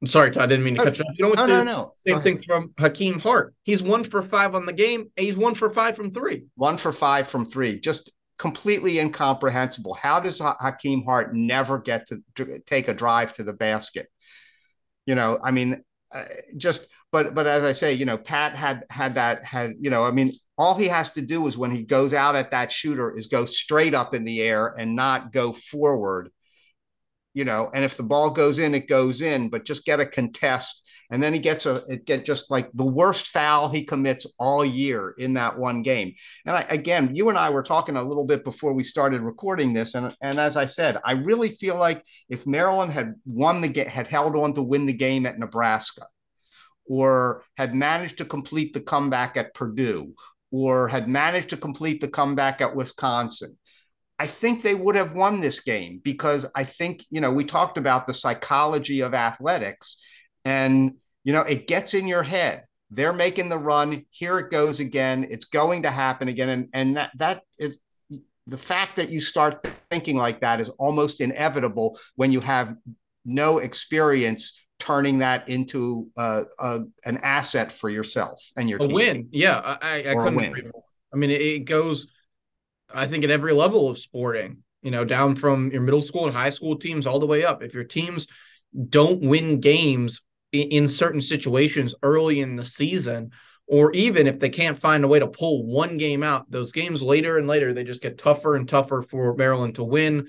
I'm 0.00 0.06
sorry, 0.06 0.30
Todd. 0.30 0.44
I 0.44 0.46
didn't 0.46 0.64
mean 0.64 0.76
to 0.76 0.84
cut 0.84 0.98
you 0.98 1.04
off. 1.04 1.14
You 1.18 1.22
know 1.24 1.28
what? 1.30 1.38
No, 1.38 1.46
no, 1.46 1.64
no. 1.64 1.92
Same 1.94 2.22
thing 2.22 2.40
from 2.40 2.72
Hakim 2.78 3.18
Hart. 3.18 3.54
He's 3.64 3.82
one 3.82 4.02
for 4.02 4.22
five 4.22 4.54
on 4.54 4.64
the 4.64 4.72
game. 4.72 5.10
he's 5.16 5.36
one 5.36 5.54
for 5.54 5.68
five 5.70 5.94
from 5.94 6.10
three. 6.12 6.44
One 6.56 6.78
for 6.78 6.90
five 6.90 7.28
from 7.28 7.44
three. 7.44 7.78
Just 7.78 8.12
completely 8.38 8.98
incomprehensible. 8.98 9.92
How 9.92 10.18
does 10.18 10.40
Hakim 10.40 11.04
Hart 11.04 11.34
never 11.34 11.78
get 11.78 12.06
to, 12.06 12.22
to 12.36 12.60
take 12.60 12.88
a 12.88 12.94
drive 12.94 13.34
to 13.34 13.42
the 13.42 13.52
basket? 13.52 14.06
You 15.04 15.14
know, 15.16 15.38
I 15.42 15.50
mean, 15.50 15.84
uh, 16.14 16.24
just 16.56 16.88
but 17.12 17.34
but 17.34 17.46
as 17.46 17.62
I 17.62 17.72
say, 17.72 17.92
you 17.92 18.06
know, 18.06 18.16
Pat 18.16 18.56
had 18.56 18.84
had 18.90 19.14
that 19.16 19.44
had 19.44 19.74
you 19.80 19.90
know, 19.90 20.04
I 20.04 20.12
mean, 20.12 20.30
all 20.56 20.74
he 20.76 20.88
has 20.88 21.10
to 21.10 21.22
do 21.22 21.46
is 21.46 21.58
when 21.58 21.72
he 21.72 21.82
goes 21.82 22.14
out 22.14 22.36
at 22.36 22.52
that 22.52 22.72
shooter 22.72 23.12
is 23.14 23.26
go 23.26 23.44
straight 23.44 23.94
up 23.94 24.14
in 24.14 24.24
the 24.24 24.40
air 24.40 24.74
and 24.78 24.96
not 24.96 25.32
go 25.32 25.52
forward 25.52 26.30
you 27.34 27.44
know, 27.44 27.70
and 27.74 27.84
if 27.84 27.96
the 27.96 28.02
ball 28.02 28.30
goes 28.30 28.58
in, 28.58 28.74
it 28.74 28.88
goes 28.88 29.20
in, 29.20 29.48
but 29.48 29.64
just 29.64 29.84
get 29.84 30.00
a 30.00 30.06
contest. 30.06 30.88
And 31.12 31.20
then 31.20 31.32
he 31.32 31.40
gets 31.40 31.66
a, 31.66 31.82
it 31.88 32.04
get 32.04 32.24
just 32.24 32.52
like 32.52 32.70
the 32.74 32.86
worst 32.86 33.28
foul 33.28 33.68
he 33.68 33.82
commits 33.84 34.32
all 34.38 34.64
year 34.64 35.14
in 35.18 35.34
that 35.34 35.58
one 35.58 35.82
game. 35.82 36.14
And 36.46 36.56
I, 36.56 36.64
again, 36.68 37.14
you 37.14 37.28
and 37.28 37.38
I 37.38 37.50
were 37.50 37.64
talking 37.64 37.96
a 37.96 38.02
little 38.02 38.24
bit 38.24 38.44
before 38.44 38.74
we 38.74 38.84
started 38.84 39.20
recording 39.20 39.72
this. 39.72 39.96
And, 39.96 40.14
and 40.22 40.38
as 40.38 40.56
I 40.56 40.66
said, 40.66 40.98
I 41.04 41.12
really 41.12 41.48
feel 41.48 41.76
like 41.76 42.04
if 42.28 42.46
Maryland 42.46 42.92
had 42.92 43.14
won 43.26 43.60
the 43.60 43.68
game, 43.68 43.88
had 43.88 44.06
held 44.06 44.36
on 44.36 44.52
to 44.54 44.62
win 44.62 44.86
the 44.86 44.92
game 44.92 45.26
at 45.26 45.38
Nebraska, 45.38 46.02
or 46.86 47.44
had 47.56 47.74
managed 47.74 48.18
to 48.18 48.24
complete 48.24 48.72
the 48.72 48.80
comeback 48.80 49.36
at 49.36 49.54
Purdue, 49.54 50.14
or 50.52 50.88
had 50.88 51.08
managed 51.08 51.50
to 51.50 51.56
complete 51.56 52.00
the 52.00 52.08
comeback 52.08 52.60
at 52.60 52.74
Wisconsin, 52.74 53.56
I 54.20 54.26
think 54.26 54.62
they 54.62 54.74
would 54.74 54.96
have 54.96 55.14
won 55.14 55.40
this 55.40 55.60
game 55.60 55.98
because 56.04 56.44
I 56.54 56.62
think, 56.62 57.06
you 57.10 57.22
know, 57.22 57.30
we 57.30 57.42
talked 57.46 57.78
about 57.78 58.06
the 58.06 58.12
psychology 58.12 59.00
of 59.00 59.14
athletics 59.14 60.04
and, 60.44 60.92
you 61.24 61.32
know, 61.32 61.40
it 61.40 61.66
gets 61.66 61.94
in 61.94 62.06
your 62.06 62.22
head. 62.22 62.64
They're 62.90 63.14
making 63.14 63.48
the 63.48 63.56
run. 63.56 64.04
Here 64.10 64.38
it 64.38 64.50
goes 64.50 64.78
again. 64.78 65.26
It's 65.30 65.46
going 65.46 65.84
to 65.84 65.90
happen 65.90 66.28
again. 66.28 66.50
And, 66.50 66.68
and 66.74 66.96
that, 66.98 67.12
that 67.16 67.40
is, 67.58 67.80
the 68.46 68.58
fact 68.58 68.96
that 68.96 69.08
you 69.08 69.20
start 69.22 69.62
thinking 69.90 70.16
like 70.16 70.40
that 70.40 70.60
is 70.60 70.68
almost 70.70 71.22
inevitable 71.22 71.98
when 72.16 72.30
you 72.30 72.40
have 72.40 72.74
no 73.24 73.58
experience 73.58 74.66
turning 74.78 75.20
that 75.20 75.48
into 75.48 76.08
uh, 76.18 76.42
a, 76.58 76.80
an 77.06 77.16
asset 77.22 77.72
for 77.72 77.88
yourself 77.88 78.42
and 78.58 78.68
your 78.68 78.80
a 78.80 78.82
team. 78.82 78.92
win. 78.92 79.28
Yeah, 79.30 79.78
I, 79.80 80.10
I 80.10 80.14
couldn't 80.14 80.40
agree 80.40 80.62
more. 80.62 80.84
I 81.14 81.16
mean, 81.16 81.30
it, 81.30 81.40
it 81.40 81.58
goes, 81.60 82.08
I 82.94 83.06
think, 83.06 83.24
at 83.24 83.30
every 83.30 83.52
level 83.52 83.88
of 83.88 83.98
sporting. 83.98 84.58
You 84.82 84.90
know, 84.90 85.04
down 85.04 85.36
from 85.36 85.70
your 85.70 85.82
middle 85.82 86.00
school 86.00 86.26
and 86.26 86.34
high 86.34 86.50
school 86.50 86.76
teams 86.76 87.06
all 87.06 87.18
the 87.18 87.26
way 87.26 87.44
up. 87.44 87.62
If 87.62 87.74
your 87.74 87.84
teams 87.84 88.26
don't 88.88 89.20
win 89.20 89.60
games 89.60 90.22
in, 90.52 90.68
in 90.68 90.88
certain 90.88 91.20
situations 91.20 91.94
early 92.02 92.40
in 92.40 92.56
the 92.56 92.64
season, 92.64 93.32
or 93.66 93.92
even 93.92 94.26
if 94.26 94.40
they 94.40 94.48
can't 94.48 94.78
find 94.78 95.04
a 95.04 95.08
way 95.08 95.18
to 95.18 95.26
pull 95.26 95.66
one 95.66 95.96
game 95.96 96.22
out, 96.22 96.50
those 96.50 96.72
games 96.72 97.02
later 97.02 97.38
and 97.38 97.46
later 97.46 97.72
they 97.72 97.84
just 97.84 98.02
get 98.02 98.18
tougher 98.18 98.56
and 98.56 98.68
tougher 98.68 99.02
for 99.02 99.34
Maryland 99.34 99.74
to 99.76 99.84
win. 99.84 100.28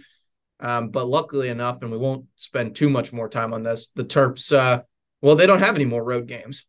Um, 0.59 0.89
but 0.89 1.07
luckily 1.07 1.49
enough, 1.49 1.81
and 1.81 1.91
we 1.91 1.97
won't 1.97 2.25
spend 2.35 2.75
too 2.75 2.89
much 2.89 3.11
more 3.11 3.27
time 3.27 3.53
on 3.53 3.63
this, 3.63 3.89
the 3.95 4.03
Terps, 4.03 4.55
uh, 4.55 4.83
well, 5.21 5.35
they 5.35 5.47
don't 5.47 5.59
have 5.59 5.75
any 5.75 5.85
more 5.85 6.03
road 6.03 6.27
games. 6.27 6.65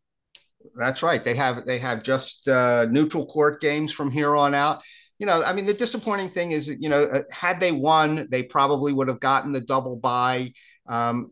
That's 0.77 1.03
right. 1.03 1.23
They 1.23 1.35
have 1.35 1.67
they 1.67 1.79
have 1.79 2.03
just 2.03 2.49
uh, 2.49 2.87
neutral 2.87 3.27
court 3.27 3.61
games 3.61 3.93
from 3.93 4.11
here 4.11 4.37
on 4.37 4.55
out. 4.55 4.83
You 5.23 5.27
know, 5.27 5.41
I 5.45 5.53
mean, 5.53 5.67
the 5.67 5.73
disappointing 5.73 6.31
thing 6.31 6.51
is, 6.51 6.69
you 6.81 6.89
know, 6.89 7.05
uh, 7.05 7.23
had 7.31 7.61
they 7.61 7.71
won, 7.71 8.27
they 8.29 8.43
probably 8.43 8.93
would 8.93 9.07
have 9.07 9.21
gotten 9.21 9.53
the 9.53 9.61
double 9.61 9.95
bye. 9.95 10.51
Um, 10.89 11.31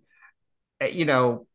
eh, 0.81 0.90
you 0.92 1.05
know, 1.05 1.48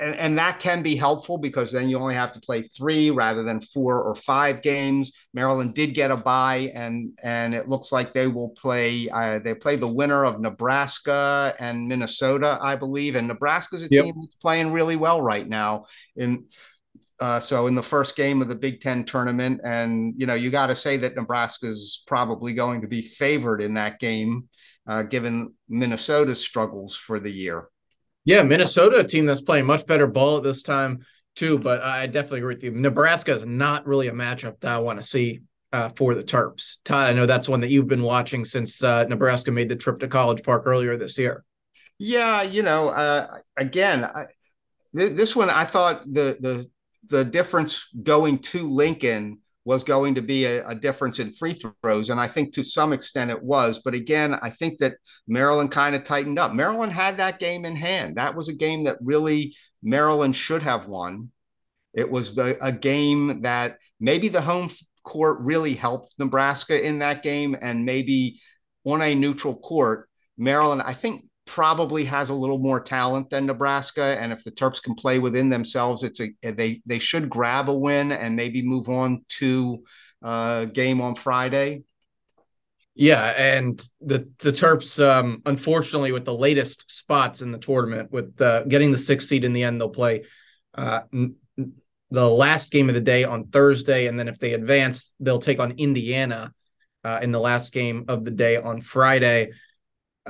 and, 0.00 0.14
and, 0.14 0.38
that 0.38 0.60
can 0.60 0.80
be 0.80 0.94
helpful 0.94 1.38
because 1.38 1.72
then 1.72 1.88
you 1.88 1.98
only 1.98 2.14
have 2.14 2.32
to 2.34 2.40
play 2.40 2.62
three 2.62 3.10
rather 3.10 3.42
than 3.42 3.60
four 3.60 4.00
or 4.00 4.14
five 4.14 4.62
games. 4.62 5.26
Maryland 5.34 5.74
did 5.74 5.92
get 5.92 6.12
a 6.12 6.16
bye, 6.16 6.70
and 6.72 7.18
and 7.24 7.52
it 7.52 7.66
looks 7.66 7.90
like 7.90 8.12
they 8.12 8.28
will 8.28 8.50
play. 8.50 9.08
Uh, 9.08 9.40
they 9.40 9.52
play 9.52 9.74
the 9.74 9.88
winner 9.88 10.24
of 10.24 10.38
Nebraska 10.38 11.52
and 11.58 11.88
Minnesota, 11.88 12.58
I 12.62 12.76
believe. 12.76 13.16
And 13.16 13.26
Nebraska's 13.26 13.82
a 13.82 13.88
yep. 13.90 14.04
team 14.04 14.14
that's 14.20 14.36
playing 14.36 14.70
really 14.70 14.94
well 14.94 15.20
right 15.20 15.48
now. 15.48 15.86
In 16.14 16.44
uh, 17.20 17.38
so 17.38 17.66
in 17.66 17.74
the 17.74 17.82
first 17.82 18.16
game 18.16 18.40
of 18.40 18.48
the 18.48 18.54
Big 18.54 18.80
Ten 18.80 19.04
tournament, 19.04 19.60
and 19.62 20.14
you 20.16 20.26
know 20.26 20.34
you 20.34 20.50
got 20.50 20.68
to 20.68 20.76
say 20.76 20.96
that 20.96 21.14
Nebraska's 21.14 22.02
probably 22.06 22.52
going 22.52 22.80
to 22.80 22.88
be 22.88 23.02
favored 23.02 23.62
in 23.62 23.74
that 23.74 23.98
game, 23.98 24.48
uh, 24.86 25.02
given 25.02 25.54
Minnesota's 25.68 26.44
struggles 26.44 26.96
for 26.96 27.20
the 27.20 27.30
year. 27.30 27.68
Yeah, 28.24 28.42
Minnesota, 28.42 29.00
a 29.00 29.04
team 29.04 29.26
that's 29.26 29.40
playing 29.40 29.66
much 29.66 29.86
better 29.86 30.06
ball 30.06 30.38
at 30.38 30.42
this 30.42 30.62
time 30.62 31.04
too. 31.36 31.58
But 31.58 31.82
I 31.82 32.06
definitely 32.06 32.40
agree 32.40 32.54
with 32.54 32.64
you. 32.64 32.70
Nebraska 32.70 33.32
is 33.32 33.46
not 33.46 33.86
really 33.86 34.08
a 34.08 34.12
matchup 34.12 34.60
that 34.60 34.74
I 34.74 34.78
want 34.78 35.00
to 35.00 35.06
see 35.06 35.40
uh, 35.72 35.90
for 35.90 36.14
the 36.14 36.24
Terps. 36.24 36.76
Todd, 36.84 37.10
I 37.10 37.12
know 37.12 37.26
that's 37.26 37.48
one 37.48 37.60
that 37.60 37.70
you've 37.70 37.86
been 37.86 38.02
watching 38.02 38.44
since 38.44 38.82
uh, 38.82 39.04
Nebraska 39.04 39.50
made 39.50 39.68
the 39.68 39.76
trip 39.76 39.98
to 40.00 40.08
College 40.08 40.42
Park 40.42 40.62
earlier 40.66 40.96
this 40.96 41.18
year. 41.18 41.44
Yeah, 41.98 42.42
you 42.42 42.62
know, 42.62 42.88
uh, 42.88 43.26
again, 43.58 44.04
I, 44.04 44.24
th- 44.96 45.12
this 45.12 45.36
one 45.36 45.50
I 45.50 45.64
thought 45.64 46.02
the 46.06 46.38
the 46.40 46.70
the 47.08 47.24
difference 47.24 47.88
going 48.02 48.38
to 48.38 48.66
Lincoln 48.66 49.38
was 49.64 49.84
going 49.84 50.14
to 50.14 50.22
be 50.22 50.46
a, 50.46 50.66
a, 50.66 50.74
difference 50.74 51.18
in 51.18 51.30
free 51.32 51.52
throws. 51.52 52.08
And 52.10 52.18
I 52.18 52.26
think 52.26 52.52
to 52.54 52.64
some 52.64 52.92
extent 52.92 53.30
it 53.30 53.42
was. 53.42 53.80
But 53.84 53.94
again, 53.94 54.34
I 54.42 54.50
think 54.50 54.78
that 54.78 54.96
Maryland 55.28 55.70
kind 55.70 55.94
of 55.94 56.04
tightened 56.04 56.38
up. 56.38 56.52
Maryland 56.52 56.92
had 56.92 57.18
that 57.18 57.38
game 57.38 57.64
in 57.64 57.76
hand. 57.76 58.16
That 58.16 58.34
was 58.34 58.48
a 58.48 58.56
game 58.56 58.84
that 58.84 58.96
really 59.02 59.54
Maryland 59.82 60.34
should 60.34 60.62
have 60.62 60.86
won. 60.86 61.30
It 61.92 62.10
was 62.10 62.34
the, 62.34 62.56
a 62.64 62.72
game 62.72 63.42
that 63.42 63.76
maybe 63.98 64.28
the 64.28 64.40
home 64.40 64.70
court 65.04 65.38
really 65.40 65.74
helped 65.74 66.14
Nebraska 66.18 66.86
in 66.86 67.00
that 67.00 67.22
game. 67.22 67.56
And 67.60 67.84
maybe 67.84 68.40
on 68.84 69.02
a 69.02 69.14
neutral 69.14 69.56
court, 69.56 70.08
Maryland, 70.38 70.82
I 70.82 70.94
think 70.94 71.29
probably 71.50 72.04
has 72.04 72.30
a 72.30 72.34
little 72.34 72.58
more 72.58 72.78
talent 72.78 73.28
than 73.28 73.44
Nebraska, 73.44 74.16
and 74.20 74.32
if 74.32 74.44
the 74.44 74.52
Terps 74.52 74.80
can 74.80 74.94
play 74.94 75.18
within 75.18 75.50
themselves, 75.50 76.04
it's 76.04 76.20
a 76.20 76.30
they 76.42 76.80
they 76.86 77.00
should 77.00 77.28
grab 77.28 77.68
a 77.68 77.74
win 77.74 78.12
and 78.12 78.36
maybe 78.36 78.62
move 78.62 78.88
on 78.88 79.24
to 79.40 79.82
uh, 80.22 80.66
game 80.66 81.00
on 81.00 81.16
Friday. 81.16 81.82
Yeah, 82.94 83.30
and 83.30 83.82
the 84.00 84.30
the 84.38 84.52
Terps, 84.52 85.04
um, 85.04 85.42
unfortunately, 85.44 86.12
with 86.12 86.24
the 86.24 86.36
latest 86.36 86.88
spots 86.88 87.42
in 87.42 87.50
the 87.50 87.58
tournament, 87.58 88.12
with 88.12 88.40
uh, 88.40 88.62
getting 88.62 88.92
the 88.92 88.98
sixth 88.98 89.26
seed 89.26 89.42
in 89.42 89.52
the 89.52 89.64
end, 89.64 89.80
they'll 89.80 89.88
play 89.88 90.22
uh, 90.76 91.00
n- 91.12 91.34
the 92.12 92.28
last 92.28 92.70
game 92.70 92.88
of 92.88 92.94
the 92.94 93.00
day 93.00 93.24
on 93.24 93.48
Thursday, 93.48 94.06
and 94.06 94.16
then 94.16 94.28
if 94.28 94.38
they 94.38 94.52
advance, 94.52 95.14
they'll 95.18 95.40
take 95.40 95.58
on 95.58 95.72
Indiana 95.78 96.52
uh, 97.02 97.18
in 97.20 97.32
the 97.32 97.40
last 97.40 97.72
game 97.72 98.04
of 98.06 98.24
the 98.24 98.30
day 98.30 98.56
on 98.56 98.80
Friday. 98.80 99.50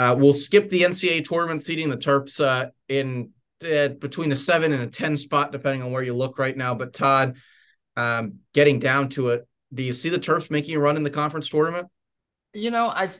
Uh, 0.00 0.14
we'll 0.14 0.32
skip 0.32 0.70
the 0.70 0.80
NCAA 0.80 1.22
tournament 1.22 1.62
seeding. 1.62 1.90
The 1.90 1.96
Terps 1.98 2.42
uh, 2.42 2.70
in 2.88 3.32
uh, 3.62 3.88
between 3.88 4.32
a 4.32 4.36
seven 4.36 4.72
and 4.72 4.82
a 4.82 4.86
ten 4.86 5.14
spot, 5.14 5.52
depending 5.52 5.82
on 5.82 5.92
where 5.92 6.02
you 6.02 6.14
look 6.14 6.38
right 6.38 6.56
now. 6.56 6.74
But 6.74 6.94
Todd, 6.94 7.36
um, 7.98 8.38
getting 8.54 8.78
down 8.78 9.10
to 9.10 9.28
it, 9.28 9.46
do 9.74 9.82
you 9.82 9.92
see 9.92 10.08
the 10.08 10.18
Terps 10.18 10.50
making 10.50 10.74
a 10.74 10.80
run 10.80 10.96
in 10.96 11.02
the 11.02 11.10
conference 11.10 11.50
tournament? 11.50 11.86
You 12.54 12.70
know, 12.70 12.86
I 12.86 13.10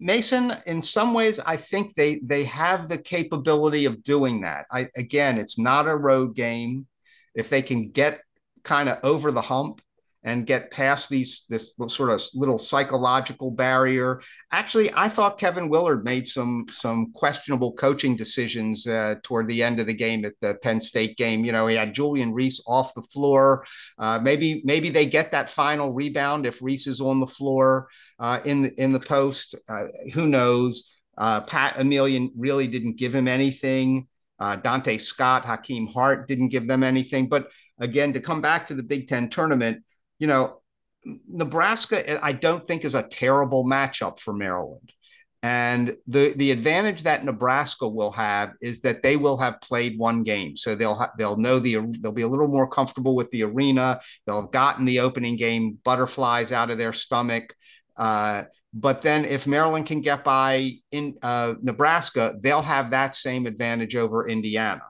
Mason. 0.00 0.52
In 0.66 0.82
some 0.82 1.14
ways, 1.14 1.38
I 1.38 1.56
think 1.56 1.94
they 1.94 2.18
they 2.24 2.42
have 2.42 2.88
the 2.88 2.98
capability 2.98 3.84
of 3.84 4.02
doing 4.02 4.40
that. 4.40 4.66
I 4.72 4.88
again, 4.96 5.38
it's 5.38 5.60
not 5.60 5.86
a 5.86 5.94
road 5.94 6.34
game. 6.34 6.88
If 7.36 7.50
they 7.50 7.62
can 7.62 7.90
get 7.90 8.20
kind 8.64 8.88
of 8.88 8.98
over 9.04 9.30
the 9.30 9.42
hump 9.42 9.80
and 10.22 10.46
get 10.46 10.70
past 10.70 11.08
these 11.08 11.46
this 11.48 11.74
sort 11.88 12.10
of 12.10 12.20
little 12.34 12.58
psychological 12.58 13.50
barrier. 13.50 14.20
Actually, 14.52 14.90
I 14.94 15.08
thought 15.08 15.38
Kevin 15.38 15.68
Willard 15.68 16.04
made 16.04 16.28
some 16.28 16.66
some 16.68 17.12
questionable 17.12 17.72
coaching 17.72 18.16
decisions 18.16 18.86
uh, 18.86 19.14
toward 19.22 19.48
the 19.48 19.62
end 19.62 19.80
of 19.80 19.86
the 19.86 19.94
game 19.94 20.24
at 20.24 20.34
the 20.40 20.58
Penn 20.62 20.80
State 20.80 21.16
game. 21.16 21.44
You 21.44 21.52
know, 21.52 21.66
he 21.66 21.76
had 21.76 21.94
Julian 21.94 22.32
Reese 22.34 22.62
off 22.66 22.94
the 22.94 23.02
floor. 23.02 23.64
Uh, 23.98 24.18
maybe 24.22 24.60
maybe 24.64 24.90
they 24.90 25.06
get 25.06 25.30
that 25.32 25.48
final 25.48 25.92
rebound 25.92 26.44
if 26.46 26.62
Reese 26.62 26.86
is 26.86 27.00
on 27.00 27.20
the 27.20 27.26
floor 27.26 27.88
uh, 28.18 28.40
in 28.44 28.62
the 28.62 28.80
in 28.80 28.92
the 28.92 29.00
post. 29.00 29.58
Uh, 29.68 29.84
who 30.12 30.26
knows? 30.26 30.96
Uh, 31.16 31.40
Pat 31.42 31.76
Emilien 31.76 32.30
really 32.36 32.66
didn't 32.66 32.96
give 32.96 33.14
him 33.14 33.28
anything. 33.28 34.06
Uh, 34.38 34.56
Donta 34.56 34.98
Scott, 34.98 35.44
Hakim 35.44 35.86
Hart 35.86 36.26
didn't 36.26 36.48
give 36.48 36.66
them 36.66 36.82
anything. 36.82 37.28
But 37.28 37.48
again, 37.78 38.14
to 38.14 38.20
come 38.20 38.40
back 38.40 38.66
to 38.66 38.74
the 38.74 38.82
Big 38.82 39.06
Ten 39.06 39.28
tournament, 39.28 39.84
you 40.20 40.28
know, 40.28 40.60
Nebraska, 41.26 42.24
I 42.24 42.32
don't 42.32 42.62
think 42.62 42.84
is 42.84 42.94
a 42.94 43.02
terrible 43.02 43.64
matchup 43.64 44.20
for 44.20 44.32
Maryland. 44.32 44.92
And 45.42 45.96
the 46.06 46.34
the 46.36 46.50
advantage 46.50 47.02
that 47.04 47.24
Nebraska 47.24 47.88
will 47.88 48.10
have 48.12 48.50
is 48.60 48.82
that 48.82 49.02
they 49.02 49.16
will 49.16 49.38
have 49.38 49.58
played 49.62 49.98
one 49.98 50.22
game, 50.22 50.54
so 50.54 50.74
they'll 50.74 50.96
ha- 50.96 51.12
they'll 51.16 51.38
know 51.38 51.58
the 51.58 51.78
they'll 52.00 52.12
be 52.12 52.22
a 52.22 52.28
little 52.28 52.46
more 52.46 52.68
comfortable 52.68 53.16
with 53.16 53.30
the 53.30 53.44
arena. 53.44 53.98
They'll 54.26 54.42
have 54.42 54.50
gotten 54.50 54.84
the 54.84 55.00
opening 55.00 55.36
game 55.36 55.78
butterflies 55.82 56.52
out 56.52 56.70
of 56.70 56.76
their 56.76 56.92
stomach. 56.92 57.54
Uh, 57.96 58.44
but 58.74 59.00
then 59.00 59.24
if 59.24 59.46
Maryland 59.46 59.86
can 59.86 60.02
get 60.02 60.24
by 60.24 60.72
in 60.92 61.16
uh, 61.22 61.54
Nebraska, 61.62 62.34
they'll 62.40 62.60
have 62.60 62.90
that 62.90 63.14
same 63.14 63.46
advantage 63.46 63.96
over 63.96 64.28
Indiana. 64.28 64.82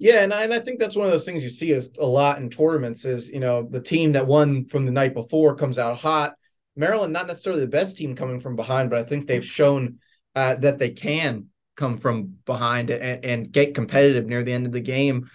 Yeah, 0.00 0.22
and 0.22 0.32
I, 0.32 0.44
and 0.44 0.54
I 0.54 0.58
think 0.60 0.80
that's 0.80 0.96
one 0.96 1.04
of 1.04 1.12
those 1.12 1.26
things 1.26 1.42
you 1.42 1.50
see 1.50 1.72
a 1.74 2.06
lot 2.06 2.38
in 2.38 2.48
tournaments 2.48 3.04
is, 3.04 3.28
you 3.28 3.38
know, 3.38 3.68
the 3.70 3.82
team 3.82 4.12
that 4.12 4.26
won 4.26 4.64
from 4.64 4.86
the 4.86 4.92
night 4.92 5.12
before 5.12 5.54
comes 5.54 5.78
out 5.78 5.98
hot. 5.98 6.36
Maryland, 6.74 7.12
not 7.12 7.26
necessarily 7.26 7.60
the 7.60 7.68
best 7.68 7.98
team 7.98 8.16
coming 8.16 8.40
from 8.40 8.56
behind, 8.56 8.88
but 8.88 8.98
I 8.98 9.02
think 9.02 9.26
they've 9.26 9.44
shown 9.44 9.98
uh, 10.34 10.54
that 10.54 10.78
they 10.78 10.88
can 10.88 11.48
come 11.76 11.98
from 11.98 12.38
behind 12.46 12.88
and, 12.88 13.22
and 13.22 13.52
get 13.52 13.74
competitive 13.74 14.24
near 14.24 14.42
the 14.42 14.54
end 14.54 14.64
of 14.64 14.72
the 14.72 14.80
game. 14.80 15.28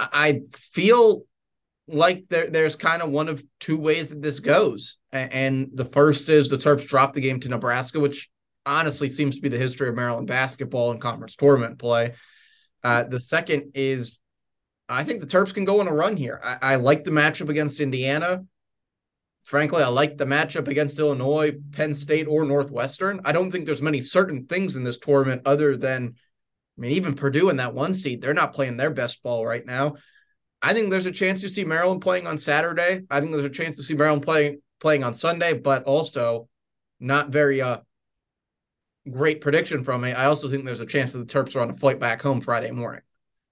I 0.00 0.40
feel 0.72 1.24
like 1.86 2.24
there, 2.30 2.48
there's 2.48 2.76
kind 2.76 3.02
of 3.02 3.10
one 3.10 3.28
of 3.28 3.44
two 3.60 3.76
ways 3.76 4.08
that 4.08 4.22
this 4.22 4.40
goes. 4.40 4.96
And 5.12 5.68
the 5.74 5.84
first 5.84 6.30
is 6.30 6.48
the 6.48 6.56
Terps 6.56 6.88
drop 6.88 7.12
the 7.12 7.20
game 7.20 7.40
to 7.40 7.50
Nebraska, 7.50 8.00
which 8.00 8.30
honestly 8.64 9.10
seems 9.10 9.34
to 9.34 9.42
be 9.42 9.50
the 9.50 9.58
history 9.58 9.90
of 9.90 9.94
Maryland 9.94 10.28
basketball 10.28 10.92
and 10.92 11.00
conference 11.00 11.36
tournament 11.36 11.78
play. 11.78 12.14
Uh, 12.86 13.02
the 13.02 13.18
second 13.18 13.72
is 13.74 14.20
I 14.88 15.02
think 15.02 15.18
the 15.18 15.26
Terps 15.26 15.52
can 15.52 15.64
go 15.64 15.80
on 15.80 15.88
a 15.88 15.92
run 15.92 16.16
here. 16.16 16.40
I, 16.40 16.58
I 16.62 16.74
like 16.76 17.02
the 17.02 17.10
matchup 17.10 17.48
against 17.48 17.80
Indiana. 17.80 18.44
Frankly, 19.42 19.82
I 19.82 19.88
like 19.88 20.16
the 20.16 20.24
matchup 20.24 20.68
against 20.68 21.00
Illinois, 21.00 21.54
Penn 21.72 21.94
State, 21.94 22.28
or 22.28 22.44
Northwestern. 22.44 23.22
I 23.24 23.32
don't 23.32 23.50
think 23.50 23.66
there's 23.66 23.82
many 23.82 24.00
certain 24.00 24.46
things 24.46 24.76
in 24.76 24.84
this 24.84 24.98
tournament 24.98 25.42
other 25.46 25.76
than, 25.76 26.14
I 26.14 26.80
mean, 26.80 26.92
even 26.92 27.16
Purdue 27.16 27.48
in 27.48 27.56
that 27.56 27.74
one 27.74 27.92
seed, 27.92 28.22
they're 28.22 28.32
not 28.32 28.52
playing 28.52 28.76
their 28.76 28.90
best 28.90 29.20
ball 29.24 29.44
right 29.44 29.66
now. 29.66 29.96
I 30.62 30.72
think 30.72 30.90
there's 30.90 31.06
a 31.06 31.10
chance 31.10 31.40
to 31.40 31.48
see 31.48 31.64
Maryland 31.64 32.02
playing 32.02 32.28
on 32.28 32.38
Saturday. 32.38 33.02
I 33.10 33.18
think 33.18 33.32
there's 33.32 33.44
a 33.44 33.50
chance 33.50 33.78
to 33.78 33.82
see 33.82 33.94
Maryland 33.94 34.22
playing 34.22 34.62
playing 34.78 35.02
on 35.02 35.12
Sunday, 35.12 35.54
but 35.54 35.82
also 35.82 36.48
not 37.00 37.30
very 37.30 37.60
uh 37.60 37.78
great 39.10 39.40
prediction 39.40 39.84
from 39.84 40.00
me. 40.02 40.12
I 40.12 40.26
also 40.26 40.48
think 40.48 40.64
there's 40.64 40.80
a 40.80 40.86
chance 40.86 41.12
that 41.12 41.18
the 41.18 41.24
Terps 41.24 41.56
are 41.56 41.60
on 41.60 41.70
a 41.70 41.74
flight 41.74 42.00
back 42.00 42.22
home 42.22 42.40
Friday 42.40 42.70
morning. 42.70 43.02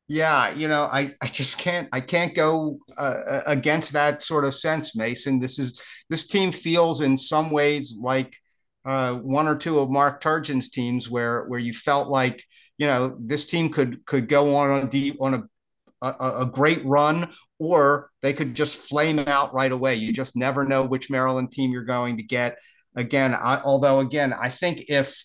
Yeah, 0.07 0.53
you 0.55 0.69
know, 0.69 0.85
I, 0.85 1.15
I 1.23 1.27
just 1.29 1.59
can't 1.59 1.89
I 1.93 2.01
can't 2.01 2.35
go 2.35 2.79
uh, 2.99 3.41
against 3.47 3.95
that 3.95 4.23
sort 4.23 4.45
of 4.45 4.55
sense, 4.55 4.95
Mason. 4.95 5.41
This 5.41 5.59
is 5.59 5.81
this 6.11 6.27
team 6.27 6.53
feels 6.53 7.01
in 7.01 7.17
some 7.17 7.51
ways 7.51 7.97
like 7.99 8.37
uh, 8.85 9.15
one 9.15 9.49
or 9.49 9.57
two 9.57 9.79
of 9.79 9.89
Mark 9.89 10.23
Turgeon's 10.23 10.69
teams 10.69 11.09
where 11.09 11.45
where 11.45 11.61
you 11.61 11.73
felt 11.73 12.09
like 12.09 12.43
you 12.77 12.87
know 12.87 13.17
this 13.19 13.47
team 13.47 13.71
could 13.71 14.05
could 14.05 14.29
go 14.29 14.55
on 14.55 14.85
a 14.85 14.91
deep 14.91 15.17
on 15.21 15.35
a, 15.35 16.07
a, 16.07 16.43
a 16.43 16.47
great 16.53 16.85
run 16.85 17.31
or 17.59 18.11
they 18.21 18.35
could 18.35 18.55
just 18.55 18.79
flame 18.79 19.21
out 19.21 19.55
right 19.55 19.73
away. 19.73 19.95
You 19.95 20.13
just 20.13 20.37
never 20.37 20.67
know 20.67 20.85
which 20.85 21.09
Maryland 21.09 21.51
team 21.51 21.71
you're 21.71 21.85
going 21.85 22.19
to 22.19 22.23
get. 22.23 22.59
Again, 22.95 23.33
I, 23.35 23.61
although 23.65 24.01
again, 24.01 24.35
I 24.35 24.51
think 24.51 24.85
if 24.89 25.25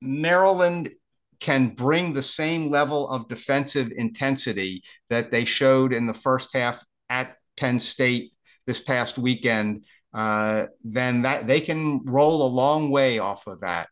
Maryland 0.00 0.90
can 1.40 1.68
bring 1.68 2.12
the 2.12 2.22
same 2.22 2.70
level 2.70 3.08
of 3.08 3.28
defensive 3.28 3.92
intensity 3.96 4.82
that 5.08 5.30
they 5.30 5.44
showed 5.44 5.92
in 5.92 6.06
the 6.06 6.14
first 6.14 6.54
half 6.54 6.84
at 7.08 7.36
Penn 7.56 7.78
State 7.78 8.32
this 8.66 8.80
past 8.80 9.18
weekend, 9.18 9.84
uh, 10.14 10.66
then 10.84 11.22
that 11.22 11.46
they 11.46 11.60
can 11.60 12.04
roll 12.04 12.46
a 12.46 12.48
long 12.48 12.90
way 12.90 13.18
off 13.18 13.46
of 13.46 13.60
that. 13.60 13.88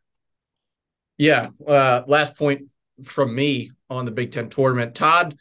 Yeah. 1.18 1.48
Uh, 1.66 2.02
last 2.06 2.36
point 2.36 2.62
from 3.04 3.34
me 3.34 3.70
on 3.88 4.04
the 4.04 4.10
Big 4.10 4.32
Ten 4.32 4.48
tournament, 4.48 4.94
Todd. 4.94 5.36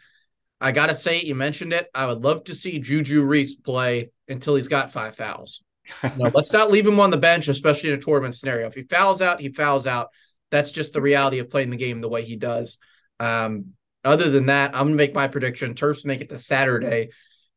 I 0.61 0.72
gotta 0.72 0.95
say, 0.95 1.22
you 1.22 1.36
mentioned 1.36 1.74
it. 1.74 1.88
I 1.93 2.05
would 2.05 2.24
love 2.24 2.45
to 2.45 2.55
see 2.55 2.80
Juju 2.80 3.24
Reese 3.24 3.55
play 3.55 4.09
until 4.28 4.55
he's 4.55 4.68
got 4.68 4.91
five 4.91 5.16
fouls. 5.16 5.61
no, 6.18 6.32
let's 6.34 6.53
not 6.53 6.72
leave 6.72 6.88
him 6.88 6.99
on 6.99 7.11
the 7.11 7.18
bench, 7.18 7.47
especially 7.47 7.89
in 7.89 7.95
a 7.95 8.01
tournament 8.01 8.36
scenario. 8.36 8.68
If 8.68 8.74
he 8.74 8.84
fouls 8.84 9.22
out, 9.22 9.41
he 9.41 9.49
fouls 9.49 9.86
out 9.86 10.09
that's 10.55 10.71
just 10.71 10.93
the 10.93 11.01
reality 11.01 11.39
of 11.39 11.49
playing 11.49 11.69
the 11.69 11.77
game 11.77 12.01
the 12.01 12.09
way 12.09 12.23
he 12.23 12.35
does. 12.35 12.77
Um, 13.19 13.73
other 14.03 14.29
than 14.29 14.47
that, 14.47 14.75
I'm 14.75 14.87
gonna 14.87 14.95
make 14.95 15.13
my 15.13 15.27
prediction. 15.27 15.73
Terps 15.73 16.05
make 16.05 16.21
it 16.21 16.29
to 16.29 16.37
Saturday, 16.37 17.09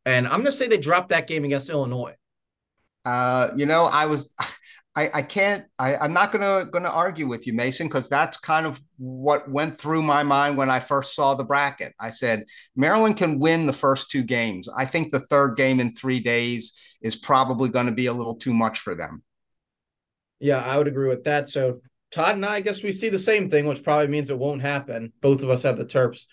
and 0.05 0.27
I'm 0.27 0.41
gonna 0.41 0.53
say 0.53 0.67
they 0.67 0.79
drop 0.79 1.11
that 1.11 1.27
game 1.27 1.45
against 1.45 1.71
Illinois. 1.71 2.15
Uh, 3.05 3.49
you 3.57 3.67
know, 3.67 3.85
I 3.85 4.07
was, 4.07 4.35
I, 4.97 5.11
I 5.15 5.23
can't, 5.23 5.65
I, 5.79 5.97
I'm 5.97 6.13
not 6.13 6.33
gonna 6.33 6.67
gonna 6.73 6.89
argue 6.89 7.29
with 7.29 7.47
you, 7.47 7.53
Mason, 7.53 7.87
because 7.87 8.09
that's 8.09 8.37
kind 8.39 8.67
of 8.67 8.81
what 8.97 9.51
went 9.51 9.79
through 9.79 10.03
my 10.03 10.23
mind 10.23 10.57
when 10.57 10.71
I 10.71 10.81
first 10.81 11.15
saw 11.15 11.35
the 11.35 11.45
bracket. 11.45 11.95
I 12.01 12.11
said 12.11 12.45
Maryland 12.75 13.17
can 13.17 13.39
win 13.39 13.67
the 13.67 13.73
first 13.73 14.11
two 14.11 14.23
games. 14.23 14.69
I 14.77 14.87
think 14.87 15.13
the 15.13 15.21
third 15.21 15.57
game 15.57 15.81
in 15.81 15.95
three 15.95 16.21
days 16.21 16.97
is 17.01 17.15
probably 17.15 17.69
going 17.69 17.87
to 17.87 17.93
be 17.93 18.07
a 18.07 18.13
little 18.13 18.35
too 18.35 18.53
much 18.53 18.81
for 18.81 18.95
them. 18.95 19.23
Yeah, 20.41 20.61
I 20.61 20.79
would 20.79 20.89
agree 20.89 21.09
with 21.09 21.25
that. 21.25 21.49
So 21.49 21.81
Todd 22.11 22.37
and 22.37 22.47
I, 22.47 22.57
I 22.57 22.61
guess 22.61 22.83
we 22.83 22.93
see 22.93 23.09
the 23.09 23.19
same 23.19 23.51
thing, 23.51 23.67
which 23.67 23.83
probably 23.83 24.09
means 24.09 24.31
it 24.31 24.39
won't 24.39 24.63
happen. 24.63 25.13
Both 25.21 25.43
of 25.43 25.51
us 25.51 25.63
have 25.63 25.77
the 25.77 25.85
Terps 25.85 26.27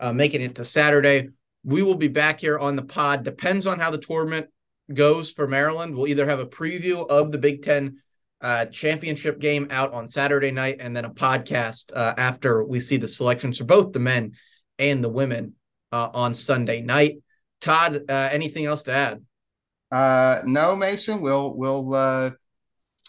uh, 0.00 0.12
making 0.12 0.42
it 0.42 0.56
to 0.56 0.64
Saturday. 0.64 1.28
We 1.64 1.82
will 1.82 1.94
be 1.94 2.08
back 2.08 2.40
here 2.40 2.58
on 2.58 2.76
the 2.76 2.82
pod. 2.82 3.22
Depends 3.22 3.66
on 3.66 3.78
how 3.78 3.90
the 3.90 3.98
tournament 3.98 4.48
goes 4.92 5.30
for 5.30 5.46
Maryland. 5.46 5.94
We'll 5.94 6.08
either 6.08 6.28
have 6.28 6.40
a 6.40 6.46
preview 6.46 7.08
of 7.08 7.30
the 7.30 7.38
Big 7.38 7.62
Ten 7.62 7.98
uh, 8.40 8.66
championship 8.66 9.38
game 9.38 9.68
out 9.70 9.92
on 9.92 10.08
Saturday 10.08 10.50
night 10.50 10.78
and 10.80 10.96
then 10.96 11.04
a 11.04 11.10
podcast 11.10 11.92
uh, 11.94 12.14
after 12.16 12.64
we 12.64 12.80
see 12.80 12.96
the 12.96 13.08
selections 13.08 13.58
for 13.58 13.64
both 13.64 13.92
the 13.92 13.98
men 13.98 14.32
and 14.78 15.04
the 15.04 15.08
women 15.08 15.54
uh, 15.92 16.08
on 16.14 16.34
Sunday 16.34 16.80
night. 16.80 17.18
Todd, 17.60 18.02
uh, 18.08 18.28
anything 18.32 18.64
else 18.64 18.84
to 18.84 18.92
add? 18.92 19.22
Uh, 19.92 20.40
no, 20.44 20.74
Mason. 20.74 21.20
We'll 21.20 21.54
we'll 21.54 22.32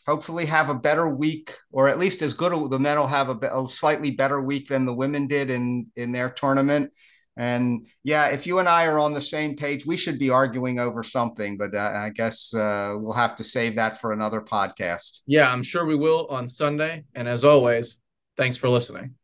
hopefully 0.06 0.45
have 0.45 0.70
a 0.70 0.76
better 0.76 1.08
week, 1.08 1.56
or 1.72 1.88
at 1.88 1.99
least 1.99 2.22
as 2.22 2.34
good. 2.34 2.52
The 2.72 2.80
men 2.80 2.97
will 2.97 3.08
have 3.08 3.30
a, 3.30 3.47
a, 3.47 3.68
slightly 3.68 4.12
better 4.12 4.41
week 4.41 4.68
than 4.68 4.86
the 4.86 4.93
women 4.93 5.28
did 5.28 5.49
in 5.49 5.88
in 5.95 6.12
their 6.12 6.30
tournament. 6.30 6.91
And 7.38 7.86
yeah, 8.04 8.28
if 8.28 8.45
you 8.45 8.60
and 8.60 8.68
I 8.68 8.88
are 8.88 8.99
on 8.99 9.14
the 9.14 9.22
same 9.22 9.56
page, 9.56 9.86
we 9.86 9.97
should 9.97 10.20
be 10.20 10.30
arguing 10.30 10.80
over 10.80 11.02
something. 11.02 11.58
But 11.58 11.74
uh, 11.74 11.91
I 11.95 12.10
guess 12.10 12.54
uh, 12.54 12.95
we'll 12.97 13.14
have 13.14 13.36
to 13.38 13.43
save 13.43 13.76
that 13.78 14.02
for 14.02 14.12
another 14.12 14.41
podcast. 14.41 15.22
Yeah, 15.28 15.52
I'm 15.52 15.64
sure 15.64 15.86
we 15.86 15.95
will 15.95 16.28
on 16.30 16.47
Sunday. 16.47 17.06
And 17.16 17.28
as 17.28 17.43
always, 17.43 17.97
thanks 18.38 18.58
for 18.58 18.70
listening. 18.70 19.16